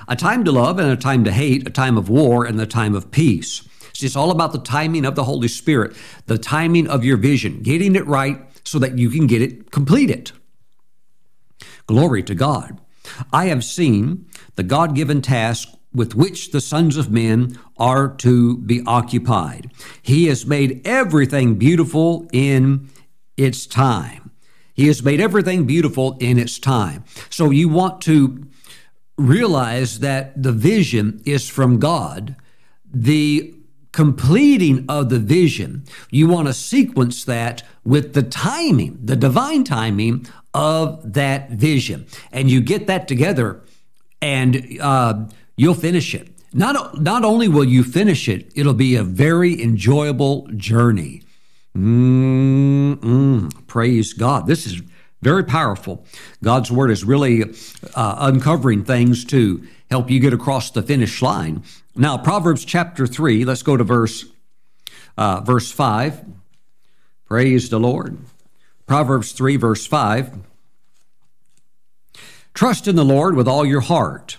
a 0.09 0.16
time 0.16 0.44
to 0.44 0.52
love 0.52 0.78
and 0.78 0.90
a 0.90 0.96
time 0.96 1.24
to 1.24 1.33
hate, 1.33 1.66
a 1.66 1.70
time 1.70 1.96
of 1.96 2.09
war 2.09 2.44
and 2.44 2.61
a 2.61 2.66
time 2.66 2.94
of 2.94 3.11
peace. 3.11 3.68
See, 3.94 4.07
it's 4.07 4.16
all 4.16 4.30
about 4.30 4.52
the 4.52 4.59
timing 4.59 5.04
of 5.04 5.14
the 5.14 5.24
Holy 5.24 5.48
Spirit, 5.48 5.96
the 6.26 6.38
timing 6.38 6.88
of 6.88 7.04
your 7.04 7.16
vision, 7.16 7.62
getting 7.62 7.94
it 7.94 8.07
right 8.07 8.38
so 8.64 8.78
that 8.78 8.98
you 8.98 9.11
can 9.11 9.26
get 9.26 9.42
it, 9.42 9.70
complete 9.70 10.11
it. 10.11 10.33
Glory 11.87 12.22
to 12.24 12.35
God. 12.35 12.80
I 13.33 13.46
have 13.46 13.62
seen 13.62 14.26
the 14.57 14.62
God 14.62 14.94
given 14.94 15.20
task 15.22 15.68
with 15.94 16.14
which 16.14 16.50
the 16.50 16.61
sons 16.61 16.96
of 16.96 17.11
men 17.11 17.59
are 17.76 18.09
to 18.09 18.59
be 18.59 18.83
occupied. 18.87 19.70
He 20.02 20.26
has 20.26 20.44
made 20.44 20.85
everything 20.85 21.54
beautiful 21.54 22.28
in 22.33 22.88
its 23.37 23.66
time. 23.66 24.23
He 24.74 24.88
has 24.88 25.02
made 25.02 25.20
everything 25.20 25.64
beautiful 25.64 26.16
in 26.20 26.38
its 26.38 26.58
time. 26.58 27.04
So 27.30 27.50
you 27.50 27.68
want 27.68 28.00
to 28.02 28.46
realize 29.16 30.00
that 30.00 30.40
the 30.40 30.52
vision 30.52 31.22
is 31.24 31.48
from 31.48 31.78
God. 31.78 32.37
The 32.92 33.54
completing 33.92 34.84
of 34.88 35.08
the 35.08 35.20
vision, 35.20 35.84
you 36.10 36.26
want 36.26 36.48
to 36.48 36.52
sequence 36.52 37.24
that 37.24 37.62
with 37.84 38.14
the 38.14 38.24
timing, 38.24 38.98
the 39.02 39.14
divine 39.14 39.62
timing 39.62 40.26
of 40.52 41.12
that 41.12 41.50
vision. 41.50 42.06
And 42.32 42.50
you 42.50 42.60
get 42.60 42.88
that 42.88 43.06
together 43.06 43.62
and 44.20 44.78
uh, 44.80 45.26
you'll 45.56 45.74
finish 45.74 46.14
it. 46.14 46.28
Not, 46.52 47.00
not 47.00 47.24
only 47.24 47.48
will 47.48 47.64
you 47.64 47.82
finish 47.82 48.28
it, 48.28 48.50
it'll 48.54 48.74
be 48.74 48.96
a 48.96 49.02
very 49.02 49.60
enjoyable 49.60 50.48
journey. 50.56 51.22
Mm-mm. 51.76 53.66
Praise 53.66 54.12
God. 54.12 54.46
This 54.46 54.66
is 54.66 54.80
very 55.22 55.44
powerful. 55.44 56.04
God's 56.42 56.70
word 56.70 56.90
is 56.90 57.04
really 57.04 57.44
uh, 57.94 58.16
uncovering 58.18 58.84
things 58.84 59.24
to 59.26 59.66
help 59.90 60.10
you 60.10 60.20
get 60.20 60.32
across 60.32 60.70
the 60.70 60.82
finish 60.82 61.22
line. 61.22 61.62
Now, 61.96 62.18
Proverbs 62.18 62.64
chapter 62.64 63.06
3, 63.06 63.44
let's 63.44 63.62
go 63.62 63.76
to 63.76 63.84
verse 63.84 64.26
uh, 65.16 65.40
verse 65.40 65.70
5. 65.70 66.24
Praise 67.26 67.70
the 67.70 67.80
Lord. 67.80 68.18
Proverbs 68.87 69.32
3, 69.32 69.56
verse 69.56 69.87
5. 69.87 70.38
Trust 72.52 72.87
in 72.87 72.96
the 72.96 73.04
Lord 73.04 73.34
with 73.34 73.48
all 73.48 73.64
your 73.64 73.80
heart, 73.80 74.38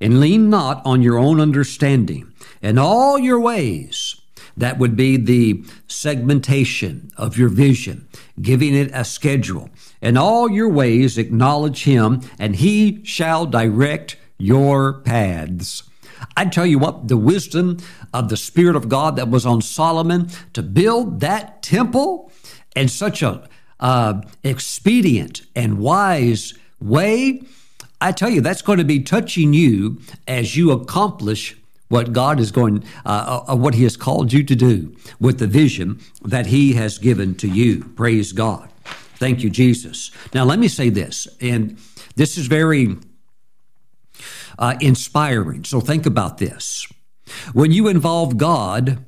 and 0.00 0.18
lean 0.18 0.50
not 0.50 0.82
on 0.84 1.02
your 1.02 1.18
own 1.18 1.40
understanding. 1.40 2.32
In 2.60 2.78
all 2.78 3.18
your 3.18 3.38
ways, 3.38 4.21
that 4.56 4.78
would 4.78 4.96
be 4.96 5.16
the 5.16 5.64
segmentation 5.86 7.10
of 7.16 7.36
your 7.36 7.48
vision, 7.48 8.08
giving 8.40 8.74
it 8.74 8.90
a 8.92 9.04
schedule. 9.04 9.70
In 10.00 10.16
all 10.16 10.50
your 10.50 10.68
ways, 10.68 11.18
acknowledge 11.18 11.84
him, 11.84 12.20
and 12.38 12.56
he 12.56 13.04
shall 13.04 13.46
direct 13.46 14.16
your 14.38 15.00
paths. 15.00 15.84
I 16.36 16.46
tell 16.46 16.66
you 16.66 16.78
what, 16.78 17.08
the 17.08 17.16
wisdom 17.16 17.78
of 18.14 18.28
the 18.28 18.36
Spirit 18.36 18.76
of 18.76 18.88
God 18.88 19.16
that 19.16 19.28
was 19.28 19.46
on 19.46 19.60
Solomon 19.60 20.28
to 20.52 20.62
build 20.62 21.20
that 21.20 21.62
temple 21.62 22.30
in 22.76 22.88
such 22.88 23.22
a 23.22 23.48
uh, 23.80 24.20
expedient 24.44 25.42
and 25.56 25.78
wise 25.78 26.54
way, 26.80 27.42
I 28.00 28.12
tell 28.12 28.30
you, 28.30 28.40
that's 28.40 28.62
going 28.62 28.78
to 28.78 28.84
be 28.84 29.02
touching 29.02 29.52
you 29.52 30.00
as 30.26 30.56
you 30.56 30.70
accomplish 30.70 31.56
what 31.92 32.14
God 32.14 32.40
is 32.40 32.50
going, 32.50 32.82
uh, 33.04 33.42
uh, 33.46 33.54
what 33.54 33.74
He 33.74 33.82
has 33.82 33.98
called 33.98 34.32
you 34.32 34.42
to 34.44 34.56
do 34.56 34.96
with 35.20 35.38
the 35.38 35.46
vision 35.46 36.00
that 36.24 36.46
He 36.46 36.72
has 36.72 36.96
given 36.96 37.34
to 37.34 37.46
you. 37.46 37.84
Praise 37.96 38.32
God. 38.32 38.70
Thank 39.16 39.42
you, 39.42 39.50
Jesus. 39.50 40.10
Now, 40.32 40.44
let 40.44 40.58
me 40.58 40.68
say 40.68 40.88
this, 40.88 41.28
and 41.38 41.78
this 42.16 42.38
is 42.38 42.46
very 42.46 42.96
uh, 44.58 44.76
inspiring. 44.80 45.64
So, 45.64 45.80
think 45.80 46.06
about 46.06 46.38
this. 46.38 46.90
When 47.52 47.72
you 47.72 47.88
involve 47.88 48.38
God 48.38 49.04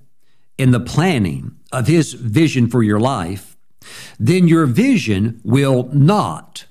in 0.59 0.71
the 0.71 0.81
planning 0.81 1.57
of 1.73 1.87
His 1.87 2.13
vision 2.13 2.69
for 2.69 2.83
your 2.83 3.01
life, 3.01 3.57
then 4.21 4.47
your 4.47 4.67
vision 4.67 5.41
will 5.43 5.89
not 5.95 6.67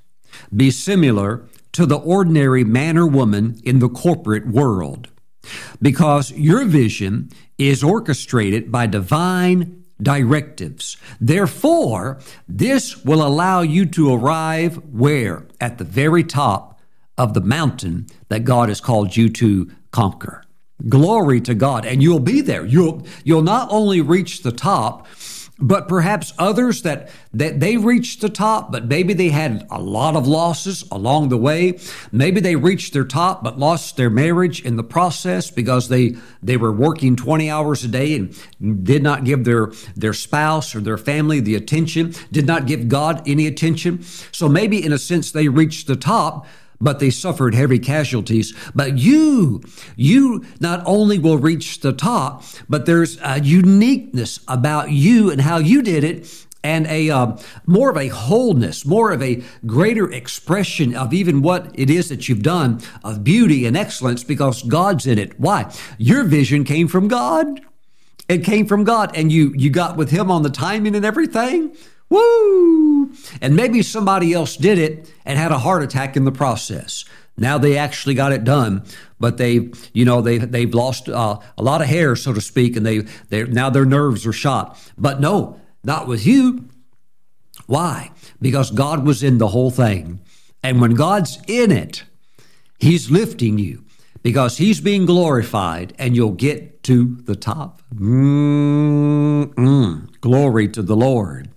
be 0.56 0.70
similar 0.70 1.50
to 1.72 1.88
the 1.88 1.98
ordinary 1.98 2.64
man 2.64 3.00
or 3.00 3.08
woman 3.08 3.60
in 3.64 3.80
the 3.80 3.90
corporate 3.90 4.46
world 4.46 5.10
because 5.82 6.32
your 6.32 6.66
vision 6.66 7.30
is 7.58 7.84
orchestrated 7.84 8.72
by 8.72 8.88
divine 8.88 9.84
directives. 10.02 10.98
Therefore, 11.20 12.20
this 12.48 13.04
will 13.06 13.26
allow 13.26 13.62
you 13.62 13.86
to 13.88 14.14
arrive 14.14 14.76
where? 14.92 15.46
At 15.62 15.78
the 15.78 15.84
very 15.84 16.24
top 16.24 16.80
of 17.18 17.34
the 17.34 17.42
mountain 17.42 18.08
that 18.30 18.44
God 18.44 18.70
has 18.70 18.82
called 18.82 19.16
you 19.16 19.30
to 19.30 19.72
conquer. 19.92 20.44
Glory 20.90 21.40
to 21.42 21.54
God. 21.54 21.86
And 21.86 22.02
you'll 22.04 22.20
be 22.20 22.42
there. 22.42 22.66
You'll, 22.66 23.06
you'll 23.24 23.44
not 23.44 23.70
only 23.72 24.02
reach 24.02 24.42
the 24.42 24.52
top, 24.52 25.08
but 25.60 25.88
perhaps 25.88 26.34
others 26.40 26.82
that, 26.82 27.10
that 27.34 27.60
they 27.60 27.78
reached 27.78 28.22
the 28.22 28.30
top, 28.30 28.72
but 28.72 28.86
maybe 28.86 29.14
they 29.14 29.30
had 29.30 29.68
a 29.70 29.80
lot 29.80 30.16
of 30.16 30.28
losses 30.28 30.84
along 30.92 31.30
the 31.30 31.38
way. 31.38 31.80
Maybe 32.12 32.42
they 32.42 32.56
reached 32.56 32.94
their 32.94 33.04
top, 33.04 33.44
but 33.44 33.60
lost 33.60 33.96
their 33.96 34.10
marriage 34.10 34.64
in 34.64 34.78
the 34.78 34.84
process 34.84 35.52
because 35.52 35.90
they, 35.90 36.16
they 36.42 36.58
were 36.58 36.72
working 36.72 37.16
20 37.16 37.50
hours 37.50 37.84
a 37.84 37.88
day 37.88 38.16
and 38.16 38.84
did 38.84 39.04
not 39.04 39.26
give 39.26 39.44
their, 39.44 39.68
their 39.96 40.14
spouse 40.14 40.74
or 40.76 40.82
their 40.82 40.98
family 40.98 41.40
the 41.40 41.56
attention, 41.56 42.14
did 42.32 42.48
not 42.48 42.66
give 42.66 42.90
God 42.90 43.22
any 43.28 43.46
attention. 43.46 44.02
So 44.32 44.50
maybe 44.50 44.84
in 44.84 44.92
a 44.92 44.98
sense 44.98 45.32
they 45.32 45.50
reached 45.50 45.86
the 45.86 45.96
top, 45.96 46.48
but 46.84 47.00
they 47.00 47.10
suffered 47.10 47.56
heavy 47.56 47.80
casualties. 47.80 48.54
But 48.76 48.98
you, 48.98 49.64
you 49.96 50.46
not 50.60 50.84
only 50.86 51.18
will 51.18 51.38
reach 51.38 51.80
the 51.80 51.94
top, 51.94 52.44
but 52.70 52.86
there's 52.86 53.18
a 53.24 53.40
uniqueness 53.40 54.40
about 54.48 54.92
you 54.92 55.32
and 55.32 55.42
how 55.42 55.58
you 55.58 55.82
did 55.82 56.04
it 56.04 56.46
and 56.64 56.88
a 56.88 57.10
uh, 57.10 57.38
more 57.66 57.90
of 57.90 57.98
a 57.98 58.08
wholeness, 58.08 58.86
more 58.86 59.12
of 59.12 59.22
a 59.22 59.44
greater 59.66 60.12
expression 60.12 60.96
of 60.96 61.14
even 61.14 61.42
what 61.42 61.70
it 61.78 61.90
is 61.90 62.10
that 62.10 62.30
you've 62.30 62.42
done 62.42 62.82
of 63.04 63.24
beauty 63.24 63.66
and 63.66 63.76
excellence 63.76 64.24
because 64.24 64.64
God's 64.64 65.06
in 65.06 65.20
it. 65.20 65.40
Why? 65.40 65.72
Your 65.98 66.24
vision 66.24 66.64
came 66.64 66.88
from 66.88 67.08
God. 67.08 67.62
It 68.30 68.46
came 68.46 68.66
from 68.66 68.86
God, 68.86 69.12
and 69.16 69.32
you 69.32 69.54
you 69.56 69.70
got 69.70 69.98
with 69.98 70.10
Him 70.10 70.32
on 70.32 70.44
the 70.44 70.50
timing 70.50 70.96
and 70.96 71.04
everything. 71.04 71.76
Woo! 72.14 73.12
And 73.42 73.56
maybe 73.56 73.82
somebody 73.82 74.34
else 74.34 74.56
did 74.56 74.78
it 74.78 75.12
and 75.26 75.40
had 75.40 75.52
a 75.52 75.58
heart 75.58 75.82
attack 75.82 76.16
in 76.16 76.26
the 76.26 76.32
process. 76.32 77.06
Now 77.38 77.58
they 77.58 77.76
actually 77.76 78.14
got 78.14 78.32
it 78.32 78.44
done, 78.44 78.84
but 79.20 79.38
they, 79.38 79.72
you 79.94 80.06
know, 80.06 80.22
they 80.22 80.38
they've 80.38 80.74
lost 80.74 81.10
uh, 81.10 81.40
a 81.58 81.64
lot 81.64 81.82
of 81.82 81.88
hair, 81.88 82.16
so 82.16 82.32
to 82.32 82.42
speak, 82.42 82.76
and 82.76 82.86
they 82.86 83.00
they 83.30 83.46
now 83.46 83.72
their 83.72 83.86
nerves 83.86 84.28
are 84.28 84.34
shot. 84.34 84.80
But 84.96 85.20
no, 85.20 85.60
not 85.84 86.08
with 86.08 86.24
you. 86.28 86.70
Why? 87.66 88.12
Because 88.40 88.70
God 88.70 89.04
was 89.04 89.24
in 89.24 89.40
the 89.40 89.48
whole 89.48 89.72
thing, 89.72 90.20
and 90.62 90.80
when 90.80 90.94
God's 90.94 91.40
in 91.48 91.72
it, 91.72 92.04
He's 92.78 93.10
lifting 93.10 93.58
you 93.58 93.84
because 94.22 94.58
He's 94.58 94.80
being 94.80 95.08
glorified, 95.08 95.96
and 95.98 96.16
you'll 96.16 96.34
get 96.34 96.84
to 96.84 97.16
the 97.24 97.36
top. 97.36 97.82
Mm-mm. 97.96 99.52
Glory 100.22 100.68
to 100.68 100.84
the 100.84 100.96
Lord. 100.96 101.50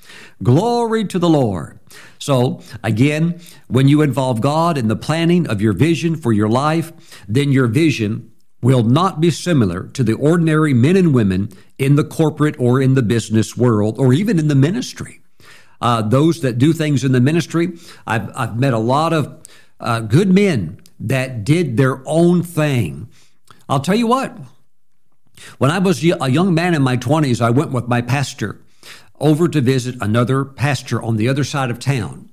Glory 0.43 1.05
to 1.07 1.19
the 1.19 1.29
Lord. 1.29 1.81
So, 2.19 2.61
again, 2.83 3.41
when 3.69 3.89
you 3.89 4.03
involve 4.03 4.41
God 4.41 4.77
in 4.77 4.89
the 4.89 4.97
planning 4.97 5.47
of 5.49 5.61
your 5.61 5.73
vision 5.73 6.17
for 6.17 6.33
your 6.33 6.49
life, 6.49 6.93
then 7.27 7.53
your 7.53 7.67
vision 7.67 8.33
will 8.61 8.83
not 8.83 9.21
be 9.21 9.31
similar 9.31 9.85
to 9.89 10.03
the 10.03 10.15
ordinary 10.15 10.75
men 10.75 10.97
and 10.97 11.15
women 11.15 11.49
in 11.79 11.97
the 11.97 12.05
corporate 12.05 12.57
or 12.59 12.81
in 12.81 12.95
the 12.95 13.03
business 13.03 13.57
world 13.57 13.99
or 13.99 14.13
even 14.13 14.39
in 14.39 14.49
the 14.49 14.55
ministry. 14.55 15.21
Uh, 15.81 16.03
those 16.03 16.41
that 16.41 16.59
do 16.59 16.73
things 16.73 17.05
in 17.05 17.13
the 17.13 17.21
ministry, 17.21 17.73
I've, 18.07 18.31
I've 18.35 18.59
met 18.59 18.73
a 18.73 18.79
lot 18.79 19.13
of 19.13 19.47
uh, 19.79 20.01
good 20.01 20.33
men 20.33 20.81
that 20.99 21.45
did 21.45 21.77
their 21.77 22.03
own 22.07 22.43
thing. 22.43 23.09
I'll 23.69 23.81
tell 23.81 23.95
you 23.95 24.07
what, 24.07 24.37
when 25.59 25.71
I 25.71 25.79
was 25.79 26.03
a 26.03 26.31
young 26.31 26.55
man 26.55 26.75
in 26.75 26.83
my 26.83 26.97
20s, 26.97 27.41
I 27.41 27.51
went 27.51 27.73
with 27.73 27.89
my 27.89 28.01
pastor 28.01 28.59
over 29.21 29.49
to 29.49 29.61
visit 29.61 29.97
another 30.01 30.45
pastor 30.45 31.03
on 31.03 31.17
the 31.17 31.29
other 31.29 31.45
side 31.45 31.71
of 31.71 31.79
town. 31.79 32.31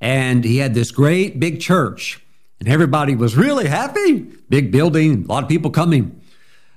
And 0.00 0.44
he 0.44 0.58
had 0.58 0.74
this 0.74 0.90
great 0.90 1.40
big 1.40 1.60
church, 1.60 2.20
and 2.60 2.68
everybody 2.68 3.14
was 3.14 3.36
really 3.36 3.68
happy. 3.68 4.20
Big 4.48 4.70
building, 4.70 5.24
a 5.24 5.26
lot 5.26 5.42
of 5.42 5.48
people 5.48 5.70
coming. 5.70 6.20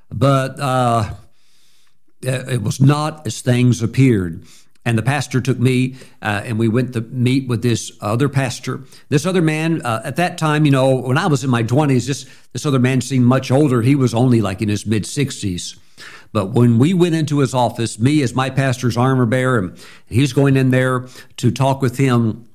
But 0.10 0.60
uh, 0.60 1.13
it 2.21 2.62
was 2.62 2.79
not 2.79 3.27
as 3.27 3.41
things 3.41 3.81
appeared. 3.81 4.45
And 4.86 4.97
the 4.97 5.03
pastor 5.03 5.41
took 5.41 5.60
me, 5.60 5.95
uh, 6.21 6.43
and 6.45 6.57
we 6.57 6.69
went 6.69 6.93
to 6.93 7.01
meet 7.01 7.49
with 7.49 7.62
this 7.62 7.91
other 7.99 8.29
pastor. 8.29 8.83
This 9.10 9.25
other 9.25 9.41
man, 9.41 9.81
uh, 9.81 10.01
at 10.05 10.15
that 10.15 10.38
time, 10.38 10.63
you 10.65 10.71
know, 10.71 10.95
when 10.95 11.17
I 11.17 11.27
was 11.27 11.43
in 11.43 11.49
my 11.49 11.63
20s, 11.63 12.07
this, 12.07 12.25
this 12.53 12.65
other 12.65 12.79
man 12.79 13.01
seemed 13.01 13.25
much 13.25 13.51
older. 13.51 13.81
He 13.81 13.95
was 13.95 14.13
only 14.13 14.39
like 14.39 14.62
in 14.62 14.69
his 14.69 14.86
mid 14.86 15.03
60s. 15.03 15.77
But 16.31 16.51
when 16.51 16.77
we 16.77 16.93
went 16.93 17.15
into 17.15 17.39
his 17.39 17.53
office, 17.53 17.99
me 17.99 18.21
as 18.21 18.33
my 18.33 18.49
pastor's 18.49 18.97
armor 18.97 19.25
bearer, 19.25 19.59
and 19.59 19.77
he's 20.05 20.33
going 20.33 20.57
in 20.57 20.71
there 20.71 21.07
to 21.37 21.51
talk 21.51 21.81
with 21.81 21.97
him, 21.97 22.47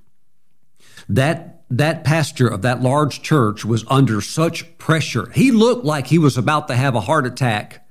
that 1.09 1.65
that 1.71 2.05
pastor 2.05 2.47
of 2.47 2.63
that 2.63 2.83
large 2.83 3.23
church 3.23 3.65
was 3.65 3.85
under 3.89 4.21
such 4.21 4.77
pressure. 4.77 5.31
He 5.31 5.51
looked 5.51 5.87
like 5.87 6.07
he 6.07 6.19
was 6.19 6.37
about 6.37 6.69
to 6.69 6.77
have 6.77 6.95
a 6.95 7.01
heart 7.01 7.27
attack. 7.27 7.89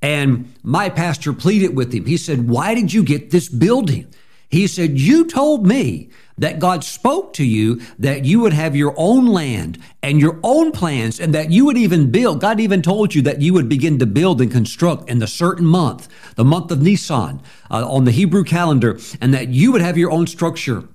And 0.00 0.54
my 0.62 0.88
pastor 0.88 1.32
pleaded 1.32 1.76
with 1.76 1.92
him. 1.92 2.06
He 2.06 2.16
said, 2.16 2.48
Why 2.48 2.74
did 2.74 2.92
you 2.92 3.04
get 3.04 3.30
this 3.30 3.48
building? 3.48 4.12
He 4.52 4.66
said, 4.66 5.00
You 5.00 5.24
told 5.24 5.66
me 5.66 6.10
that 6.36 6.58
God 6.58 6.84
spoke 6.84 7.32
to 7.34 7.44
you 7.44 7.80
that 7.98 8.26
you 8.26 8.40
would 8.40 8.52
have 8.52 8.76
your 8.76 8.94
own 8.98 9.26
land 9.26 9.78
and 10.02 10.20
your 10.20 10.38
own 10.42 10.72
plans 10.72 11.18
and 11.18 11.34
that 11.34 11.50
you 11.50 11.64
would 11.64 11.78
even 11.78 12.10
build. 12.10 12.40
God 12.42 12.60
even 12.60 12.82
told 12.82 13.14
you 13.14 13.22
that 13.22 13.40
you 13.40 13.54
would 13.54 13.68
begin 13.68 13.98
to 13.98 14.06
build 14.06 14.42
and 14.42 14.52
construct 14.52 15.08
in 15.08 15.20
the 15.20 15.26
certain 15.26 15.64
month, 15.64 16.06
the 16.34 16.44
month 16.44 16.70
of 16.70 16.82
Nisan 16.82 17.40
uh, 17.70 17.88
on 17.90 18.04
the 18.04 18.10
Hebrew 18.10 18.44
calendar, 18.44 18.98
and 19.22 19.32
that 19.32 19.48
you 19.48 19.72
would 19.72 19.80
have 19.80 19.96
your 19.96 20.10
own 20.10 20.26
structure. 20.26 20.86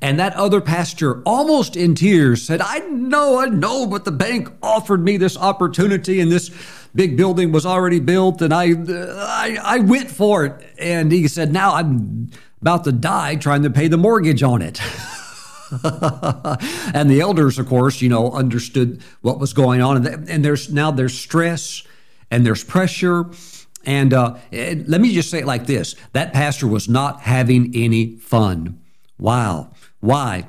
And 0.00 0.20
that 0.20 0.34
other 0.34 0.60
pastor, 0.60 1.20
almost 1.22 1.76
in 1.76 1.96
tears, 1.96 2.42
said, 2.42 2.60
I 2.60 2.78
know, 2.78 3.40
I 3.40 3.46
know, 3.46 3.86
but 3.86 4.04
the 4.04 4.12
bank 4.12 4.50
offered 4.62 5.02
me 5.02 5.16
this 5.16 5.36
opportunity 5.36 6.20
and 6.20 6.30
this 6.30 6.50
big 6.94 7.16
building 7.16 7.50
was 7.50 7.66
already 7.66 7.98
built 7.98 8.40
and 8.40 8.54
I, 8.54 8.66
I, 8.66 9.58
I 9.62 9.78
went 9.80 10.10
for 10.10 10.44
it. 10.44 10.64
And 10.78 11.10
he 11.10 11.26
said, 11.26 11.52
now 11.52 11.74
I'm 11.74 12.30
about 12.64 12.84
to 12.84 12.92
die 12.92 13.36
trying 13.36 13.62
to 13.62 13.68
pay 13.68 13.88
the 13.88 13.98
mortgage 13.98 14.42
on 14.42 14.62
it. 14.62 14.80
and 16.94 17.10
the 17.10 17.20
elders, 17.20 17.58
of 17.58 17.68
course, 17.68 18.00
you 18.00 18.08
know, 18.08 18.32
understood 18.32 19.02
what 19.20 19.38
was 19.38 19.52
going 19.52 19.82
on. 19.82 20.06
And, 20.06 20.42
there's 20.42 20.72
now 20.72 20.90
there's 20.90 21.12
stress 21.12 21.82
and 22.30 22.46
there's 22.46 22.64
pressure. 22.64 23.26
And 23.84 24.14
uh, 24.14 24.36
let 24.50 25.02
me 25.02 25.12
just 25.12 25.28
say 25.30 25.40
it 25.40 25.46
like 25.46 25.66
this 25.66 25.94
that 26.14 26.32
pastor 26.32 26.66
was 26.66 26.88
not 26.88 27.20
having 27.20 27.70
any 27.74 28.16
fun. 28.16 28.80
Wow. 29.18 29.72
Why? 30.00 30.46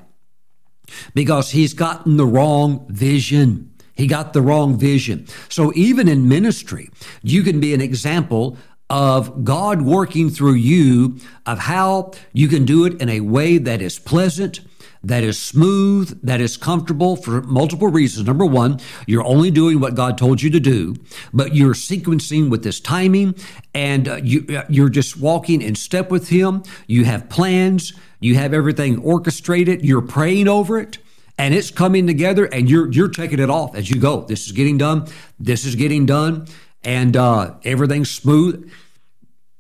Because 1.15 1.51
he's 1.51 1.73
gotten 1.73 2.15
the 2.15 2.25
wrong 2.25 2.87
vision. 2.87 3.73
He 3.93 4.07
got 4.07 4.31
the 4.31 4.41
wrong 4.41 4.77
vision. 4.77 5.27
So 5.49 5.73
even 5.75 6.07
in 6.07 6.29
ministry, 6.29 6.89
you 7.21 7.43
can 7.43 7.59
be 7.59 7.73
an 7.73 7.81
example 7.81 8.57
of 8.89 9.43
God 9.43 9.81
working 9.81 10.29
through 10.29 10.53
you, 10.53 11.17
of 11.45 11.59
how 11.59 12.11
you 12.33 12.47
can 12.47 12.65
do 12.65 12.85
it 12.85 13.01
in 13.01 13.09
a 13.09 13.21
way 13.21 13.57
that 13.57 13.81
is 13.81 13.97
pleasant, 13.97 14.59
that 15.03 15.23
is 15.23 15.39
smooth, 15.39 16.19
that 16.23 16.41
is 16.41 16.57
comfortable 16.57 17.15
for 17.15 17.41
multiple 17.43 17.87
reasons. 17.87 18.25
Number 18.27 18.45
one, 18.45 18.79
you're 19.05 19.23
only 19.23 19.51
doing 19.51 19.79
what 19.79 19.95
God 19.95 20.17
told 20.17 20.41
you 20.41 20.49
to 20.49 20.59
do, 20.59 20.95
but 21.33 21.55
you're 21.55 21.73
sequencing 21.73 22.49
with 22.49 22.63
this 22.63 22.79
timing 22.79 23.35
and 23.73 24.07
uh, 24.07 24.15
you, 24.15 24.45
uh, 24.55 24.63
you're 24.69 24.89
just 24.89 25.17
walking 25.17 25.61
in 25.61 25.75
step 25.75 26.09
with 26.09 26.29
Him. 26.29 26.63
You 26.87 27.05
have 27.05 27.29
plans, 27.29 27.93
you 28.19 28.35
have 28.35 28.53
everything 28.53 28.99
orchestrated, 28.99 29.85
you're 29.85 30.01
praying 30.01 30.47
over 30.47 30.79
it 30.79 30.97
and 31.37 31.53
it's 31.53 31.69
coming 31.69 32.07
together 32.07 32.45
and 32.45 32.69
you're 32.69 32.89
you're 32.91 33.09
taking 33.09 33.39
it 33.39 33.49
off 33.49 33.75
as 33.75 33.89
you 33.89 33.99
go. 33.99 34.21
This 34.21 34.45
is 34.45 34.53
getting 34.53 34.77
done. 34.77 35.07
This 35.39 35.65
is 35.65 35.75
getting 35.75 36.05
done 36.05 36.47
and 36.85 37.17
uh, 37.17 37.55
everything's 37.65 38.11
smooth, 38.11 38.71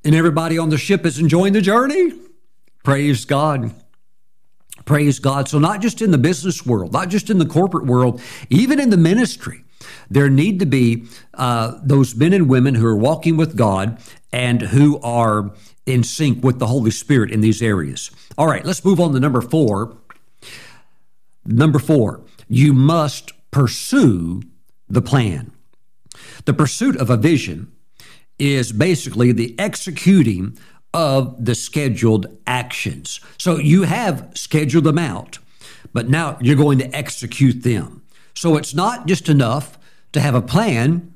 and 0.05 0.15
everybody 0.15 0.57
on 0.57 0.69
the 0.69 0.77
ship 0.77 1.05
is 1.05 1.19
enjoying 1.19 1.53
the 1.53 1.61
journey. 1.61 2.13
Praise 2.83 3.25
God. 3.25 3.73
Praise 4.85 5.17
God. 5.17 5.49
So, 5.49 5.57
not 5.57 5.81
just 5.81 6.01
in 6.01 6.11
the 6.11 6.19
business 6.19 6.65
world, 6.65 6.93
not 6.93 7.09
just 7.09 7.31
in 7.31 7.39
the 7.39 7.45
corporate 7.45 7.87
world, 7.87 8.21
even 8.51 8.79
in 8.79 8.91
the 8.91 8.97
ministry, 8.97 9.63
there 10.09 10.29
need 10.29 10.59
to 10.59 10.67
be 10.67 11.07
uh, 11.33 11.79
those 11.83 12.15
men 12.15 12.33
and 12.33 12.47
women 12.47 12.75
who 12.75 12.85
are 12.85 12.95
walking 12.95 13.35
with 13.35 13.57
God 13.57 13.97
and 14.31 14.61
who 14.61 14.99
are 15.01 15.51
in 15.87 16.03
sync 16.03 16.43
with 16.43 16.59
the 16.59 16.67
Holy 16.67 16.91
Spirit 16.91 17.31
in 17.31 17.41
these 17.41 17.61
areas. 17.61 18.11
All 18.37 18.47
right, 18.47 18.63
let's 18.63 18.85
move 18.85 18.99
on 18.99 19.13
to 19.13 19.19
number 19.19 19.41
four. 19.41 19.97
Number 21.45 21.79
four, 21.79 22.21
you 22.47 22.73
must 22.73 23.33
pursue 23.49 24.43
the 24.87 25.01
plan. 25.01 25.51
The 26.43 26.53
pursuit 26.53 26.97
of 26.97 27.09
a 27.09 27.17
vision 27.17 27.71
is 28.37 28.71
basically 28.71 29.31
the 29.31 29.55
executing 29.57 30.57
of 30.93 31.43
the 31.43 31.55
scheduled 31.55 32.27
actions. 32.47 33.19
So 33.37 33.57
you 33.57 33.83
have 33.83 34.31
scheduled 34.33 34.83
them 34.83 34.97
out, 34.97 35.39
but 35.93 36.09
now 36.09 36.37
you're 36.41 36.55
going 36.55 36.79
to 36.79 36.95
execute 36.95 37.63
them. 37.63 38.03
So 38.33 38.57
it's 38.57 38.73
not 38.73 39.07
just 39.07 39.29
enough 39.29 39.77
to 40.11 40.19
have 40.19 40.35
a 40.35 40.41
plan 40.41 41.13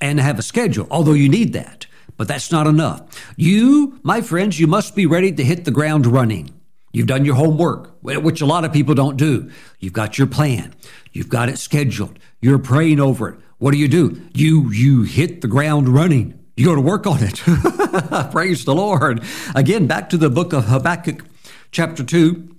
and 0.00 0.18
have 0.18 0.38
a 0.38 0.42
schedule, 0.42 0.86
although 0.90 1.12
you 1.12 1.28
need 1.28 1.52
that, 1.52 1.86
but 2.16 2.28
that's 2.28 2.50
not 2.50 2.66
enough. 2.66 3.02
You, 3.36 4.00
my 4.02 4.20
friends, 4.20 4.58
you 4.58 4.66
must 4.66 4.94
be 4.94 5.06
ready 5.06 5.32
to 5.32 5.44
hit 5.44 5.64
the 5.64 5.70
ground 5.70 6.06
running. 6.06 6.50
You've 6.92 7.06
done 7.06 7.24
your 7.24 7.36
homework, 7.36 7.96
which 8.02 8.40
a 8.40 8.46
lot 8.46 8.64
of 8.64 8.72
people 8.72 8.94
don't 8.94 9.16
do. 9.16 9.50
You've 9.78 9.92
got 9.92 10.18
your 10.18 10.26
plan. 10.26 10.74
You've 11.12 11.28
got 11.28 11.48
it 11.48 11.58
scheduled. 11.58 12.18
You're 12.40 12.58
praying 12.58 12.98
over 12.98 13.28
it. 13.28 13.40
What 13.60 13.72
do 13.72 13.78
you 13.78 13.88
do? 13.88 14.20
You 14.32 14.70
you 14.72 15.02
hit 15.02 15.42
the 15.42 15.48
ground 15.48 15.88
running. 15.88 16.38
You 16.56 16.64
go 16.64 16.74
to 16.74 16.80
work 16.80 17.06
on 17.06 17.18
it. 17.20 17.36
Praise 18.32 18.64
the 18.64 18.74
Lord. 18.74 19.22
Again, 19.54 19.86
back 19.86 20.08
to 20.10 20.16
the 20.16 20.30
book 20.30 20.52
of 20.54 20.64
Habakkuk, 20.64 21.24
chapter 21.70 22.02
2. 22.02 22.56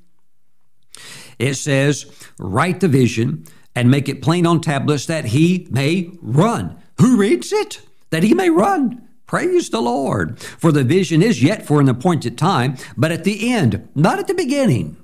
It 1.39 1.55
says, 1.55 2.05
Write 2.37 2.81
the 2.81 2.87
vision 2.87 3.45
and 3.75 3.89
make 3.89 4.07
it 4.07 4.21
plain 4.21 4.45
on 4.45 4.61
tablets 4.61 5.07
that 5.07 5.25
he 5.25 5.67
may 5.71 6.11
run. 6.21 6.77
Who 6.99 7.17
reads 7.17 7.51
it? 7.51 7.81
That 8.11 8.21
he 8.21 8.35
may 8.35 8.51
run. 8.51 9.07
Praise 9.25 9.71
the 9.71 9.81
Lord. 9.81 10.39
For 10.39 10.71
the 10.71 10.83
vision 10.83 11.23
is 11.23 11.41
yet 11.41 11.65
for 11.65 11.81
an 11.81 11.89
appointed 11.89 12.37
time, 12.37 12.77
but 12.95 13.11
at 13.11 13.23
the 13.23 13.51
end, 13.51 13.89
not 13.95 14.19
at 14.19 14.27
the 14.27 14.35
beginning. 14.35 14.97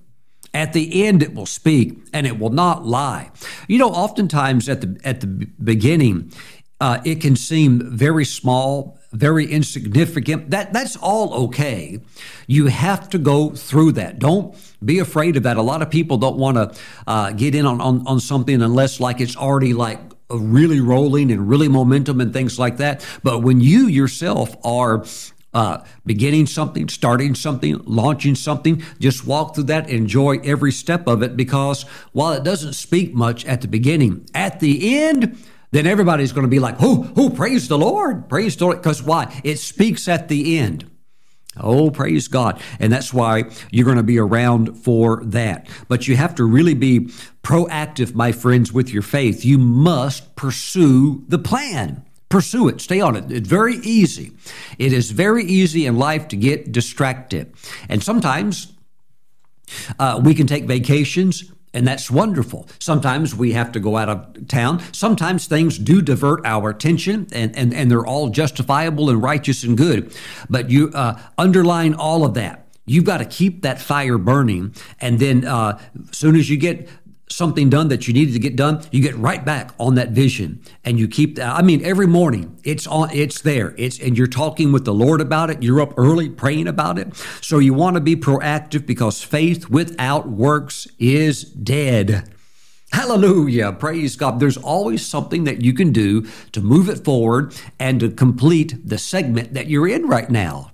At 0.54 0.74
the 0.74 1.06
end, 1.06 1.22
it 1.22 1.34
will 1.34 1.46
speak 1.46 1.98
and 2.14 2.26
it 2.26 2.40
will 2.40 2.50
not 2.50 2.86
lie. 2.86 3.32
You 3.68 3.78
know, 3.78 3.90
oftentimes 3.90 4.70
at 4.70 4.82
the 4.82 5.00
at 5.04 5.22
the 5.22 5.28
beginning, 5.28 6.32
uh, 6.80 7.00
it 7.04 7.22
can 7.22 7.36
seem 7.36 7.82
very 7.96 8.26
small, 8.26 8.98
very 9.12 9.46
insignificant. 9.46 10.52
That 10.52 10.74
that's 10.74 10.96
all 10.96 11.34
okay. 11.46 12.00
You 12.48 12.68
have 12.68 13.10
to 13.10 13.18
go 13.18 13.50
through 13.52 13.94
that. 13.94 14.20
Don't 14.20 14.56
be 14.84 15.00
afraid 15.00 15.38
of 15.38 15.44
that. 15.44 15.58
A 15.58 15.62
lot 15.62 15.82
of 15.82 15.90
people 15.90 16.18
don't 16.18 16.38
want 16.38 16.58
to 16.58 16.82
uh, 17.08 17.32
get 17.32 17.56
in 17.56 17.66
on, 17.66 17.82
on 17.82 18.06
on 18.08 18.20
something 18.20 18.62
unless 18.62 19.00
like 19.00 19.22
it's 19.22 19.36
already 19.36 19.74
like 19.74 20.00
really 20.30 20.82
rolling 20.82 21.32
and 21.32 21.48
really 21.48 21.68
momentum 21.68 22.20
and 22.22 22.34
things 22.34 22.60
like 22.60 22.78
that. 22.78 23.06
But 23.24 23.42
when 23.44 23.62
you 23.62 23.88
yourself 23.88 24.56
are 24.64 25.06
uh, 25.54 25.84
beginning 26.06 26.46
something, 26.46 26.90
starting 26.90 27.34
something, 27.36 27.82
launching 27.86 28.36
something, 28.36 28.84
just 29.00 29.26
walk 29.26 29.56
through 29.56 29.64
that, 29.66 29.90
enjoy 29.90 30.38
every 30.44 30.72
step 30.72 31.08
of 31.08 31.24
it 31.24 31.36
because 31.36 31.84
while 32.12 32.34
it 32.34 32.44
doesn't 32.44 32.74
speak 32.74 33.14
much 33.14 33.46
at 33.46 33.62
the 33.62 33.68
beginning, 33.68 34.28
at 34.34 34.60
the 34.60 34.98
end, 34.98 35.38
then 35.72 35.88
everybody's 35.88 36.32
going 36.32 36.46
to 36.46 36.50
be 36.50 36.60
like, 36.60 36.78
"Who, 36.78 37.12
oh, 37.16 37.30
praise 37.30 37.68
the 37.68 37.78
Lord, 37.78 38.30
praise 38.30 38.56
the 38.56 38.66
Lord. 38.66 38.78
Because 38.78 39.04
why? 39.04 39.42
It 39.44 39.58
speaks 39.58 40.08
at 40.08 40.28
the 40.28 40.58
end. 40.58 40.90
Oh, 41.60 41.90
praise 41.90 42.28
God. 42.28 42.62
And 42.80 42.92
that's 42.92 43.14
why 43.14 43.46
you're 43.72 43.86
going 43.86 43.98
to 43.98 44.04
be 44.04 44.20
around 44.20 44.78
for 44.78 45.24
that. 45.26 45.68
But 45.88 46.08
you 46.08 46.16
have 46.16 46.36
to 46.36 46.46
really 46.46 46.74
be 46.76 47.12
proactive, 47.44 48.14
my 48.14 48.32
friends, 48.32 48.72
with 48.72 48.92
your 48.92 49.02
faith. 49.02 49.44
You 49.44 49.58
must 49.58 50.36
pursue 50.36 51.24
the 51.28 51.40
plan. 51.40 52.07
Pursue 52.30 52.68
it. 52.68 52.82
Stay 52.82 53.00
on 53.00 53.16
it. 53.16 53.32
It's 53.32 53.48
very 53.48 53.76
easy. 53.78 54.34
It 54.78 54.92
is 54.94 55.12
very 55.12 55.46
easy 55.46 55.86
in 55.86 55.98
life 55.98 56.28
to 56.30 56.36
get 56.36 56.72
distracted. 56.72 57.54
And 57.88 58.04
sometimes 58.04 58.74
uh, 59.98 60.22
we 60.24 60.34
can 60.34 60.48
take 60.48 60.66
vacations 60.66 61.52
and 61.74 61.88
that's 61.88 62.10
wonderful. 62.10 62.68
Sometimes 62.80 63.36
we 63.36 63.52
have 63.52 63.72
to 63.74 63.80
go 63.80 63.98
out 63.98 64.10
of 64.10 64.48
town. 64.48 64.82
Sometimes 64.94 65.46
things 65.46 65.78
do 65.78 66.02
divert 66.02 66.44
our 66.44 66.72
attention, 66.72 67.28
and, 67.32 67.56
and, 67.56 67.72
and 67.72 67.92
they're 67.92 68.06
all 68.06 68.30
justifiable 68.30 69.12
and 69.12 69.22
righteous 69.22 69.64
and 69.64 69.78
good. 69.78 70.12
But 70.50 70.72
you 70.72 70.90
uh, 70.96 71.20
underline 71.38 71.94
all 71.94 72.26
of 72.26 72.34
that. 72.34 72.68
You've 72.88 73.04
got 73.04 73.18
to 73.18 73.26
keep 73.26 73.62
that 73.62 73.80
fire 73.80 74.18
burning. 74.18 74.74
And 75.00 75.20
then, 75.20 75.46
uh, 75.46 75.80
as 76.10 76.18
soon 76.18 76.36
as 76.36 76.50
you 76.50 76.58
get 76.58 76.90
something 77.30 77.70
done 77.70 77.90
that 77.90 78.08
you 78.08 78.14
needed 78.14 78.34
to 78.34 78.40
get 78.40 78.56
done, 78.56 78.84
you 78.92 79.02
get 79.02 79.16
right 79.18 79.44
back 79.44 79.72
on 79.80 79.96
that 79.96 80.10
vision 80.10 80.62
and 80.84 81.00
you 81.00 81.08
keep 81.08 81.36
that. 81.36 81.56
I 81.56 81.62
mean, 81.62 81.84
every 81.84 82.08
morning 82.08 82.60
it's 82.64 82.88
on, 82.88 83.12
it's 83.12 83.42
there. 83.42 83.76
It's, 83.78 84.00
and 84.00 84.18
you're 84.18 84.28
talking 84.28 84.72
with 84.72 84.86
the 84.86 84.94
Lord 84.94 85.22
about 85.22 85.50
it. 85.50 85.62
You're 85.62 85.82
up 85.82 85.94
early 85.98 86.30
praying 86.30 86.68
about 86.68 86.98
it. 86.98 87.16
So 87.42 87.60
you 87.60 87.74
want 87.74 87.96
to 87.96 88.02
be 88.02 88.16
proactive 88.16 88.86
because 88.86 89.22
faith 89.22 89.70
without 89.70 90.28
works 90.30 90.88
is 91.00 91.44
dead. 91.44 92.34
Hallelujah. 92.92 93.74
Praise 93.74 94.16
God. 94.16 94.40
There's 94.40 94.58
always 94.58 95.06
something 95.06 95.44
that 95.44 95.62
you 95.62 95.74
can 95.74 95.92
do 95.92 96.26
to 96.54 96.62
move 96.62 96.88
it 96.88 97.04
forward 97.04 97.54
and 97.80 98.00
to 98.00 98.10
complete 98.10 98.88
the 98.88 98.98
segment 98.98 99.54
that 99.54 99.68
you're 99.68 99.88
in 99.88 100.08
right 100.08 100.30
now. 100.30 100.72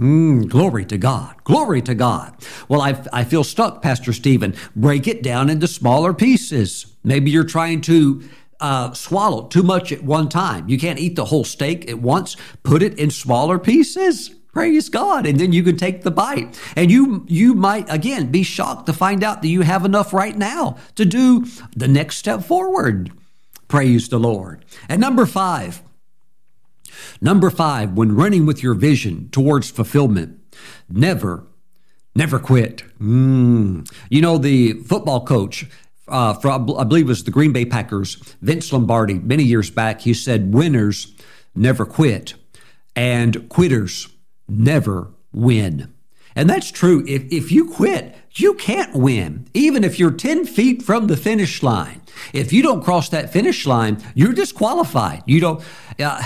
Mm, 0.00 0.48
glory 0.48 0.84
to 0.86 0.96
God. 0.96 1.42
Glory 1.42 1.82
to 1.82 1.94
God. 1.94 2.34
Well, 2.68 2.80
I, 2.80 3.02
I 3.12 3.24
feel 3.24 3.42
stuck, 3.42 3.82
Pastor 3.82 4.12
Steven. 4.12 4.54
Break 4.76 5.08
it 5.08 5.22
down 5.22 5.50
into 5.50 5.66
smaller 5.66 6.14
pieces. 6.14 6.94
Maybe 7.02 7.32
you're 7.32 7.42
trying 7.42 7.80
to 7.82 8.22
uh, 8.60 8.92
swallow 8.92 9.46
too 9.48 9.64
much 9.64 9.90
at 9.90 10.04
one 10.04 10.28
time. 10.28 10.68
You 10.68 10.78
can't 10.78 11.00
eat 11.00 11.16
the 11.16 11.26
whole 11.26 11.44
steak 11.44 11.90
at 11.90 11.98
once. 11.98 12.36
Put 12.62 12.82
it 12.82 12.96
in 12.98 13.10
smaller 13.10 13.58
pieces. 13.58 14.30
Praise 14.52 14.88
God. 14.88 15.26
And 15.26 15.38
then 15.38 15.52
you 15.52 15.62
can 15.62 15.76
take 15.76 16.02
the 16.02 16.10
bite. 16.10 16.58
And 16.76 16.90
you 16.90 17.24
you 17.28 17.54
might 17.54 17.92
again 17.92 18.30
be 18.30 18.42
shocked 18.42 18.86
to 18.86 18.92
find 18.92 19.22
out 19.22 19.42
that 19.42 19.48
you 19.48 19.62
have 19.62 19.84
enough 19.84 20.12
right 20.12 20.36
now 20.36 20.78
to 20.94 21.04
do 21.04 21.46
the 21.76 21.88
next 21.88 22.16
step 22.16 22.42
forward. 22.44 23.12
Praise 23.68 24.08
the 24.08 24.18
Lord. 24.18 24.64
And 24.88 25.00
number 25.00 25.26
five, 25.26 25.82
Number 27.20 27.50
five, 27.50 27.92
when 27.92 28.14
running 28.14 28.46
with 28.46 28.62
your 28.62 28.74
vision 28.74 29.28
towards 29.30 29.70
fulfillment, 29.70 30.38
never, 30.88 31.46
never 32.14 32.38
quit. 32.38 32.82
Mm. 33.00 33.90
You 34.10 34.20
know, 34.20 34.38
the 34.38 34.74
football 34.84 35.24
coach, 35.24 35.66
uh, 36.08 36.34
from, 36.34 36.70
I 36.76 36.84
believe 36.84 37.06
it 37.06 37.08
was 37.08 37.24
the 37.24 37.30
Green 37.30 37.52
Bay 37.52 37.64
Packers, 37.64 38.16
Vince 38.40 38.72
Lombardi, 38.72 39.14
many 39.14 39.44
years 39.44 39.70
back, 39.70 40.02
he 40.02 40.14
said, 40.14 40.54
winners 40.54 41.14
never 41.54 41.84
quit 41.84 42.34
and 42.94 43.48
quitters 43.48 44.08
never 44.48 45.12
win. 45.32 45.92
And 46.34 46.48
that's 46.48 46.70
true. 46.70 47.04
If, 47.06 47.24
if 47.32 47.50
you 47.50 47.68
quit, 47.70 48.16
you 48.34 48.54
can't 48.54 48.94
win, 48.94 49.48
even 49.54 49.82
if 49.82 49.98
you're 49.98 50.12
10 50.12 50.46
feet 50.46 50.82
from 50.82 51.08
the 51.08 51.16
finish 51.16 51.62
line. 51.62 52.00
If 52.32 52.52
you 52.52 52.62
don't 52.62 52.84
cross 52.84 53.08
that 53.08 53.32
finish 53.32 53.66
line, 53.66 54.02
you're 54.14 54.32
disqualified. 54.32 55.24
You 55.26 55.40
don't. 55.40 55.64
Uh, 55.98 56.22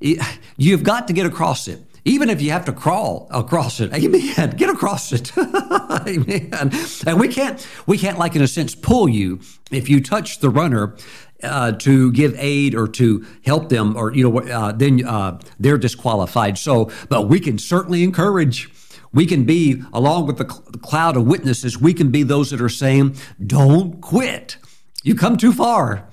You've 0.00 0.82
got 0.82 1.06
to 1.08 1.12
get 1.12 1.26
across 1.26 1.68
it. 1.68 1.80
Even 2.06 2.28
if 2.28 2.42
you 2.42 2.50
have 2.50 2.66
to 2.66 2.72
crawl 2.72 3.28
across 3.30 3.80
it, 3.80 3.92
amen. 3.94 4.50
Get 4.56 4.68
across 4.68 5.10
it, 5.10 5.32
amen. 5.38 6.70
And 7.06 7.18
we 7.18 7.28
can't, 7.28 7.66
we 7.86 7.96
can't, 7.96 8.18
like 8.18 8.36
in 8.36 8.42
a 8.42 8.46
sense, 8.46 8.74
pull 8.74 9.08
you 9.08 9.40
if 9.70 9.88
you 9.88 10.02
touch 10.02 10.40
the 10.40 10.50
runner 10.50 10.96
uh, 11.42 11.72
to 11.72 12.12
give 12.12 12.34
aid 12.36 12.74
or 12.74 12.88
to 12.88 13.26
help 13.46 13.70
them, 13.70 13.96
or 13.96 14.12
you 14.12 14.28
know, 14.28 14.38
uh, 14.40 14.72
then 14.72 15.06
uh, 15.06 15.40
they're 15.58 15.78
disqualified. 15.78 16.58
So, 16.58 16.90
but 17.08 17.28
we 17.28 17.40
can 17.40 17.58
certainly 17.58 18.02
encourage. 18.02 18.70
We 19.14 19.24
can 19.26 19.44
be, 19.44 19.82
along 19.92 20.26
with 20.26 20.38
the 20.38 20.44
cloud 20.44 21.16
of 21.16 21.26
witnesses, 21.26 21.80
we 21.80 21.94
can 21.94 22.10
be 22.10 22.22
those 22.22 22.50
that 22.50 22.60
are 22.60 22.68
saying, 22.68 23.16
"Don't 23.44 24.02
quit. 24.02 24.58
You 25.02 25.14
come 25.14 25.38
too 25.38 25.52
far." 25.52 26.08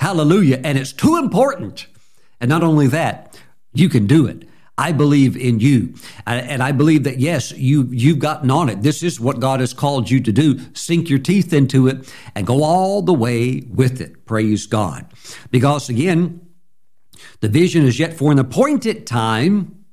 Hallelujah, 0.00 0.60
and 0.64 0.78
it's 0.78 0.92
too 0.92 1.16
important 1.16 1.86
and 2.44 2.50
not 2.50 2.62
only 2.62 2.88
that, 2.88 3.40
you 3.72 3.88
can 3.88 4.06
do 4.06 4.26
it. 4.26 4.46
I 4.76 4.92
believe 4.92 5.34
in 5.34 5.60
you. 5.60 5.94
And 6.26 6.62
I 6.62 6.72
believe 6.72 7.04
that, 7.04 7.18
yes, 7.18 7.52
you, 7.52 7.88
you've 7.90 8.18
gotten 8.18 8.50
on 8.50 8.68
it. 8.68 8.82
This 8.82 9.02
is 9.02 9.18
what 9.18 9.40
God 9.40 9.60
has 9.60 9.72
called 9.72 10.10
you 10.10 10.20
to 10.20 10.30
do. 10.30 10.60
Sink 10.74 11.08
your 11.08 11.20
teeth 11.20 11.54
into 11.54 11.88
it 11.88 12.12
and 12.34 12.46
go 12.46 12.62
all 12.62 13.00
the 13.00 13.14
way 13.14 13.62
with 13.66 14.02
it. 14.02 14.26
Praise 14.26 14.66
God. 14.66 15.06
Because 15.50 15.88
again, 15.88 16.46
the 17.40 17.48
vision 17.48 17.86
is 17.86 17.98
yet 17.98 18.12
for 18.12 18.30
an 18.30 18.38
appointed 18.38 19.06
time, 19.06 19.86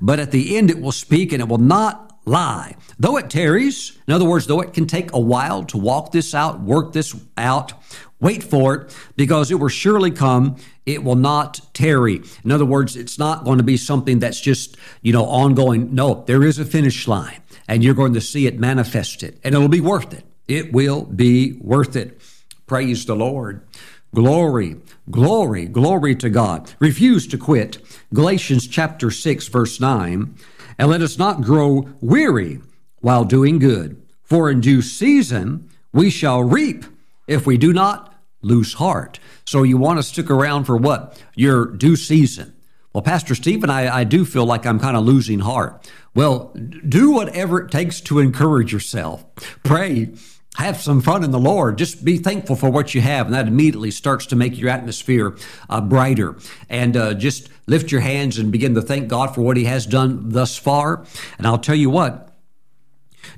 but 0.00 0.18
at 0.18 0.32
the 0.32 0.56
end 0.56 0.70
it 0.70 0.80
will 0.80 0.90
speak 0.90 1.32
and 1.32 1.40
it 1.40 1.46
will 1.46 1.58
not 1.58 2.18
lie. 2.24 2.74
Though 2.98 3.16
it 3.16 3.30
tarries, 3.30 3.96
in 4.08 4.12
other 4.12 4.24
words, 4.24 4.48
though 4.48 4.60
it 4.60 4.72
can 4.72 4.86
take 4.86 5.12
a 5.12 5.20
while 5.20 5.62
to 5.66 5.78
walk 5.78 6.10
this 6.10 6.34
out, 6.34 6.60
work 6.60 6.92
this 6.92 7.14
out, 7.36 7.72
Wait 8.18 8.42
for 8.42 8.74
it 8.74 8.96
because 9.16 9.50
it 9.50 9.56
will 9.56 9.68
surely 9.68 10.10
come. 10.10 10.56
It 10.86 11.04
will 11.04 11.16
not 11.16 11.60
tarry. 11.74 12.22
In 12.44 12.50
other 12.50 12.64
words, 12.64 12.96
it's 12.96 13.18
not 13.18 13.44
going 13.44 13.58
to 13.58 13.64
be 13.64 13.76
something 13.76 14.18
that's 14.20 14.40
just, 14.40 14.76
you 15.02 15.12
know, 15.12 15.26
ongoing. 15.26 15.94
No, 15.94 16.24
there 16.26 16.42
is 16.42 16.58
a 16.58 16.64
finish 16.64 17.06
line 17.06 17.42
and 17.68 17.84
you're 17.84 17.94
going 17.94 18.14
to 18.14 18.20
see 18.20 18.46
it 18.46 18.58
manifested 18.58 19.38
and 19.44 19.54
it'll 19.54 19.68
be 19.68 19.80
worth 19.80 20.14
it. 20.14 20.24
It 20.48 20.72
will 20.72 21.04
be 21.04 21.54
worth 21.60 21.94
it. 21.96 22.20
Praise 22.66 23.04
the 23.04 23.16
Lord. 23.16 23.66
Glory, 24.14 24.76
glory, 25.10 25.66
glory 25.66 26.14
to 26.16 26.30
God. 26.30 26.72
Refuse 26.78 27.26
to 27.26 27.36
quit. 27.36 27.78
Galatians 28.14 28.66
chapter 28.66 29.10
6, 29.10 29.48
verse 29.48 29.78
9. 29.78 30.34
And 30.78 30.88
let 30.88 31.02
us 31.02 31.18
not 31.18 31.42
grow 31.42 31.90
weary 32.00 32.60
while 33.00 33.24
doing 33.24 33.58
good, 33.58 34.00
for 34.22 34.50
in 34.50 34.60
due 34.60 34.80
season 34.80 35.68
we 35.92 36.08
shall 36.08 36.42
reap 36.42 36.84
if 37.26 37.46
we 37.46 37.56
do 37.56 37.72
not, 37.72 38.14
lose 38.42 38.74
heart. 38.74 39.18
So 39.44 39.62
you 39.62 39.76
want 39.76 39.98
to 39.98 40.02
stick 40.02 40.30
around 40.30 40.64
for 40.64 40.76
what? 40.76 41.20
Your 41.34 41.66
due 41.66 41.96
season. 41.96 42.54
Well, 42.92 43.02
Pastor 43.02 43.34
Steven, 43.34 43.68
I, 43.68 43.94
I 43.94 44.04
do 44.04 44.24
feel 44.24 44.46
like 44.46 44.64
I'm 44.64 44.80
kind 44.80 44.96
of 44.96 45.04
losing 45.04 45.40
heart. 45.40 45.86
Well, 46.14 46.54
do 46.88 47.10
whatever 47.10 47.60
it 47.60 47.70
takes 47.70 48.00
to 48.02 48.20
encourage 48.20 48.72
yourself. 48.72 49.26
Pray. 49.62 50.14
Have 50.56 50.80
some 50.80 51.02
fun 51.02 51.22
in 51.22 51.30
the 51.30 51.38
Lord. 51.38 51.76
Just 51.76 52.02
be 52.02 52.16
thankful 52.16 52.56
for 52.56 52.70
what 52.70 52.94
you 52.94 53.02
have, 53.02 53.26
and 53.26 53.34
that 53.34 53.46
immediately 53.46 53.90
starts 53.90 54.24
to 54.26 54.36
make 54.36 54.56
your 54.56 54.70
atmosphere 54.70 55.36
uh, 55.68 55.82
brighter. 55.82 56.36
And 56.70 56.96
uh, 56.96 57.12
just 57.12 57.50
lift 57.66 57.92
your 57.92 58.00
hands 58.00 58.38
and 58.38 58.50
begin 58.50 58.74
to 58.76 58.80
thank 58.80 59.08
God 59.08 59.34
for 59.34 59.42
what 59.42 59.58
He 59.58 59.64
has 59.64 59.84
done 59.84 60.30
thus 60.30 60.56
far. 60.56 61.04
And 61.36 61.46
I'll 61.46 61.58
tell 61.58 61.74
you 61.74 61.90
what, 61.90 62.25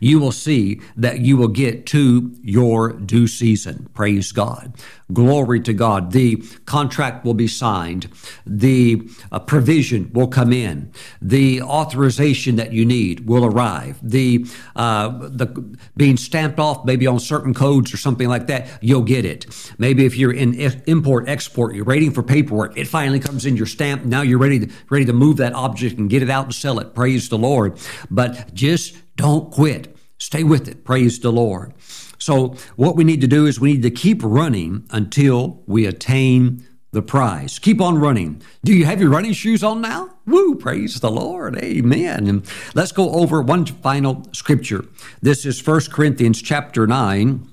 you 0.00 0.18
will 0.18 0.32
see 0.32 0.80
that 0.96 1.20
you 1.20 1.36
will 1.36 1.48
get 1.48 1.86
to 1.86 2.34
your 2.42 2.92
due 2.92 3.26
season. 3.26 3.88
Praise 3.94 4.32
God. 4.32 4.74
Glory 5.12 5.60
to 5.60 5.72
God. 5.72 6.12
The 6.12 6.36
contract 6.66 7.24
will 7.24 7.34
be 7.34 7.48
signed. 7.48 8.08
The 8.46 9.08
uh, 9.32 9.38
provision 9.38 10.10
will 10.12 10.28
come 10.28 10.52
in. 10.52 10.92
The 11.22 11.62
authorization 11.62 12.56
that 12.56 12.72
you 12.72 12.84
need 12.84 13.26
will 13.26 13.44
arrive. 13.44 13.98
The, 14.02 14.46
uh, 14.76 15.08
the 15.08 15.46
being 15.96 16.16
stamped 16.16 16.58
off 16.58 16.84
maybe 16.84 17.06
on 17.06 17.20
certain 17.20 17.54
codes 17.54 17.92
or 17.94 17.96
something 17.96 18.28
like 18.28 18.48
that, 18.48 18.68
you'll 18.82 19.02
get 19.02 19.24
it. 19.24 19.46
Maybe 19.78 20.04
if 20.04 20.16
you're 20.16 20.32
in 20.32 20.54
import 20.86 21.28
export, 21.28 21.74
you're 21.74 21.84
waiting 21.84 22.10
for 22.10 22.22
paperwork. 22.22 22.76
It 22.76 22.86
finally 22.86 23.20
comes 23.20 23.46
in 23.46 23.56
your 23.56 23.66
stamp. 23.66 24.04
Now 24.04 24.22
you're 24.22 24.38
ready 24.38 24.66
to, 24.66 24.72
ready 24.90 25.06
to 25.06 25.12
move 25.12 25.38
that 25.38 25.54
object 25.54 25.98
and 25.98 26.10
get 26.10 26.22
it 26.22 26.30
out 26.30 26.44
and 26.44 26.54
sell 26.54 26.78
it. 26.78 26.94
Praise 26.94 27.28
the 27.28 27.38
Lord. 27.38 27.78
But 28.10 28.52
just 28.54 28.94
don't 29.18 29.52
quit. 29.52 29.94
Stay 30.18 30.42
with 30.42 30.66
it. 30.66 30.84
Praise 30.84 31.18
the 31.18 31.30
Lord. 31.30 31.74
So, 32.18 32.56
what 32.76 32.96
we 32.96 33.04
need 33.04 33.20
to 33.20 33.28
do 33.28 33.46
is 33.46 33.60
we 33.60 33.74
need 33.74 33.82
to 33.82 33.90
keep 33.90 34.20
running 34.22 34.88
until 34.90 35.62
we 35.66 35.86
attain 35.86 36.66
the 36.92 37.02
prize. 37.02 37.58
Keep 37.58 37.80
on 37.80 37.98
running. 37.98 38.42
Do 38.64 38.72
you 38.72 38.86
have 38.86 39.00
your 39.00 39.10
running 39.10 39.32
shoes 39.32 39.62
on 39.62 39.80
now? 39.80 40.16
Woo, 40.26 40.54
praise 40.54 41.00
the 41.00 41.10
Lord. 41.10 41.56
Amen. 41.62 42.26
And 42.26 42.46
let's 42.74 42.92
go 42.92 43.10
over 43.10 43.42
one 43.42 43.66
final 43.66 44.24
scripture. 44.32 44.86
This 45.20 45.44
is 45.44 45.64
1 45.64 45.80
Corinthians 45.92 46.40
chapter 46.40 46.86
9 46.86 47.46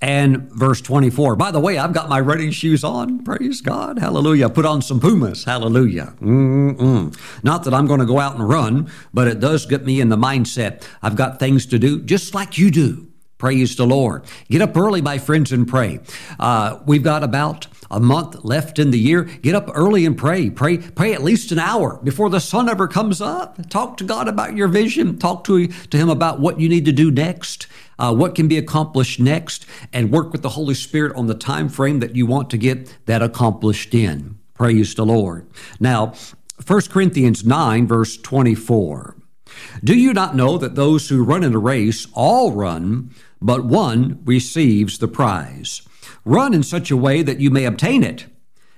and 0.00 0.50
verse 0.52 0.80
24. 0.80 1.36
By 1.36 1.50
the 1.50 1.60
way, 1.60 1.78
I've 1.78 1.92
got 1.92 2.08
my 2.08 2.20
running 2.20 2.50
shoes 2.50 2.84
on. 2.84 3.24
Praise 3.24 3.60
God. 3.60 3.98
Hallelujah. 3.98 4.48
Put 4.48 4.64
on 4.64 4.80
some 4.82 5.00
Pumas. 5.00 5.44
Hallelujah. 5.44 6.14
Mm-mm. 6.20 7.16
Not 7.42 7.64
that 7.64 7.74
I'm 7.74 7.86
going 7.86 8.00
to 8.00 8.06
go 8.06 8.20
out 8.20 8.36
and 8.36 8.48
run, 8.48 8.90
but 9.12 9.28
it 9.28 9.40
does 9.40 9.66
get 9.66 9.84
me 9.84 10.00
in 10.00 10.08
the 10.08 10.16
mindset. 10.16 10.86
I've 11.02 11.16
got 11.16 11.38
things 11.38 11.66
to 11.66 11.78
do 11.78 12.00
just 12.00 12.34
like 12.34 12.58
you 12.58 12.70
do. 12.70 13.07
Praise 13.38 13.76
the 13.76 13.86
Lord. 13.86 14.24
Get 14.50 14.62
up 14.62 14.76
early, 14.76 15.00
my 15.00 15.18
friends, 15.18 15.52
and 15.52 15.66
pray. 15.66 16.00
Uh, 16.40 16.80
we've 16.86 17.04
got 17.04 17.22
about 17.22 17.68
a 17.88 18.00
month 18.00 18.44
left 18.44 18.80
in 18.80 18.90
the 18.90 18.98
year. 18.98 19.22
Get 19.22 19.54
up 19.54 19.70
early 19.74 20.04
and 20.04 20.18
pray. 20.18 20.50
Pray, 20.50 20.78
pray 20.78 21.14
at 21.14 21.22
least 21.22 21.52
an 21.52 21.60
hour 21.60 22.00
before 22.02 22.30
the 22.30 22.40
sun 22.40 22.68
ever 22.68 22.88
comes 22.88 23.20
up. 23.20 23.68
Talk 23.70 23.96
to 23.98 24.04
God 24.04 24.26
about 24.26 24.56
your 24.56 24.66
vision. 24.66 25.18
Talk 25.18 25.44
to, 25.44 25.68
to 25.68 25.96
Him 25.96 26.08
about 26.08 26.40
what 26.40 26.58
you 26.58 26.68
need 26.68 26.84
to 26.86 26.92
do 26.92 27.12
next, 27.12 27.68
uh, 27.98 28.12
what 28.12 28.34
can 28.34 28.48
be 28.48 28.58
accomplished 28.58 29.20
next, 29.20 29.66
and 29.92 30.10
work 30.10 30.32
with 30.32 30.42
the 30.42 30.50
Holy 30.50 30.74
Spirit 30.74 31.14
on 31.14 31.28
the 31.28 31.34
time 31.34 31.68
frame 31.68 32.00
that 32.00 32.16
you 32.16 32.26
want 32.26 32.50
to 32.50 32.58
get 32.58 32.98
that 33.06 33.22
accomplished 33.22 33.94
in. 33.94 34.36
Praise 34.54 34.96
the 34.96 35.06
Lord. 35.06 35.48
Now, 35.78 36.14
1 36.66 36.80
Corinthians 36.90 37.44
9, 37.44 37.86
verse 37.86 38.16
24. 38.16 39.16
Do 39.82 39.96
you 39.96 40.12
not 40.12 40.36
know 40.36 40.58
that 40.58 40.74
those 40.74 41.08
who 41.08 41.24
run 41.24 41.44
in 41.44 41.54
a 41.54 41.58
race 41.58 42.06
all 42.12 42.52
run? 42.52 43.14
But 43.40 43.64
one 43.64 44.20
receives 44.24 44.98
the 44.98 45.08
prize. 45.08 45.82
Run 46.24 46.54
in 46.54 46.62
such 46.62 46.90
a 46.90 46.96
way 46.96 47.22
that 47.22 47.40
you 47.40 47.50
may 47.50 47.64
obtain 47.64 48.02
it. 48.02 48.26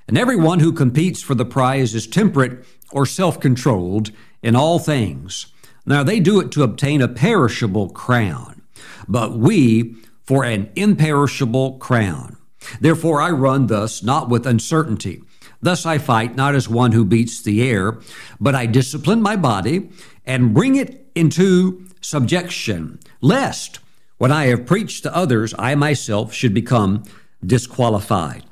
And 0.07 0.19
everyone 0.19 0.61
who 0.61 0.73
competes 0.73 1.23
for 1.23 1.35
the 1.35 1.45
prize 1.45 1.95
is 1.95 2.07
temperate 2.07 2.65
or 2.93 3.07
self 3.07 3.41
controlled 3.41 4.11
in 4.43 4.57
all 4.57 4.79
things. 4.79 5.47
Now 5.87 6.03
they 6.03 6.21
do 6.21 6.41
it 6.41 6.51
to 6.53 6.63
obtain 6.63 7.01
a 7.01 7.09
perishable 7.09 7.91
crown, 7.91 8.63
but 9.09 9.33
we 9.33 9.97
for 10.25 10.45
an 10.45 10.71
imperishable 10.77 11.79
crown. 11.79 12.37
Therefore 12.81 13.21
I 13.21 13.31
run 13.31 13.67
thus, 13.67 14.03
not 14.03 14.29
with 14.29 14.47
uncertainty. 14.47 15.23
Thus 15.63 15.85
I 15.85 15.99
fight 15.99 16.37
not 16.37 16.55
as 16.55 16.69
one 16.69 16.93
who 16.93 17.05
beats 17.05 17.43
the 17.43 17.69
air, 17.69 17.99
but 18.41 18.55
I 18.55 18.67
discipline 18.67 19.21
my 19.23 19.37
body 19.37 19.91
and 20.25 20.55
bring 20.55 20.77
it 20.77 21.11
into 21.15 21.87
subjection, 22.01 22.99
lest 23.21 23.79
when 24.21 24.31
I 24.31 24.49
have 24.49 24.66
preached 24.66 25.05
to 25.05 25.16
others, 25.16 25.55
I 25.59 25.75
myself 25.75 26.35
should 26.35 26.53
become 26.53 27.05
disqualified. 27.43 28.45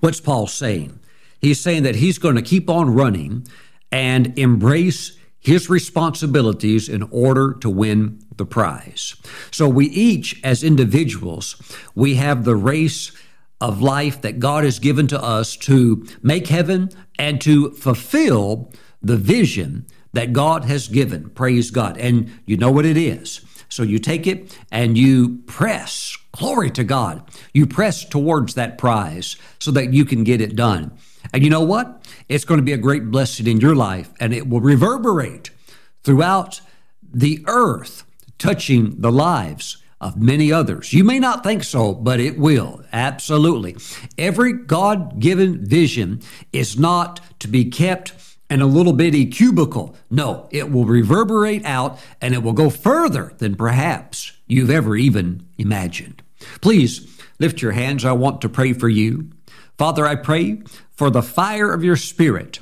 What's 0.00 0.22
Paul 0.22 0.46
saying? 0.46 0.98
He's 1.38 1.60
saying 1.60 1.82
that 1.82 1.96
he's 1.96 2.16
going 2.16 2.36
to 2.36 2.40
keep 2.40 2.70
on 2.70 2.94
running 2.94 3.46
and 3.92 4.38
embrace 4.38 5.18
his 5.38 5.68
responsibilities 5.68 6.88
in 6.88 7.02
order 7.10 7.52
to 7.60 7.68
win 7.68 8.22
the 8.38 8.46
prize. 8.46 9.16
So 9.50 9.68
we 9.68 9.84
each, 9.88 10.40
as 10.42 10.64
individuals, 10.64 11.60
we 11.94 12.14
have 12.14 12.46
the 12.46 12.56
race 12.56 13.12
of 13.60 13.82
life 13.82 14.22
that 14.22 14.38
God 14.38 14.64
has 14.64 14.78
given 14.78 15.06
to 15.08 15.22
us 15.22 15.56
to 15.58 16.06
make 16.22 16.46
heaven 16.46 16.88
and 17.18 17.38
to 17.42 17.72
fulfill 17.72 18.72
the 19.02 19.18
vision 19.18 19.84
that 20.14 20.32
God 20.32 20.64
has 20.64 20.88
given. 20.88 21.28
Praise 21.28 21.70
God. 21.70 21.98
And 21.98 22.32
you 22.46 22.56
know 22.56 22.72
what 22.72 22.86
it 22.86 22.96
is. 22.96 23.42
So 23.70 23.82
you 23.82 23.98
take 23.98 24.26
it 24.26 24.56
and 24.70 24.98
you 24.98 25.38
press, 25.46 26.16
glory 26.32 26.70
to 26.72 26.84
God, 26.84 27.22
you 27.54 27.66
press 27.66 28.04
towards 28.04 28.54
that 28.54 28.76
prize 28.78 29.36
so 29.58 29.70
that 29.70 29.94
you 29.94 30.04
can 30.04 30.24
get 30.24 30.40
it 30.40 30.56
done. 30.56 30.92
And 31.32 31.42
you 31.42 31.50
know 31.50 31.62
what? 31.62 32.04
It's 32.28 32.44
going 32.44 32.58
to 32.58 32.64
be 32.64 32.72
a 32.72 32.78
great 32.78 33.10
blessing 33.10 33.46
in 33.46 33.60
your 33.60 33.74
life 33.74 34.10
and 34.20 34.34
it 34.34 34.48
will 34.48 34.60
reverberate 34.60 35.50
throughout 36.02 36.60
the 37.02 37.44
earth, 37.46 38.04
touching 38.38 39.00
the 39.00 39.12
lives 39.12 39.82
of 40.00 40.16
many 40.16 40.50
others. 40.50 40.92
You 40.92 41.04
may 41.04 41.18
not 41.18 41.44
think 41.44 41.62
so, 41.62 41.94
but 41.94 42.20
it 42.20 42.38
will. 42.38 42.82
Absolutely. 42.92 43.76
Every 44.16 44.52
God 44.52 45.20
given 45.20 45.64
vision 45.64 46.22
is 46.52 46.78
not 46.78 47.20
to 47.40 47.48
be 47.48 47.66
kept 47.66 48.12
and 48.50 48.60
a 48.60 48.66
little 48.66 48.92
bitty 48.92 49.26
cubicle. 49.26 49.94
No, 50.10 50.48
it 50.50 50.70
will 50.70 50.84
reverberate 50.84 51.64
out 51.64 51.98
and 52.20 52.34
it 52.34 52.42
will 52.42 52.52
go 52.52 52.68
further 52.68 53.32
than 53.38 53.54
perhaps 53.54 54.32
you've 54.46 54.70
ever 54.70 54.96
even 54.96 55.46
imagined. 55.56 56.22
Please 56.60 57.18
lift 57.38 57.62
your 57.62 57.72
hands. 57.72 58.04
I 58.04 58.12
want 58.12 58.40
to 58.42 58.48
pray 58.48 58.72
for 58.72 58.88
you. 58.88 59.30
Father, 59.78 60.04
I 60.04 60.16
pray 60.16 60.62
for 60.90 61.08
the 61.08 61.22
fire 61.22 61.72
of 61.72 61.84
your 61.84 61.96
spirit 61.96 62.58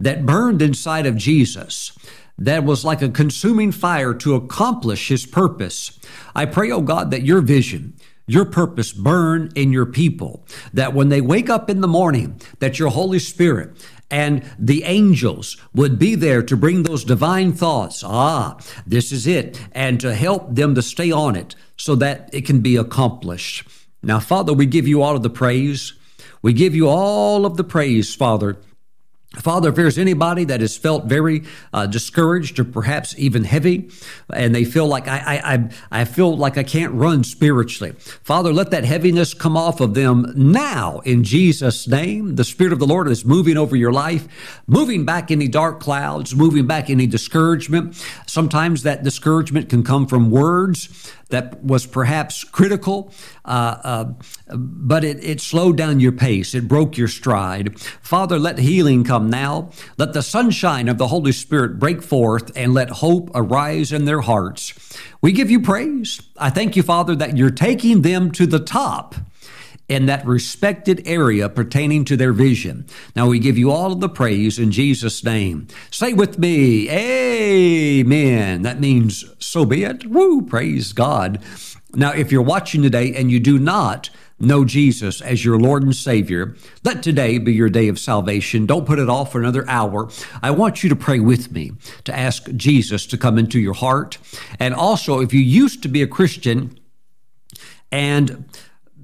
that 0.00 0.26
burned 0.26 0.62
inside 0.62 1.06
of 1.06 1.16
Jesus, 1.16 1.96
that 2.38 2.64
was 2.64 2.84
like 2.84 3.02
a 3.02 3.08
consuming 3.08 3.72
fire 3.72 4.12
to 4.12 4.34
accomplish 4.34 5.08
his 5.08 5.24
purpose. 5.24 5.98
I 6.34 6.44
pray, 6.44 6.70
oh 6.70 6.82
God, 6.82 7.10
that 7.10 7.22
your 7.22 7.40
vision, 7.40 7.94
your 8.26 8.44
purpose 8.44 8.92
burn 8.92 9.50
in 9.54 9.72
your 9.72 9.86
people 9.86 10.44
that 10.72 10.92
when 10.92 11.08
they 11.08 11.20
wake 11.20 11.48
up 11.48 11.70
in 11.70 11.80
the 11.80 11.88
morning 11.88 12.40
that 12.58 12.78
your 12.78 12.88
holy 12.88 13.20
spirit 13.20 13.76
and 14.10 14.42
the 14.58 14.84
angels 14.84 15.56
would 15.74 15.98
be 15.98 16.14
there 16.14 16.42
to 16.42 16.56
bring 16.56 16.82
those 16.82 17.04
divine 17.04 17.52
thoughts. 17.52 18.02
Ah, 18.04 18.58
this 18.86 19.12
is 19.12 19.26
it, 19.26 19.60
and 19.72 20.00
to 20.00 20.14
help 20.14 20.54
them 20.54 20.74
to 20.74 20.82
stay 20.82 21.10
on 21.10 21.36
it 21.36 21.56
so 21.76 21.94
that 21.96 22.30
it 22.32 22.46
can 22.46 22.60
be 22.60 22.76
accomplished. 22.76 23.66
Now, 24.02 24.20
Father, 24.20 24.52
we 24.52 24.66
give 24.66 24.86
you 24.86 25.02
all 25.02 25.16
of 25.16 25.22
the 25.22 25.30
praise. 25.30 25.94
We 26.42 26.52
give 26.52 26.74
you 26.74 26.88
all 26.88 27.44
of 27.44 27.56
the 27.56 27.64
praise, 27.64 28.14
Father, 28.14 28.56
Father, 29.36 29.68
if 29.68 29.74
there's 29.74 29.98
anybody 29.98 30.44
that 30.44 30.60
has 30.60 30.76
felt 30.76 31.04
very 31.04 31.44
uh, 31.72 31.86
discouraged 31.86 32.58
or 32.58 32.64
perhaps 32.64 33.14
even 33.18 33.44
heavy, 33.44 33.90
and 34.32 34.54
they 34.54 34.64
feel 34.64 34.86
like 34.86 35.08
I, 35.08 35.40
I, 35.90 36.00
I, 36.00 36.04
feel 36.04 36.36
like 36.36 36.56
I 36.56 36.62
can't 36.62 36.92
run 36.92 37.24
spiritually, 37.24 37.92
Father, 38.22 38.52
let 38.52 38.70
that 38.70 38.84
heaviness 38.84 39.34
come 39.34 39.56
off 39.56 39.80
of 39.80 39.94
them 39.94 40.32
now 40.34 41.00
in 41.00 41.24
Jesus' 41.24 41.86
name. 41.86 42.36
The 42.36 42.44
Spirit 42.44 42.72
of 42.72 42.78
the 42.78 42.86
Lord 42.86 43.08
is 43.08 43.24
moving 43.24 43.56
over 43.56 43.76
your 43.76 43.92
life, 43.92 44.26
moving 44.66 45.04
back 45.04 45.30
any 45.30 45.48
dark 45.48 45.80
clouds, 45.80 46.34
moving 46.34 46.66
back 46.66 46.90
any 46.90 47.06
discouragement. 47.06 47.94
Sometimes 48.26 48.82
that 48.84 49.02
discouragement 49.02 49.68
can 49.68 49.82
come 49.82 50.06
from 50.06 50.30
words 50.30 51.12
that 51.28 51.62
was 51.62 51.86
perhaps 51.86 52.44
critical, 52.44 53.12
uh, 53.44 53.76
uh, 53.82 54.04
but 54.54 55.04
it, 55.04 55.22
it 55.24 55.40
slowed 55.40 55.76
down 55.76 55.98
your 55.98 56.12
pace. 56.12 56.54
It 56.54 56.68
broke 56.68 56.96
your 56.96 57.08
stride. 57.08 57.78
Father, 57.80 58.38
let 58.38 58.58
healing 58.58 59.02
come 59.02 59.28
now. 59.28 59.70
Let 59.98 60.12
the 60.12 60.22
sunshine 60.22 60.88
of 60.88 60.98
the 60.98 61.08
Holy 61.08 61.32
Spirit 61.32 61.78
break 61.78 62.02
forth 62.02 62.52
and 62.56 62.72
let 62.72 62.90
hope 62.90 63.30
arise 63.34 63.92
in 63.92 64.04
their 64.04 64.20
hearts. 64.20 64.72
We 65.20 65.32
give 65.32 65.50
you 65.50 65.60
praise. 65.60 66.20
I 66.38 66.50
thank 66.50 66.76
you, 66.76 66.82
Father, 66.82 67.16
that 67.16 67.36
you're 67.36 67.50
taking 67.50 68.02
them 68.02 68.30
to 68.32 68.46
the 68.46 68.60
top 68.60 69.16
in 69.88 70.06
that 70.06 70.26
respected 70.26 71.02
area 71.06 71.48
pertaining 71.48 72.04
to 72.04 72.16
their 72.16 72.32
vision. 72.32 72.86
Now 73.14 73.28
we 73.28 73.38
give 73.38 73.56
you 73.56 73.70
all 73.70 73.92
of 73.92 74.00
the 74.00 74.08
praise 74.08 74.58
in 74.58 74.72
Jesus' 74.72 75.22
name. 75.22 75.68
Say 75.90 76.12
with 76.12 76.38
me, 76.38 76.90
Amen. 76.90 78.62
That 78.62 78.80
means 78.80 79.24
so 79.38 79.64
be 79.64 79.84
it. 79.84 80.06
Woo, 80.06 80.42
praise 80.42 80.92
God. 80.92 81.42
Now, 81.94 82.12
if 82.12 82.30
you're 82.30 82.42
watching 82.42 82.82
today 82.82 83.14
and 83.14 83.30
you 83.30 83.40
do 83.40 83.58
not 83.58 84.10
know 84.38 84.66
Jesus 84.66 85.22
as 85.22 85.44
your 85.44 85.58
Lord 85.58 85.82
and 85.82 85.96
Savior, 85.96 86.54
let 86.84 87.02
today 87.02 87.38
be 87.38 87.54
your 87.54 87.70
day 87.70 87.88
of 87.88 87.98
salvation. 87.98 88.66
Don't 88.66 88.84
put 88.84 88.98
it 88.98 89.08
off 89.08 89.32
for 89.32 89.40
another 89.40 89.66
hour. 89.68 90.10
I 90.42 90.50
want 90.50 90.82
you 90.82 90.90
to 90.90 90.96
pray 90.96 91.20
with 91.20 91.52
me 91.52 91.72
to 92.04 92.14
ask 92.14 92.50
Jesus 92.54 93.06
to 93.06 93.16
come 93.16 93.38
into 93.38 93.58
your 93.58 93.72
heart. 93.72 94.18
And 94.60 94.74
also, 94.74 95.20
if 95.20 95.32
you 95.32 95.40
used 95.40 95.82
to 95.84 95.88
be 95.88 96.02
a 96.02 96.06
Christian 96.06 96.78
and 97.90 98.44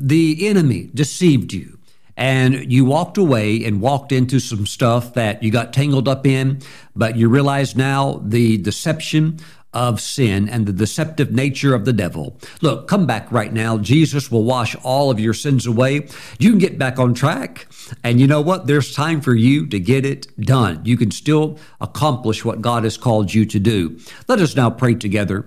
the 0.03 0.48
enemy 0.48 0.90
deceived 0.94 1.53
you 1.53 1.78
and 2.16 2.70
you 2.70 2.84
walked 2.84 3.16
away 3.16 3.64
and 3.64 3.80
walked 3.80 4.12
into 4.12 4.38
some 4.38 4.66
stuff 4.66 5.14
that 5.14 5.42
you 5.42 5.50
got 5.50 5.72
tangled 5.72 6.09
up 6.09 6.26
in, 6.26 6.61
but 6.94 7.16
you 7.16 7.28
realize 7.28 7.74
now 7.74 8.20
the 8.24 8.59
deception 8.59 9.38
of 9.72 10.00
sin 10.00 10.48
and 10.48 10.66
the 10.66 10.72
deceptive 10.72 11.32
nature 11.32 11.74
of 11.74 11.86
the 11.86 11.92
devil. 11.92 12.38
Look, 12.61 12.88
come 12.88 13.07
back 13.07 13.32
right 13.32 13.53
now. 13.53 13.78
Jesus 13.78 14.30
will 14.30 14.44
wash 14.44 14.76
all 14.82 15.11
of 15.11 15.18
your 15.18 15.32
sins 15.32 15.66
away. 15.66 16.09
You 16.38 16.50
can 16.50 16.59
get 16.59 16.78
back 16.78 16.98
on 16.98 17.14
track. 17.14 17.66
And 18.05 18.20
you 18.20 18.26
know 18.26 18.42
what? 18.42 18.66
There's 18.66 18.94
time 18.94 19.22
for 19.22 19.34
you 19.34 19.66
to 19.68 19.80
get 19.80 20.05
it 20.05 20.26
done. 20.38 20.82
You 20.84 20.98
can 20.98 21.11
still 21.11 21.59
accomplish 21.80 22.44
what 22.44 22.61
God 22.61 22.84
has 22.84 22.98
called 22.98 23.32
you 23.32 23.46
to 23.46 23.59
do. 23.59 23.98
Let 24.28 24.40
us 24.40 24.55
now 24.55 24.68
pray 24.68 24.94
together. 24.94 25.46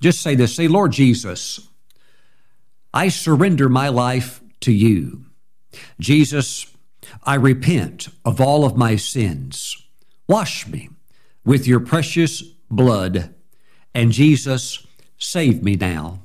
Just 0.00 0.20
say 0.20 0.34
this 0.34 0.54
say, 0.54 0.68
Lord 0.68 0.92
Jesus, 0.92 1.68
I 2.94 3.08
surrender 3.08 3.68
my 3.68 3.88
life 3.88 4.42
to 4.60 4.72
you. 4.72 5.26
Jesus, 5.98 6.66
I 7.22 7.34
repent 7.34 8.08
of 8.24 8.40
all 8.40 8.64
of 8.64 8.76
my 8.76 8.96
sins. 8.96 9.76
Wash 10.28 10.66
me 10.66 10.90
with 11.44 11.66
your 11.66 11.80
precious 11.80 12.42
blood. 12.70 13.34
And 13.94 14.12
Jesus, 14.12 14.86
save 15.18 15.62
me 15.62 15.76
now. 15.76 16.20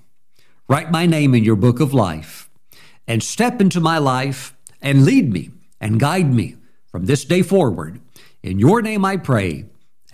Write 0.70 0.91
my 0.91 1.05
name 1.05 1.34
in 1.34 1.43
your 1.43 1.55
book 1.55 1.80
of 1.80 1.93
life 1.93 2.49
and 3.07 3.24
step 3.24 3.61
into 3.61 3.80
my 3.80 3.97
life 3.97 4.53
and 4.82 5.05
lead 5.05 5.32
me 5.32 5.51
and 5.80 5.99
guide 5.99 6.34
me 6.34 6.57
from 6.88 7.05
this 7.05 7.24
day 7.24 7.41
forward. 7.41 8.01
In 8.43 8.59
your 8.59 8.82
name 8.82 9.05
I 9.05 9.18
pray. 9.18 9.65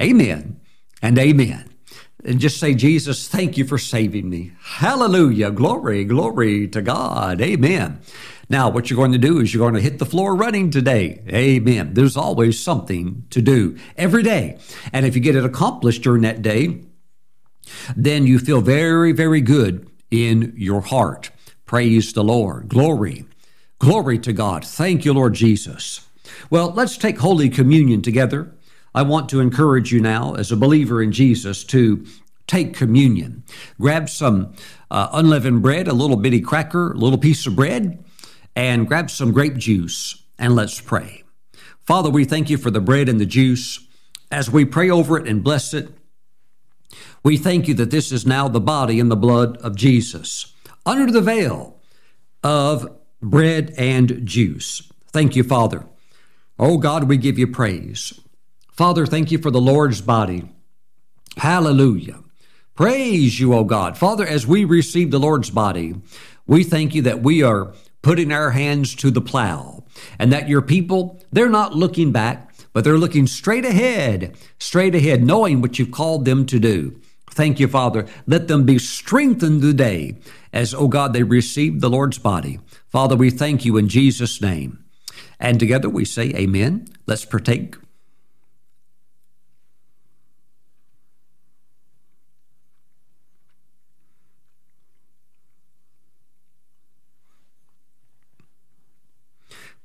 Amen 0.01 0.59
and 1.01 1.17
amen. 1.17 1.72
And 2.25 2.39
just 2.39 2.57
say, 2.57 2.73
Jesus, 2.73 3.27
thank 3.27 3.57
you 3.57 3.65
for 3.65 3.77
saving 3.77 4.29
me. 4.29 4.53
Hallelujah. 4.61 5.51
Glory, 5.51 6.05
glory 6.05 6.67
to 6.69 6.81
God. 6.81 7.41
Amen. 7.41 7.99
Now, 8.49 8.69
what 8.69 8.89
you're 8.89 8.97
going 8.97 9.11
to 9.13 9.17
do 9.17 9.39
is 9.39 9.53
you're 9.53 9.63
going 9.69 9.81
to 9.81 9.89
hit 9.89 9.99
the 9.99 10.05
floor 10.05 10.35
running 10.35 10.69
today. 10.69 11.21
Amen. 11.29 11.93
There's 11.93 12.15
always 12.15 12.59
something 12.59 13.25
to 13.31 13.41
do 13.41 13.77
every 13.97 14.23
day. 14.23 14.59
And 14.91 15.05
if 15.05 15.15
you 15.15 15.21
get 15.21 15.35
it 15.35 15.45
accomplished 15.45 16.03
during 16.03 16.21
that 16.21 16.41
day, 16.41 16.83
then 17.95 18.27
you 18.27 18.39
feel 18.39 18.61
very, 18.61 19.11
very 19.11 19.41
good 19.41 19.89
in 20.11 20.53
your 20.55 20.81
heart. 20.81 21.31
Praise 21.65 22.13
the 22.13 22.23
Lord. 22.23 22.69
Glory. 22.69 23.25
Glory 23.79 24.19
to 24.19 24.33
God. 24.33 24.63
Thank 24.65 25.05
you, 25.05 25.13
Lord 25.13 25.33
Jesus. 25.33 26.07
Well, 26.49 26.71
let's 26.71 26.97
take 26.97 27.19
Holy 27.19 27.49
Communion 27.49 28.01
together. 28.01 28.53
I 28.95 29.01
want 29.01 29.29
to 29.29 29.39
encourage 29.39 29.91
you 29.91 29.99
now, 29.99 30.35
as 30.35 30.51
a 30.51 30.57
believer 30.57 31.01
in 31.01 31.11
Jesus, 31.11 31.63
to 31.65 32.05
take 32.47 32.75
communion. 32.75 33.43
Grab 33.79 34.09
some 34.09 34.53
uh, 34.91 35.09
unleavened 35.11 35.61
bread, 35.61 35.87
a 35.87 35.93
little 35.93 36.17
bitty 36.17 36.41
cracker, 36.41 36.91
a 36.91 36.97
little 36.97 37.17
piece 37.17 37.47
of 37.47 37.55
bread, 37.55 38.03
and 38.55 38.87
grab 38.87 39.09
some 39.09 39.31
grape 39.31 39.57
juice, 39.57 40.23
and 40.37 40.55
let's 40.55 40.79
pray. 40.79 41.23
Father, 41.81 42.09
we 42.09 42.25
thank 42.25 42.49
you 42.49 42.57
for 42.57 42.71
the 42.71 42.81
bread 42.81 43.09
and 43.09 43.19
the 43.19 43.25
juice. 43.25 43.79
As 44.31 44.49
we 44.49 44.65
pray 44.65 44.89
over 44.89 45.17
it 45.17 45.27
and 45.27 45.43
bless 45.43 45.73
it, 45.73 45.89
we 47.23 47.37
thank 47.37 47.67
you 47.67 47.73
that 47.75 47.91
this 47.91 48.11
is 48.11 48.25
now 48.25 48.47
the 48.47 48.59
body 48.59 48.99
and 48.99 49.09
the 49.09 49.15
blood 49.15 49.57
of 49.57 49.75
Jesus 49.75 50.53
under 50.85 51.11
the 51.11 51.21
veil 51.21 51.79
of 52.43 52.87
bread 53.21 53.73
and 53.77 54.25
juice. 54.25 54.91
Thank 55.11 55.35
you, 55.35 55.43
Father. 55.43 55.85
Oh 56.59 56.77
God, 56.77 57.07
we 57.07 57.17
give 57.17 57.39
you 57.39 57.47
praise. 57.47 58.19
Father, 58.73 59.05
thank 59.05 59.31
you 59.31 59.37
for 59.37 59.51
the 59.51 59.61
Lord's 59.61 60.01
body. 60.01 60.49
Hallelujah. 61.37 62.19
Praise 62.75 63.39
you, 63.39 63.53
O 63.53 63.63
God. 63.63 63.97
Father, 63.99 64.25
as 64.25 64.47
we 64.47 64.65
receive 64.65 65.11
the 65.11 65.19
Lord's 65.19 65.51
body, 65.51 65.95
we 66.47 66.63
thank 66.63 66.95
you 66.95 67.03
that 67.03 67.21
we 67.21 67.43
are 67.43 67.71
putting 68.01 68.31
our 68.31 68.49
hands 68.49 68.95
to 68.95 69.11
the 69.11 69.21
plow 69.21 69.83
and 70.17 70.33
that 70.33 70.49
your 70.49 70.61
people, 70.61 71.23
they're 71.31 71.49
not 71.49 71.75
looking 71.75 72.11
back, 72.11 72.51
but 72.73 72.83
they're 72.83 72.97
looking 72.97 73.27
straight 73.27 73.63
ahead, 73.63 74.35
straight 74.59 74.95
ahead, 74.95 75.23
knowing 75.23 75.61
what 75.61 75.77
you've 75.77 75.91
called 75.91 76.25
them 76.25 76.43
to 76.47 76.59
do. 76.59 76.99
Thank 77.29 77.59
you, 77.59 77.67
Father. 77.67 78.07
Let 78.25 78.47
them 78.47 78.65
be 78.65 78.79
strengthened 78.79 79.61
today 79.61 80.17
as, 80.51 80.73
O 80.73 80.87
God, 80.87 81.13
they 81.13 81.23
receive 81.23 81.79
the 81.79 81.91
Lord's 81.91 82.17
body. 82.17 82.59
Father, 82.89 83.15
we 83.15 83.29
thank 83.29 83.65
you 83.65 83.77
in 83.77 83.87
Jesus' 83.87 84.41
name. 84.41 84.83
And 85.39 85.59
together 85.59 85.89
we 85.89 86.05
say, 86.05 86.29
Amen. 86.35 86.87
Let's 87.05 87.25
partake 87.25 87.75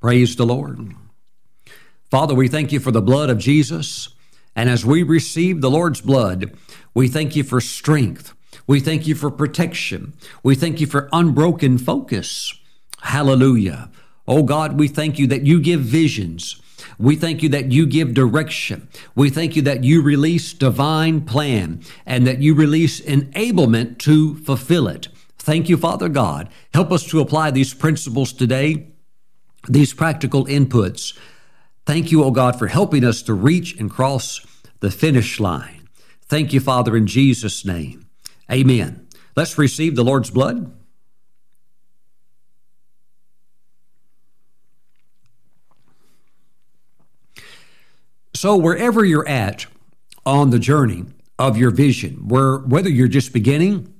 Praise 0.01 0.36
the 0.36 0.46
Lord. 0.46 0.94
Father, 2.09 2.34
we 2.34 2.46
thank 2.46 2.70
you 2.70 2.78
for 2.78 2.92
the 2.92 3.03
blood 3.03 3.30
of 3.30 3.38
Jesus. 3.38 4.11
And 4.55 4.70
as 4.70 4.86
we 4.86 5.03
receive 5.03 5.61
the 5.61 5.70
Lord's 5.70 6.01
blood, 6.01 6.57
we 6.94 7.09
thank 7.09 7.34
you 7.34 7.42
for 7.42 7.61
strength. 7.61 8.32
We 8.66 8.78
thank 8.78 9.07
you 9.07 9.14
for 9.14 9.30
protection. 9.30 10.14
We 10.42 10.55
thank 10.55 10.80
you 10.80 10.86
for 10.86 11.09
unbroken 11.12 11.78
focus. 11.78 12.55
Hallelujah. 13.03 13.90
Oh 14.26 14.44
God, 14.44 14.78
we 14.78 14.86
thank 14.86 15.18
you 15.18 15.26
that 15.28 15.46
you 15.46 15.61
give 15.61 15.80
visions. 15.80 16.61
We 16.99 17.16
thank 17.16 17.42
you 17.42 17.49
that 17.51 17.72
you 17.72 17.86
give 17.86 18.14
direction. 18.14 18.88
We 19.16 19.30
thank 19.30 19.57
you 19.57 19.62
that 19.62 19.82
you 19.82 20.01
release 20.01 20.53
divine 20.53 21.22
plan 21.22 21.82
and 22.07 22.26
that 22.26 22.38
you 22.38 22.55
release 22.55 23.01
enablement 23.01 23.99
to 23.99 24.36
fulfill 24.36 24.86
it. 24.86 25.09
Thank 25.38 25.68
you, 25.68 25.76
Father 25.76 26.09
God. 26.09 26.49
Help 26.72 26.92
us 26.92 27.05
to 27.07 27.20
apply 27.20 27.51
these 27.51 27.74
principles 27.74 28.32
today 28.32 28.88
these 29.66 29.94
practical 29.94 30.46
inputs. 30.46 31.18
Thank 31.86 32.12
you, 32.12 32.22
O 32.22 32.26
oh 32.26 32.30
God, 32.30 32.59
for 32.59 32.66
helping 32.66 33.04
us 33.04 33.22
to 33.22 33.34
reach 33.34 33.78
and 33.78 33.90
cross 33.90 34.46
the 34.80 34.90
finish 34.90 35.40
line. 35.40 35.88
Thank 36.22 36.52
you, 36.52 36.61
Father, 36.61 36.96
in 36.96 37.06
Jesus' 37.06 37.64
name. 37.64 38.06
Amen. 38.50 39.06
Let's 39.34 39.56
receive 39.56 39.96
the 39.96 40.04
Lord's 40.04 40.30
blood. 40.30 40.72
So, 48.34 48.56
wherever 48.56 49.04
you're 49.04 49.26
at 49.26 49.66
on 50.24 50.50
the 50.50 50.59
journey 50.59 51.06
of 51.38 51.56
your 51.56 51.70
vision, 51.70 52.28
where 52.28 52.59
whether 52.59 52.88
you're 52.88 53.09
just 53.09 53.32
beginning, 53.32 53.92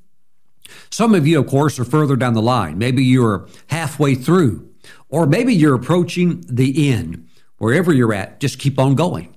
some 0.90 1.14
of 1.14 1.26
you, 1.26 1.40
of 1.40 1.46
course, 1.46 1.78
are 1.78 1.84
further 1.84 2.14
down 2.14 2.34
the 2.34 2.42
line. 2.42 2.78
Maybe 2.78 3.02
you're 3.02 3.48
halfway 3.68 4.14
through 4.14 4.68
or 5.09 5.26
maybe 5.26 5.54
you're 5.54 5.74
approaching 5.74 6.44
the 6.48 6.90
end. 6.90 7.28
Wherever 7.59 7.92
you're 7.92 8.14
at, 8.14 8.40
just 8.40 8.59
keep 8.59 8.78
on 8.78 8.94
going. 8.94 9.34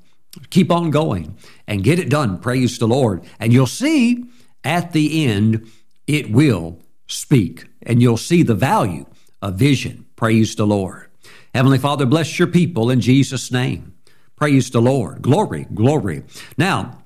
Keep 0.49 0.71
on 0.71 0.91
going 0.91 1.35
and 1.67 1.83
get 1.83 1.99
it 1.99 2.09
done. 2.09 2.39
Praise 2.39 2.77
the 2.77 2.87
Lord. 2.87 3.23
And 3.39 3.51
you'll 3.51 3.67
see 3.67 4.25
at 4.63 4.93
the 4.93 5.25
end, 5.25 5.69
it 6.07 6.31
will 6.31 6.79
speak 7.07 7.65
and 7.83 8.01
you'll 8.01 8.17
see 8.17 8.43
the 8.43 8.55
value 8.55 9.05
of 9.41 9.55
vision. 9.55 10.05
Praise 10.15 10.55
the 10.55 10.67
Lord. 10.67 11.07
Heavenly 11.53 11.79
Father, 11.79 12.05
bless 12.05 12.39
your 12.39 12.47
people 12.47 12.89
in 12.89 13.01
Jesus' 13.01 13.51
name. 13.51 13.93
Praise 14.35 14.69
the 14.69 14.81
Lord. 14.81 15.21
Glory, 15.21 15.67
glory. 15.73 16.23
Now, 16.57 17.03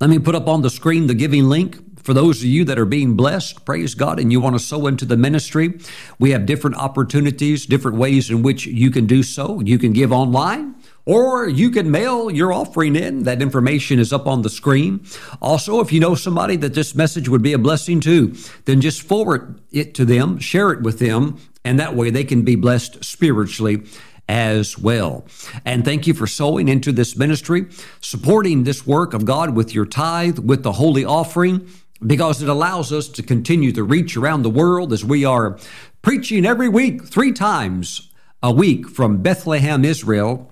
let 0.00 0.10
me 0.10 0.18
put 0.18 0.34
up 0.34 0.48
on 0.48 0.62
the 0.62 0.70
screen 0.70 1.06
the 1.06 1.14
giving 1.14 1.48
link 1.48 1.95
for 2.06 2.14
those 2.14 2.38
of 2.38 2.44
you 2.44 2.64
that 2.64 2.78
are 2.78 2.84
being 2.84 3.14
blessed, 3.14 3.64
praise 3.64 3.96
God, 3.96 4.20
and 4.20 4.30
you 4.30 4.40
want 4.40 4.54
to 4.54 4.60
sow 4.60 4.86
into 4.86 5.04
the 5.04 5.16
ministry, 5.16 5.80
we 6.20 6.30
have 6.30 6.46
different 6.46 6.76
opportunities, 6.76 7.66
different 7.66 7.96
ways 7.96 8.30
in 8.30 8.42
which 8.42 8.64
you 8.64 8.92
can 8.92 9.06
do 9.06 9.24
so. 9.24 9.60
You 9.60 9.76
can 9.76 9.92
give 9.92 10.12
online. 10.12 10.76
Or 11.04 11.48
you 11.48 11.70
can 11.70 11.90
mail 11.90 12.30
your 12.30 12.52
offering 12.52 12.94
in. 12.94 13.24
That 13.24 13.42
information 13.42 13.98
is 13.98 14.12
up 14.12 14.28
on 14.28 14.42
the 14.42 14.50
screen. 14.50 15.04
Also, 15.42 15.80
if 15.80 15.92
you 15.92 15.98
know 15.98 16.14
somebody 16.14 16.54
that 16.56 16.74
this 16.74 16.94
message 16.94 17.28
would 17.28 17.42
be 17.42 17.52
a 17.52 17.58
blessing 17.58 18.00
to, 18.00 18.34
then 18.66 18.80
just 18.80 19.02
forward 19.02 19.60
it 19.72 19.94
to 19.94 20.04
them, 20.04 20.38
share 20.38 20.70
it 20.70 20.82
with 20.82 21.00
them, 21.00 21.38
and 21.64 21.78
that 21.80 21.96
way 21.96 22.10
they 22.10 22.24
can 22.24 22.42
be 22.42 22.54
blessed 22.54 23.04
spiritually 23.04 23.82
as 24.28 24.78
well. 24.78 25.24
And 25.64 25.84
thank 25.84 26.06
you 26.06 26.14
for 26.14 26.26
sowing 26.26 26.68
into 26.68 26.92
this 26.92 27.16
ministry, 27.16 27.66
supporting 28.00 28.62
this 28.64 28.86
work 28.86 29.12
of 29.14 29.24
God 29.24 29.56
with 29.56 29.74
your 29.74 29.86
tithe, 29.86 30.38
with 30.38 30.62
the 30.62 30.72
holy 30.72 31.04
offering 31.04 31.68
because 32.04 32.42
it 32.42 32.48
allows 32.48 32.92
us 32.92 33.08
to 33.08 33.22
continue 33.22 33.72
to 33.72 33.82
reach 33.82 34.16
around 34.16 34.42
the 34.42 34.50
world 34.50 34.92
as 34.92 35.04
we 35.04 35.24
are 35.24 35.58
preaching 36.02 36.44
every 36.44 36.68
week, 36.68 37.04
three 37.04 37.32
times 37.32 38.12
a 38.42 38.52
week 38.52 38.88
from 38.88 39.22
Bethlehem, 39.22 39.84
Israel 39.84 40.50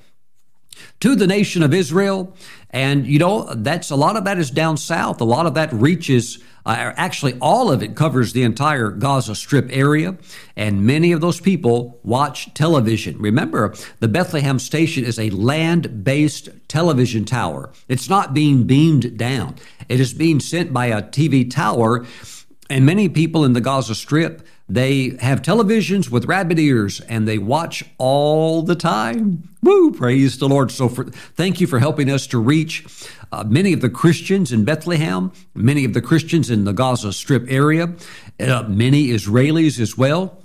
to 1.01 1.15
the 1.15 1.27
nation 1.27 1.63
of 1.63 1.75
Israel. 1.75 2.35
And, 2.71 3.07
you 3.07 3.19
know, 3.19 3.53
that's 3.55 3.91
a 3.91 3.97
lot 3.97 4.17
of 4.17 4.25
that 4.25 4.39
is 4.39 4.51
down 4.51 4.77
south. 4.77 5.21
A 5.21 5.25
lot 5.25 5.47
of 5.47 5.55
that 5.55 5.73
reaches, 5.73 6.43
uh, 6.67 6.93
actually, 6.97 7.39
all 7.41 7.71
of 7.71 7.83
it 7.83 7.95
covers 7.95 8.33
the 8.33 8.43
entire 8.43 8.91
Gaza 8.91 9.37
Strip 9.37 9.69
area. 9.71 10.17
And 10.57 10.85
many 10.85 11.13
of 11.13 11.21
those 11.21 11.41
people 11.41 12.01
watch 12.03 12.53
television. 12.55 13.19
Remember, 13.19 13.75
the 14.01 14.09
Bethlehem 14.09 14.59
station 14.59 15.05
is 15.05 15.19
a 15.21 15.31
land 15.31 16.03
based 16.03 16.49
television 16.67 17.25
tower, 17.25 17.71
it's 17.89 18.09
not 18.09 18.35
being 18.35 18.65
beamed 18.65 19.17
down, 19.17 19.55
it 19.89 20.01
is 20.01 20.13
being 20.13 20.41
sent 20.41 20.73
by 20.73 20.87
a 20.87 21.01
TV 21.01 21.49
tower. 21.49 22.05
And 22.69 22.85
many 22.85 23.09
people 23.09 23.45
in 23.45 23.53
the 23.53 23.61
Gaza 23.61 23.95
Strip 23.95 24.45
They 24.69 25.17
have 25.21 25.43
televisions 25.43 26.11
with 26.11 26.25
rabbit 26.25 26.59
ears 26.59 27.01
and 27.03 27.29
they 27.29 27.37
watch 27.37 27.85
all 27.99 28.63
the 28.63 28.75
time. 28.75 29.49
Woo! 29.63 29.93
Praise 29.93 30.39
the 30.39 30.49
Lord. 30.49 30.71
So, 30.71 30.89
for, 30.89 31.05
thank 31.05 31.61
you 31.61 31.67
for 31.67 31.79
helping 31.79 32.11
us 32.11 32.27
to 32.29 32.39
reach 32.39 32.87
uh, 33.31 33.45
many 33.45 33.73
of 33.75 33.83
the 33.83 33.91
Christians 33.91 34.53
in 34.53 34.65
Bethlehem, 34.65 35.33
many 35.55 35.85
of 35.85 35.93
the 35.93 36.01
Christians 36.01 36.51
in 36.51 36.65
the 36.65 36.73
Gaza 36.73 37.13
Strip 37.13 37.45
area, 37.49 37.95
uh, 38.41 38.63
many 38.69 39.09
Israelis 39.09 39.79
as 39.79 39.99
well 39.99 40.41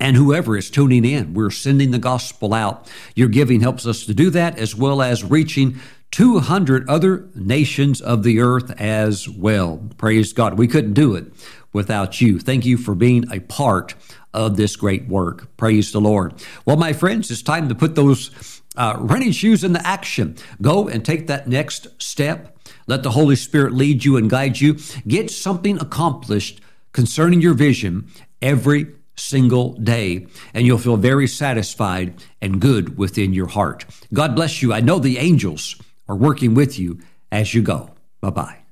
and 0.00 0.16
whoever 0.16 0.56
is 0.56 0.70
tuning 0.70 1.04
in. 1.04 1.34
We're 1.34 1.50
sending 1.50 1.90
the 1.90 1.98
gospel 1.98 2.54
out. 2.54 2.90
Your 3.14 3.28
giving 3.28 3.60
helps 3.60 3.86
us 3.86 4.04
to 4.06 4.14
do 4.14 4.30
that, 4.30 4.58
as 4.58 4.74
well 4.74 5.00
as 5.00 5.22
reaching 5.22 5.80
200 6.10 6.88
other 6.88 7.28
nations 7.34 8.00
of 8.00 8.22
the 8.22 8.40
earth 8.40 8.70
as 8.80 9.28
well. 9.28 9.88
Praise 9.96 10.32
God. 10.32 10.58
We 10.58 10.68
couldn't 10.68 10.94
do 10.94 11.14
it 11.14 11.32
without 11.74 12.20
you. 12.20 12.38
Thank 12.38 12.64
you 12.64 12.78
for 12.78 12.94
being 12.94 13.30
a 13.30 13.40
part 13.40 13.94
of 14.32 14.56
this 14.56 14.76
great 14.76 15.06
work. 15.06 15.54
Praise 15.56 15.92
the 15.92 16.00
Lord. 16.00 16.34
Well, 16.64 16.76
my 16.76 16.92
friends, 16.92 17.30
it's 17.30 17.42
time 17.42 17.68
to 17.68 17.74
put 17.74 17.94
those 17.94 18.62
uh, 18.76 18.96
running 18.98 19.32
shoes 19.32 19.62
into 19.62 19.86
action. 19.86 20.36
Go 20.62 20.88
and 20.88 21.04
take 21.04 21.26
that 21.26 21.48
next 21.48 21.88
step. 22.02 22.56
Let 22.86 23.02
the 23.02 23.10
Holy 23.10 23.36
Spirit 23.36 23.72
lead 23.74 24.04
you 24.04 24.16
and 24.16 24.30
guide 24.30 24.60
you. 24.60 24.78
Get 25.06 25.30
something 25.30 25.78
accomplished 25.78 26.60
concerning 26.92 27.40
your 27.40 27.54
vision 27.54 28.08
every 28.42 28.86
single 29.16 29.74
day, 29.74 30.26
and 30.52 30.66
you'll 30.66 30.78
feel 30.78 30.96
very 30.96 31.28
satisfied 31.28 32.22
and 32.40 32.60
good 32.60 32.98
within 32.98 33.32
your 33.32 33.46
heart. 33.46 33.84
God 34.12 34.34
bless 34.34 34.60
you. 34.62 34.72
I 34.72 34.80
know 34.80 34.98
the 34.98 35.18
angels 35.18 35.80
are 36.08 36.16
working 36.16 36.54
with 36.54 36.78
you 36.78 37.00
as 37.30 37.54
you 37.54 37.62
go. 37.62 37.90
Bye 38.20 38.30
bye. 38.30 38.63